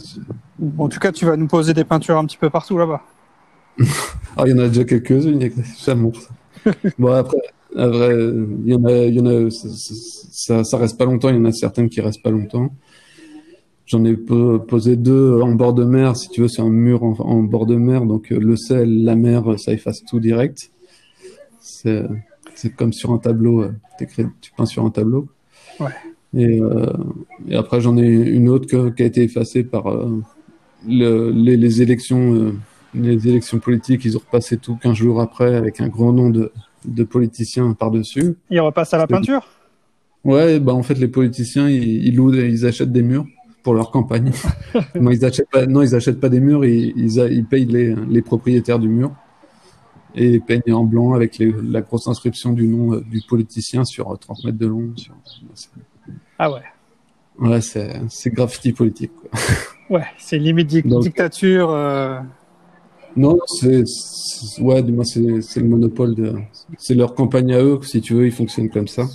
En 0.77 0.89
tout 0.89 0.99
cas, 0.99 1.11
tu 1.11 1.25
vas 1.25 1.37
nous 1.37 1.47
poser 1.47 1.73
des 1.73 1.83
peintures 1.83 2.17
un 2.17 2.25
petit 2.25 2.37
peu 2.37 2.49
partout 2.49 2.77
là-bas. 2.77 3.01
ah, 4.37 4.43
il 4.45 4.51
y 4.51 4.53
en 4.53 4.59
a 4.59 4.67
déjà 4.67 4.83
quelques-unes, 4.83 5.51
ça 5.77 5.95
montre. 5.95 6.29
bon 6.99 7.13
après, 7.13 7.37
après, 7.75 8.13
il 8.13 8.67
y 8.67 8.75
en 8.75 8.83
a, 8.85 8.91
il 8.91 9.15
y 9.15 9.21
en 9.21 9.25
a, 9.25 9.49
ça, 9.49 10.63
ça 10.63 10.77
reste 10.77 10.97
pas 10.97 11.05
longtemps. 11.05 11.29
Il 11.29 11.35
y 11.35 11.39
en 11.39 11.45
a 11.45 11.51
certaines 11.51 11.89
qui 11.89 12.01
restent 12.01 12.23
pas 12.23 12.31
longtemps. 12.31 12.71
J'en 13.85 14.03
ai 14.05 14.15
posé 14.15 14.95
deux 14.97 15.41
en 15.41 15.53
bord 15.53 15.73
de 15.73 15.83
mer. 15.83 16.15
Si 16.15 16.29
tu 16.29 16.41
veux, 16.41 16.47
c'est 16.47 16.61
un 16.61 16.69
mur 16.69 17.03
en, 17.03 17.43
bord 17.43 17.65
de 17.65 17.75
mer. 17.75 18.05
Donc 18.05 18.31
euh, 18.31 18.39
le 18.39 18.55
sel, 18.55 19.03
la 19.03 19.15
mer, 19.15 19.57
ça 19.57 19.71
efface 19.71 20.03
tout 20.07 20.19
direct. 20.19 20.71
C'est, 21.61 22.05
comme 22.75 22.93
sur 22.93 23.11
un 23.11 23.17
tableau. 23.17 23.63
Euh, 23.63 23.71
tu 24.41 24.51
peins 24.55 24.65
sur 24.65 24.85
un 24.85 24.91
tableau. 24.91 25.27
Ouais. 25.79 25.87
Et, 26.35 26.61
euh, 26.61 26.93
et 27.47 27.55
après, 27.55 27.81
j'en 27.81 27.97
ai 27.97 28.07
une 28.07 28.49
autre 28.49 28.89
qui 28.91 29.03
a 29.03 29.05
été 29.05 29.23
effacée 29.23 29.63
par 29.63 29.87
euh, 29.87 30.21
le, 30.87 31.31
les, 31.31 31.57
les, 31.57 31.81
élections, 31.81 32.33
euh, 32.33 32.53
les 32.93 33.27
élections 33.27 33.59
politiques. 33.59 34.05
Ils 34.05 34.17
ont 34.17 34.21
repassé 34.21 34.57
tout 34.57 34.75
15 34.75 34.95
jours 34.95 35.21
après 35.21 35.55
avec 35.55 35.81
un 35.81 35.87
grand 35.87 36.13
nom 36.13 36.29
de, 36.29 36.51
de 36.85 37.03
politiciens 37.03 37.73
par-dessus. 37.73 38.35
Ils 38.49 38.59
repassent 38.59 38.93
à 38.93 38.97
la 38.97 39.07
peinture? 39.07 39.47
Ouais, 40.23 40.59
bah 40.59 40.73
en 40.73 40.83
fait 40.83 40.95
les 40.95 41.07
politiciens 41.07 41.69
ils, 41.69 42.05
ils, 42.05 42.15
louent, 42.15 42.33
ils 42.33 42.65
achètent 42.65 42.91
des 42.91 43.03
murs 43.03 43.25
pour 43.63 43.73
leur 43.73 43.91
campagne. 43.91 44.31
non, 44.95 45.11
ils 45.11 45.23
achètent 45.23 45.49
pas, 45.49 45.65
non, 45.65 45.81
ils 45.81 45.95
achètent 45.95 46.19
pas 46.19 46.29
des 46.29 46.39
murs, 46.39 46.65
ils, 46.65 46.93
ils, 46.97 47.19
ils 47.31 47.45
payent 47.45 47.65
les, 47.65 47.95
les, 47.95 48.21
propriétaires 48.21 48.79
du 48.79 48.89
mur 48.89 49.11
et 50.15 50.33
ils 50.33 50.41
peignent 50.41 50.73
en 50.73 50.83
blanc 50.83 51.13
avec 51.13 51.37
les, 51.37 51.53
la 51.63 51.81
grosse 51.81 52.07
inscription 52.07 52.51
du 52.51 52.67
nom 52.67 52.93
euh, 52.93 53.01
du 53.01 53.21
politicien 53.21 53.85
sur 53.85 54.17
30 54.17 54.37
euh, 54.39 54.47
mètres 54.47 54.57
de 54.57 54.67
long. 54.67 54.91
Sur... 54.95 55.15
Ah 56.37 56.51
ouais. 56.51 56.61
Ouais, 57.39 57.61
c'est 57.61 58.33
graffiti 58.33 58.73
politique. 58.73 59.11
Quoi. 59.15 59.29
Ouais, 59.89 60.06
c'est 60.17 60.38
limite 60.38 60.67
dictature. 60.67 61.71
Euh... 61.71 62.19
Non, 63.15 63.39
c'est 63.47 63.84
ouais, 64.60 64.84
du 64.84 64.91
moins 64.91 65.04
c'est 65.04 65.19
le 65.19 65.67
monopole 65.67 66.15
de, 66.15 66.36
c'est 66.78 66.93
leur 66.93 67.15
campagne 67.15 67.54
à 67.54 67.62
eux. 67.62 67.80
Si 67.82 68.02
tu 68.02 68.13
veux, 68.13 68.28
ils 68.28 68.32
fonctionnent 68.32 68.69
comme 68.69 68.88
ça. 68.88 69.08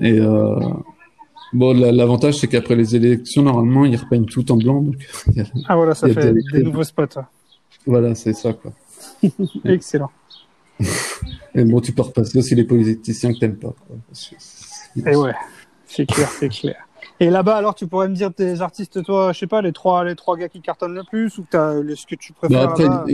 Et 0.00 0.20
euh, 0.20 0.60
bon, 1.52 1.76
l'avantage 1.76 2.38
c'est 2.38 2.46
qu'après 2.46 2.76
les 2.76 2.94
élections, 2.94 3.42
normalement, 3.42 3.84
ils 3.84 3.96
repeignent 3.96 4.26
tout 4.26 4.50
en 4.52 4.56
blanc. 4.56 4.82
Donc, 4.82 4.96
ah 5.68 5.76
voilà, 5.76 5.94
ça 5.94 6.08
fait 6.08 6.32
des, 6.32 6.62
nouveaux 6.62 6.84
spots. 6.84 7.20
Voilà, 7.84 8.14
c'est 8.14 8.34
ça 8.34 8.52
quoi. 8.52 8.72
Excellent. 9.64 10.10
Et 11.54 11.64
bon, 11.64 11.80
tu 11.80 11.92
peux 11.92 12.02
repasser 12.02 12.38
aussi 12.38 12.54
les 12.54 12.64
politiciens 12.64 13.32
que 13.32 13.38
t'aimes 13.38 13.56
pas. 13.56 13.74
Quoi. 13.86 13.96
Et 15.04 15.16
ouais, 15.16 15.34
c'est 15.86 16.06
clair, 16.06 16.28
c'est 16.30 16.48
clair. 16.48 16.87
Et 17.20 17.30
là-bas, 17.30 17.56
alors, 17.56 17.74
tu 17.74 17.86
pourrais 17.86 18.08
me 18.08 18.14
dire 18.14 18.32
tes 18.34 18.60
artistes, 18.60 19.02
toi, 19.04 19.32
je 19.32 19.38
sais 19.40 19.46
pas, 19.46 19.62
les 19.62 19.72
trois, 19.72 20.04
les 20.04 20.16
trois 20.16 20.36
gars 20.36 20.48
qui 20.48 20.60
cartonnent 20.60 20.94
le 20.94 21.04
plus 21.04 21.38
ou 21.38 21.46
t'as, 21.48 21.74
ce 21.94 22.06
que 22.06 22.14
tu 22.14 22.32
Bah, 22.48 22.68
préfères 22.68 22.70
là-bas 22.70 23.10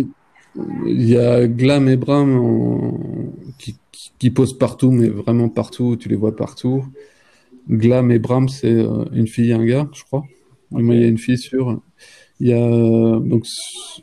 il 0.87 1.09
y 1.09 1.17
a 1.17 1.47
Glam 1.47 1.89
et 1.89 1.97
Bram 1.97 2.39
en- 2.39 2.99
qui, 3.59 3.77
qui, 3.93 4.13
qui 4.19 4.31
posent 4.31 4.57
partout, 4.59 4.91
mais 4.93 5.09
vraiment 5.09 5.49
partout, 5.49 5.97
tu 5.97 6.09
les 6.09 6.17
vois 6.17 6.37
partout. 6.37 6.85
Glam 7.71 8.11
et 8.13 8.19
Bram, 8.19 8.49
c'est 8.49 8.73
euh, 8.73 9.05
une 9.13 9.29
fille 9.29 9.51
et 9.51 9.55
un 9.55 9.65
gars, 9.65 9.89
je 9.95 10.05
crois. 10.05 10.25
Du 10.73 10.83
moins, 10.83 10.95
il 10.97 11.03
y 11.03 11.05
a 11.05 11.09
une 11.09 11.19
fille 11.19 11.39
sûre. 11.39 11.81
Il 12.41 12.49
y 12.49 12.55
a 12.55 12.59
donc 13.21 13.47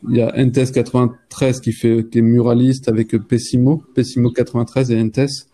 il 0.10 0.18
y 0.18 0.22
a 0.22 0.34
Entes 0.38 0.72
93 0.74 1.62
qui 1.62 1.74
fait 1.74 2.08
qui 2.12 2.20
est 2.20 2.22
muraliste 2.24 2.90
avec 2.90 3.18
Pessimo, 3.28 3.84
Pessimo 3.96 4.32
93 4.32 4.92
et 4.92 5.02
Entes. 5.02 5.48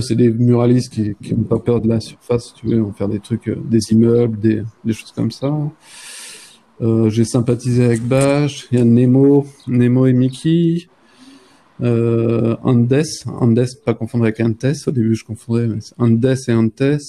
C'est 0.00 0.16
des 0.16 0.30
muralistes 0.30 0.92
qui 0.92 1.14
qui 1.22 1.32
ont 1.34 1.44
pas 1.44 1.60
peur 1.60 1.80
de 1.80 1.88
la 1.88 2.00
surface, 2.00 2.46
si 2.46 2.54
tu 2.54 2.66
veux, 2.66 2.80
vont 2.80 2.92
faire 2.92 3.08
des 3.08 3.20
trucs, 3.20 3.48
euh, 3.48 3.56
des 3.64 3.78
immeubles, 3.92 4.38
des 4.38 4.62
des 4.84 4.92
choses 4.92 5.12
comme 5.12 5.30
ça. 5.30 5.54
Euh, 6.80 7.08
j'ai 7.08 7.24
sympathisé 7.24 7.84
avec 7.84 8.02
Bash, 8.02 8.66
il 8.70 8.78
y 8.78 8.80
a 8.82 8.84
Nemo, 8.84 9.46
Nemo 9.66 10.06
et 10.06 10.12
Mickey, 10.12 10.88
euh, 11.80 12.56
Andes, 12.62 13.02
Andes, 13.26 13.66
pas 13.84 13.94
confondre 13.94 14.24
avec 14.24 14.40
Antes, 14.40 14.76
au 14.86 14.90
début 14.90 15.14
je 15.14 15.24
confondais, 15.24 15.68
mais 15.68 15.78
Andes 15.98 16.36
et 16.48 16.52
Antes. 16.52 17.00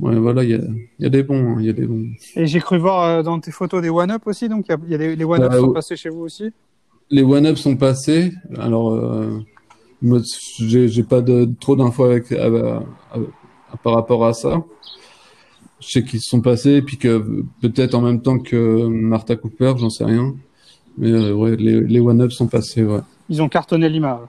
Ouais, 0.00 0.16
voilà, 0.16 0.42
il 0.44 0.50
y 0.50 0.54
a, 0.54 0.58
il 0.98 1.02
y 1.02 1.06
a 1.06 1.10
des 1.10 1.22
bons, 1.22 1.56
hein, 1.56 1.56
il 1.60 1.66
y 1.66 1.68
a 1.68 1.72
des 1.72 1.86
bons. 1.86 2.06
Et 2.34 2.46
j'ai 2.46 2.58
cru 2.58 2.78
voir 2.78 3.22
dans 3.22 3.38
tes 3.38 3.52
photos 3.52 3.82
des 3.82 3.90
one-up 3.90 4.22
aussi, 4.26 4.48
donc 4.48 4.66
il 4.68 4.72
y 4.72 4.74
a, 4.74 4.78
il 4.84 4.90
y 4.90 4.94
a 4.94 4.98
des, 4.98 5.14
les 5.14 5.24
one-up 5.24 5.50
Bah, 5.50 5.58
sont 5.58 5.72
passés 5.72 5.96
chez 5.96 6.08
vous 6.08 6.22
aussi? 6.22 6.50
Les 7.10 7.22
one-up 7.22 7.56
sont 7.56 7.76
passés, 7.76 8.32
alors 8.56 8.94
euh, 8.94 9.38
j'ai 10.02 10.88
j'ai 10.88 11.02
pas 11.02 11.20
de, 11.20 11.48
trop 11.60 11.76
d'infos 11.76 12.04
avec, 12.04 12.30
à- 12.32 12.46
à- 12.46 12.82
à- 13.12 13.76
par 13.82 13.94
rapport 13.94 14.24
à 14.24 14.32
ça. 14.32 14.62
Je 15.80 15.88
sais 15.88 16.02
qu'ils 16.04 16.20
sont 16.20 16.40
passés, 16.40 16.72
et 16.74 16.82
puis 16.82 16.96
que 16.98 17.44
peut-être 17.60 17.94
en 17.94 18.00
même 18.02 18.20
temps 18.20 18.38
que 18.38 18.86
Martha 18.86 19.36
Cooper, 19.36 19.74
j'en 19.78 19.90
sais 19.90 20.04
rien. 20.04 20.34
Mais 20.96 21.12
euh, 21.12 21.32
ouais, 21.32 21.54
les, 21.56 21.80
les 21.80 22.00
one-up 22.00 22.32
sont 22.32 22.48
passés, 22.48 22.82
ouais. 22.82 23.00
Ils 23.28 23.40
ont 23.42 23.48
cartonné 23.48 23.88
Lima. 23.88 24.20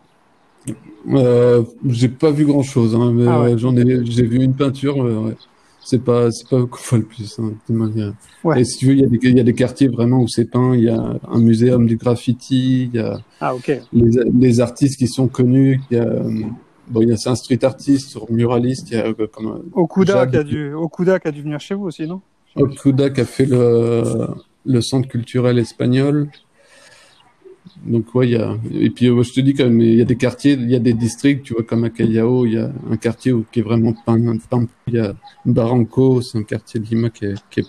Euh, 1.11 1.63
j'ai 1.87 2.09
pas 2.09 2.29
vu 2.29 2.45
grand 2.45 2.61
chose, 2.61 2.93
hein, 2.95 3.11
mais 3.13 3.25
Ah 3.27 3.41
ouais. 3.41 3.57
j'en 3.57 3.75
ai, 3.75 4.05
j'ai 4.05 4.23
vu 4.27 4.43
une 4.43 4.53
peinture. 4.53 4.97
ouais. 4.97 5.35
C'est 5.83 6.03
pas, 6.03 6.29
c'est 6.31 6.47
pas 6.47 6.61
qu'on 6.65 6.97
le 6.97 7.03
plus. 7.03 7.39
Hein, 7.39 7.53
manière. 7.69 8.13
Ouais. 8.43 8.61
Et 8.61 8.65
si 8.65 8.77
tu 8.77 8.87
veux, 8.87 8.93
il 8.93 8.99
y, 8.99 9.03
a 9.03 9.07
des, 9.07 9.17
il 9.23 9.37
y 9.37 9.39
a 9.39 9.43
des 9.43 9.53
quartiers 9.53 9.87
vraiment 9.87 10.19
où 10.21 10.27
c'est 10.27 10.45
peint. 10.45 10.75
Il 10.75 10.83
y 10.83 10.89
a 10.89 11.15
un 11.27 11.39
muséum 11.39 11.87
du 11.87 11.95
graffiti. 11.97 12.85
Il 12.93 12.95
y 12.95 12.99
a 12.99 13.19
Ah, 13.39 13.55
ok. 13.55 13.79
les, 13.93 14.11
les 14.31 14.59
artistes 14.59 14.97
qui 14.97 15.07
sont 15.07 15.27
connus. 15.27 15.81
Il 15.89 15.97
y 15.97 15.99
a, 15.99 16.03
euh, 16.03 16.41
bon, 16.89 17.01
il 17.01 17.09
y 17.09 17.11
a 17.11 17.17
c'est 17.17 17.29
un 17.29 17.35
street 17.35 17.63
artist, 17.63 18.09
sur 18.09 18.29
muraliste. 18.31 18.91
Il 18.91 18.97
y 18.97 19.01
a 19.01 19.07
euh, 19.07 19.27
comme 19.31 19.63
Okuda 19.73 20.27
qui, 20.27 20.37
a 20.37 20.43
dû, 20.43 20.73
Okuda 20.73 21.19
qui 21.19 21.27
a 21.27 21.31
dû 21.31 21.41
venir 21.41 21.59
chez 21.59 21.75
vous 21.75 21.85
aussi, 21.85 22.05
non? 22.05 22.21
Okuda 22.55 23.09
qui 23.09 23.21
a 23.21 23.25
fait 23.25 23.45
le, 23.45 24.03
le 24.65 24.81
centre 24.81 25.07
culturel 25.07 25.57
espagnol. 25.59 26.29
Donc 27.85 28.13
ouais, 28.13 28.27
il 28.27 28.31
y 28.31 28.35
a 28.35 28.57
et 28.71 28.89
puis 28.89 29.07
euh, 29.07 29.23
je 29.23 29.31
te 29.31 29.39
dis 29.39 29.53
quand 29.53 29.63
même, 29.63 29.79
il 29.81 29.95
y 29.95 30.01
a 30.01 30.05
des 30.05 30.17
quartiers, 30.17 30.53
il 30.53 30.69
y 30.69 30.75
a 30.75 30.79
des 30.79 30.93
districts, 30.93 31.43
tu 31.45 31.53
vois 31.53 31.63
comme 31.63 31.85
à 31.85 31.89
Callao, 31.89 32.45
il 32.45 32.53
y 32.53 32.57
a 32.57 32.69
un 32.89 32.97
quartier 32.97 33.31
où, 33.31 33.45
qui 33.51 33.59
est 33.59 33.63
vraiment 33.63 33.93
peint, 34.05 34.37
peint. 34.49 34.67
Il 34.87 34.95
y 34.95 34.99
a 34.99 35.13
Barranco, 35.45 36.21
c'est 36.21 36.37
un 36.37 36.43
quartier 36.43 36.79
de 36.81 36.85
Lima 36.85 37.09
qui 37.09 37.25
est, 37.25 37.35
qui 37.49 37.61
est 37.61 37.67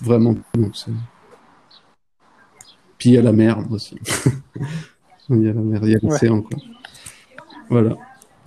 vraiment 0.00 0.34
donc 0.54 0.74
c'est- 0.76 0.90
Puis 2.98 3.10
il 3.10 3.12
y 3.14 3.18
a 3.18 3.22
la 3.22 3.32
mer 3.32 3.58
aussi. 3.70 3.96
il 5.30 5.42
y 5.42 5.48
a 5.48 5.52
la 5.52 5.60
mer, 5.60 5.80
il 5.84 5.90
y 5.90 5.94
a 5.94 5.98
l'océan 6.02 6.42
quoi. 6.42 6.58
Voilà. 7.68 7.96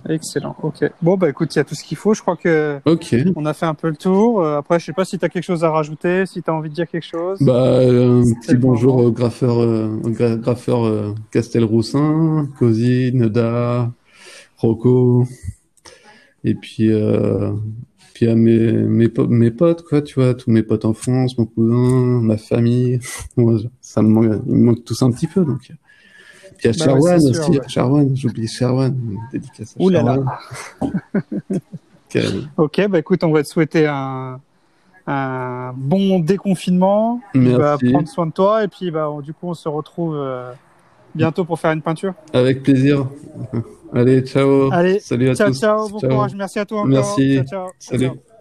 Excellent. 0.08 0.54
Ok. 0.62 0.84
Bon, 1.02 1.16
bah 1.16 1.28
écoute, 1.28 1.54
il 1.54 1.58
y 1.58 1.60
a 1.60 1.64
tout 1.64 1.74
ce 1.74 1.82
qu'il 1.82 1.96
faut. 1.96 2.14
Je 2.14 2.22
crois 2.22 2.36
que 2.36 2.78
Ok. 2.84 3.14
on 3.34 3.44
a 3.44 3.52
fait 3.54 3.66
un 3.66 3.74
peu 3.74 3.88
le 3.88 3.96
tour. 3.96 4.40
Euh, 4.40 4.58
après, 4.58 4.78
je 4.78 4.84
sais 4.86 4.92
pas 4.92 5.04
si 5.04 5.18
tu 5.18 5.24
as 5.24 5.28
quelque 5.28 5.42
chose 5.44 5.64
à 5.64 5.70
rajouter, 5.70 6.26
si 6.26 6.42
tu 6.42 6.50
as 6.50 6.54
envie 6.54 6.68
de 6.70 6.74
dire 6.74 6.86
quelque 6.88 7.06
chose. 7.06 7.38
Bah, 7.40 7.64
euh, 7.80 8.20
un 8.22 8.40
petit 8.40 8.54
bonjour 8.56 8.96
au 8.98 9.10
graffeur, 9.10 9.60
euh, 9.60 9.98
gra- 10.04 10.36
graffeur 10.38 10.84
euh, 10.86 11.12
Castelroussin, 11.32 12.48
Cosi, 12.58 13.10
Neda, 13.14 13.90
Rocco, 14.58 15.26
et 16.44 16.54
puis, 16.54 16.92
euh, 16.92 17.52
puis 18.14 18.28
à 18.28 18.36
mes, 18.36 18.72
mes, 18.72 19.08
po- 19.08 19.26
mes 19.26 19.50
potes, 19.50 19.82
quoi, 19.82 20.02
tu 20.02 20.14
vois, 20.20 20.34
tous 20.34 20.50
mes 20.50 20.62
potes 20.62 20.84
en 20.84 20.92
France, 20.94 21.36
mon 21.36 21.46
cousin, 21.46 22.20
ma 22.22 22.36
famille. 22.36 23.00
Moi, 23.36 23.58
ça 23.80 24.02
me 24.02 24.08
manque, 24.08 24.40
ils 24.46 24.54
me 24.54 24.64
manquent 24.66 24.84
tous 24.84 25.02
un 25.02 25.10
petit 25.10 25.26
peu, 25.26 25.44
donc. 25.44 25.72
Puis 26.58 26.68
à 26.68 26.72
Bah 26.72 26.94
ouais, 26.94 27.00
Sherwan 27.00 27.20
sûr, 27.20 27.30
aussi, 27.30 27.50
ouais. 27.52 27.60
à 27.64 27.68
Sherwan, 27.68 28.16
j'ai 28.16 28.28
oublié 28.28 28.46
Sherwan, 28.48 28.96
dédicace 29.32 29.76
à 29.78 29.82
Ouh 29.82 29.88
là 29.90 30.02
là. 30.02 30.14
Sherwan. 32.12 32.48
Ok, 32.56 32.86
bah 32.88 32.98
écoute, 32.98 33.22
on 33.24 33.30
va 33.32 33.42
te 33.42 33.48
souhaiter 33.48 33.86
un, 33.86 34.40
un 35.06 35.72
bon 35.76 36.18
déconfinement. 36.20 37.20
Merci. 37.34 37.58
Bah, 37.58 37.76
prendre 37.92 38.08
soin 38.08 38.26
de 38.26 38.32
toi 38.32 38.64
et 38.64 38.68
puis 38.68 38.90
bah, 38.90 39.10
on- 39.10 39.20
du 39.20 39.34
coup, 39.34 39.48
on 39.48 39.54
se 39.54 39.68
retrouve 39.68 40.16
euh, 40.16 40.52
bientôt 41.14 41.44
pour 41.44 41.58
faire 41.60 41.72
une 41.72 41.82
peinture. 41.82 42.14
Avec 42.32 42.62
plaisir. 42.62 43.06
Allez, 43.92 44.22
ciao. 44.22 44.70
Allez, 44.72 44.98
Salut 45.00 45.28
à 45.30 45.34
ciao, 45.34 45.48
tous. 45.48 45.60
ciao, 45.60 45.88
bon 45.90 46.00
courage. 46.00 46.34
Merci 46.34 46.58
à 46.58 46.64
toi 46.64 46.78
encore. 46.78 46.90
Merci. 46.90 47.34
Ciao, 47.36 47.44
ciao. 47.44 47.68
Salut. 47.78 48.06
Ciao. 48.06 48.35